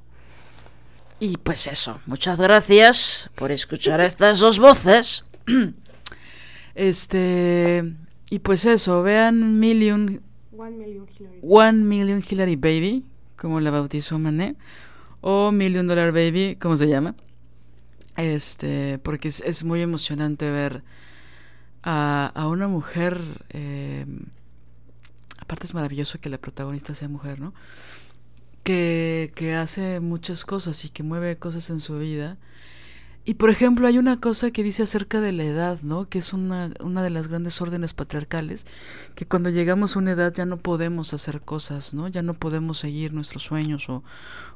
Y 1.20 1.36
pues 1.38 1.66
eso, 1.66 2.00
muchas 2.06 2.38
gracias 2.38 3.30
por 3.36 3.52
escuchar 3.52 4.00
estas 4.00 4.40
dos 4.40 4.58
voces. 4.58 5.24
Este, 6.76 7.82
y 8.30 8.38
pues 8.38 8.64
eso, 8.64 9.02
vean 9.02 9.58
Million 9.58 10.22
One 10.56 10.76
Million 10.76 11.06
Hillary, 11.08 11.38
One 11.42 11.72
Million 11.82 12.22
Hillary 12.26 12.56
Baby, 12.56 13.04
como 13.36 13.60
la 13.60 13.70
bautizó 13.72 14.18
Mané, 14.18 14.54
o 15.20 15.50
Million 15.50 15.88
Dollar 15.88 16.12
Baby, 16.12 16.56
como 16.60 16.76
se 16.76 16.86
llama. 16.86 17.16
Este, 18.16 18.98
porque 19.00 19.28
es, 19.28 19.40
es 19.40 19.64
muy 19.64 19.82
emocionante 19.82 20.48
ver 20.50 20.84
a, 21.82 22.30
a 22.34 22.46
una 22.46 22.68
mujer 22.68 23.20
eh, 23.50 24.06
aparte 25.50 25.66
es 25.66 25.74
maravilloso 25.74 26.20
que 26.20 26.28
la 26.28 26.38
protagonista 26.38 26.94
sea 26.94 27.08
mujer, 27.08 27.40
¿no? 27.40 27.52
Que, 28.62 29.32
que 29.34 29.56
hace 29.56 29.98
muchas 29.98 30.44
cosas 30.44 30.84
y 30.84 30.90
que 30.90 31.02
mueve 31.02 31.38
cosas 31.38 31.70
en 31.70 31.80
su 31.80 31.98
vida. 31.98 32.38
Y 33.24 33.34
por 33.34 33.50
ejemplo, 33.50 33.88
hay 33.88 33.98
una 33.98 34.20
cosa 34.20 34.52
que 34.52 34.62
dice 34.62 34.84
acerca 34.84 35.20
de 35.20 35.32
la 35.32 35.42
edad, 35.42 35.80
¿no? 35.82 36.08
Que 36.08 36.18
es 36.18 36.32
una, 36.32 36.72
una 36.78 37.02
de 37.02 37.10
las 37.10 37.26
grandes 37.26 37.60
órdenes 37.60 37.94
patriarcales, 37.94 38.64
que 39.16 39.26
cuando 39.26 39.50
llegamos 39.50 39.96
a 39.96 39.98
una 39.98 40.12
edad 40.12 40.32
ya 40.32 40.46
no 40.46 40.56
podemos 40.56 41.14
hacer 41.14 41.40
cosas, 41.40 41.94
¿no? 41.94 42.06
Ya 42.06 42.22
no 42.22 42.34
podemos 42.34 42.78
seguir 42.78 43.12
nuestros 43.12 43.42
sueños 43.42 43.88
o 43.88 44.04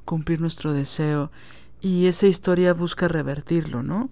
cumplir 0.05 0.41
nuestro 0.41 0.73
deseo. 0.73 1.33
Y 1.81 2.07
esa 2.07 2.29
historia 2.29 2.73
busca 2.73 3.09
revertirlo, 3.09 3.83
¿no? 3.83 4.11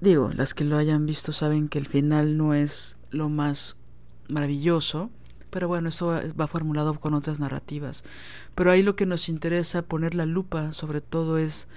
Digo, 0.00 0.30
las 0.34 0.54
que 0.54 0.64
lo 0.64 0.78
hayan 0.78 1.04
visto 1.04 1.32
saben 1.32 1.68
que 1.68 1.78
el 1.78 1.86
final 1.86 2.38
no 2.38 2.54
es 2.54 2.96
lo 3.10 3.28
más 3.28 3.76
maravilloso, 4.28 5.10
pero 5.50 5.68
bueno, 5.68 5.90
eso 5.90 6.18
va 6.40 6.46
formulado 6.46 6.98
con 6.98 7.14
otras 7.14 7.38
narrativas. 7.38 8.04
Pero 8.54 8.70
ahí 8.70 8.82
lo 8.82 8.96
que 8.96 9.06
nos 9.06 9.28
interesa 9.28 9.82
poner 9.82 10.14
la 10.14 10.26
lupa 10.26 10.72
sobre 10.72 11.00
todo 11.00 11.38
es, 11.38 11.68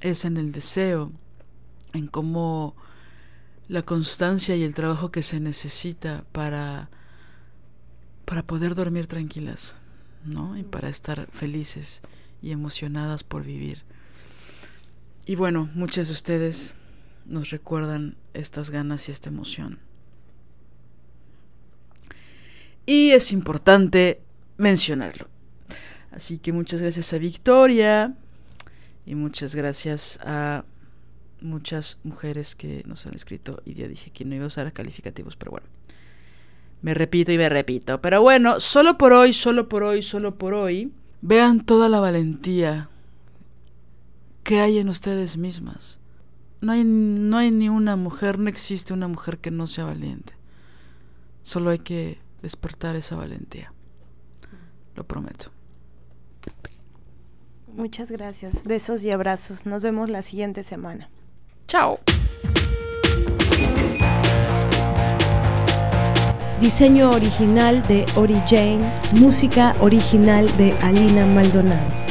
es 0.00 0.24
en 0.24 0.36
el 0.38 0.52
deseo, 0.52 1.12
en 1.92 2.06
cómo 2.06 2.74
la 3.68 3.82
constancia 3.82 4.56
y 4.56 4.62
el 4.62 4.74
trabajo 4.74 5.10
que 5.10 5.22
se 5.22 5.40
necesita 5.40 6.24
para, 6.32 6.90
para 8.24 8.46
poder 8.46 8.74
dormir 8.74 9.06
tranquilas, 9.06 9.76
¿no? 10.24 10.56
Y 10.56 10.62
para 10.62 10.88
estar 10.88 11.28
felices 11.30 12.02
y 12.40 12.50
emocionadas 12.50 13.24
por 13.24 13.44
vivir. 13.44 13.82
Y 15.24 15.36
bueno, 15.36 15.70
muchas 15.74 16.08
de 16.08 16.14
ustedes 16.14 16.74
nos 17.26 17.50
recuerdan 17.50 18.16
estas 18.34 18.70
ganas 18.70 19.08
y 19.08 19.12
esta 19.12 19.28
emoción. 19.28 19.78
Y 22.86 23.10
es 23.10 23.32
importante 23.32 24.20
mencionarlo. 24.56 25.28
Así 26.10 26.38
que 26.38 26.52
muchas 26.52 26.82
gracias 26.82 27.12
a 27.12 27.18
Victoria 27.18 28.14
y 29.06 29.14
muchas 29.14 29.54
gracias 29.54 30.18
a 30.22 30.64
muchas 31.40 31.98
mujeres 32.04 32.54
que 32.54 32.82
nos 32.86 33.06
han 33.06 33.14
escrito 33.14 33.62
y 33.64 33.74
ya 33.74 33.88
dije 33.88 34.10
que 34.10 34.24
no 34.24 34.34
iba 34.34 34.44
a 34.44 34.48
usar 34.48 34.72
calificativos, 34.72 35.36
pero 35.36 35.52
bueno. 35.52 35.66
Me 36.82 36.94
repito 36.94 37.30
y 37.32 37.38
me 37.38 37.48
repito. 37.48 38.00
Pero 38.00 38.22
bueno, 38.22 38.60
solo 38.60 38.98
por 38.98 39.12
hoy, 39.12 39.32
solo 39.32 39.68
por 39.68 39.84
hoy, 39.84 40.02
solo 40.02 40.36
por 40.36 40.52
hoy, 40.52 40.92
vean 41.20 41.64
toda 41.64 41.88
la 41.88 42.00
valentía 42.00 42.88
que 44.42 44.60
hay 44.60 44.78
en 44.78 44.88
ustedes 44.88 45.36
mismas. 45.36 46.00
No 46.60 46.72
hay, 46.72 46.84
no 46.84 47.38
hay 47.38 47.50
ni 47.50 47.68
una 47.68 47.96
mujer, 47.96 48.38
no 48.38 48.48
existe 48.48 48.92
una 48.92 49.08
mujer 49.08 49.38
que 49.38 49.50
no 49.50 49.66
sea 49.66 49.84
valiente. 49.84 50.34
Solo 51.42 51.70
hay 51.70 51.78
que 51.78 52.18
despertar 52.42 52.96
esa 52.96 53.16
valentía. 53.16 53.72
Lo 54.94 55.04
prometo. 55.04 55.50
Muchas 57.74 58.10
gracias. 58.10 58.64
Besos 58.64 59.02
y 59.04 59.10
abrazos. 59.10 59.64
Nos 59.64 59.82
vemos 59.82 60.10
la 60.10 60.20
siguiente 60.20 60.62
semana. 60.62 61.08
Chao. 61.66 61.98
Diseño 66.60 67.10
original 67.10 67.82
de 67.88 68.06
Ori 68.14 68.40
Jane, 68.46 68.92
música 69.12 69.74
original 69.80 70.54
de 70.58 70.72
Alina 70.82 71.26
Maldonado. 71.26 72.01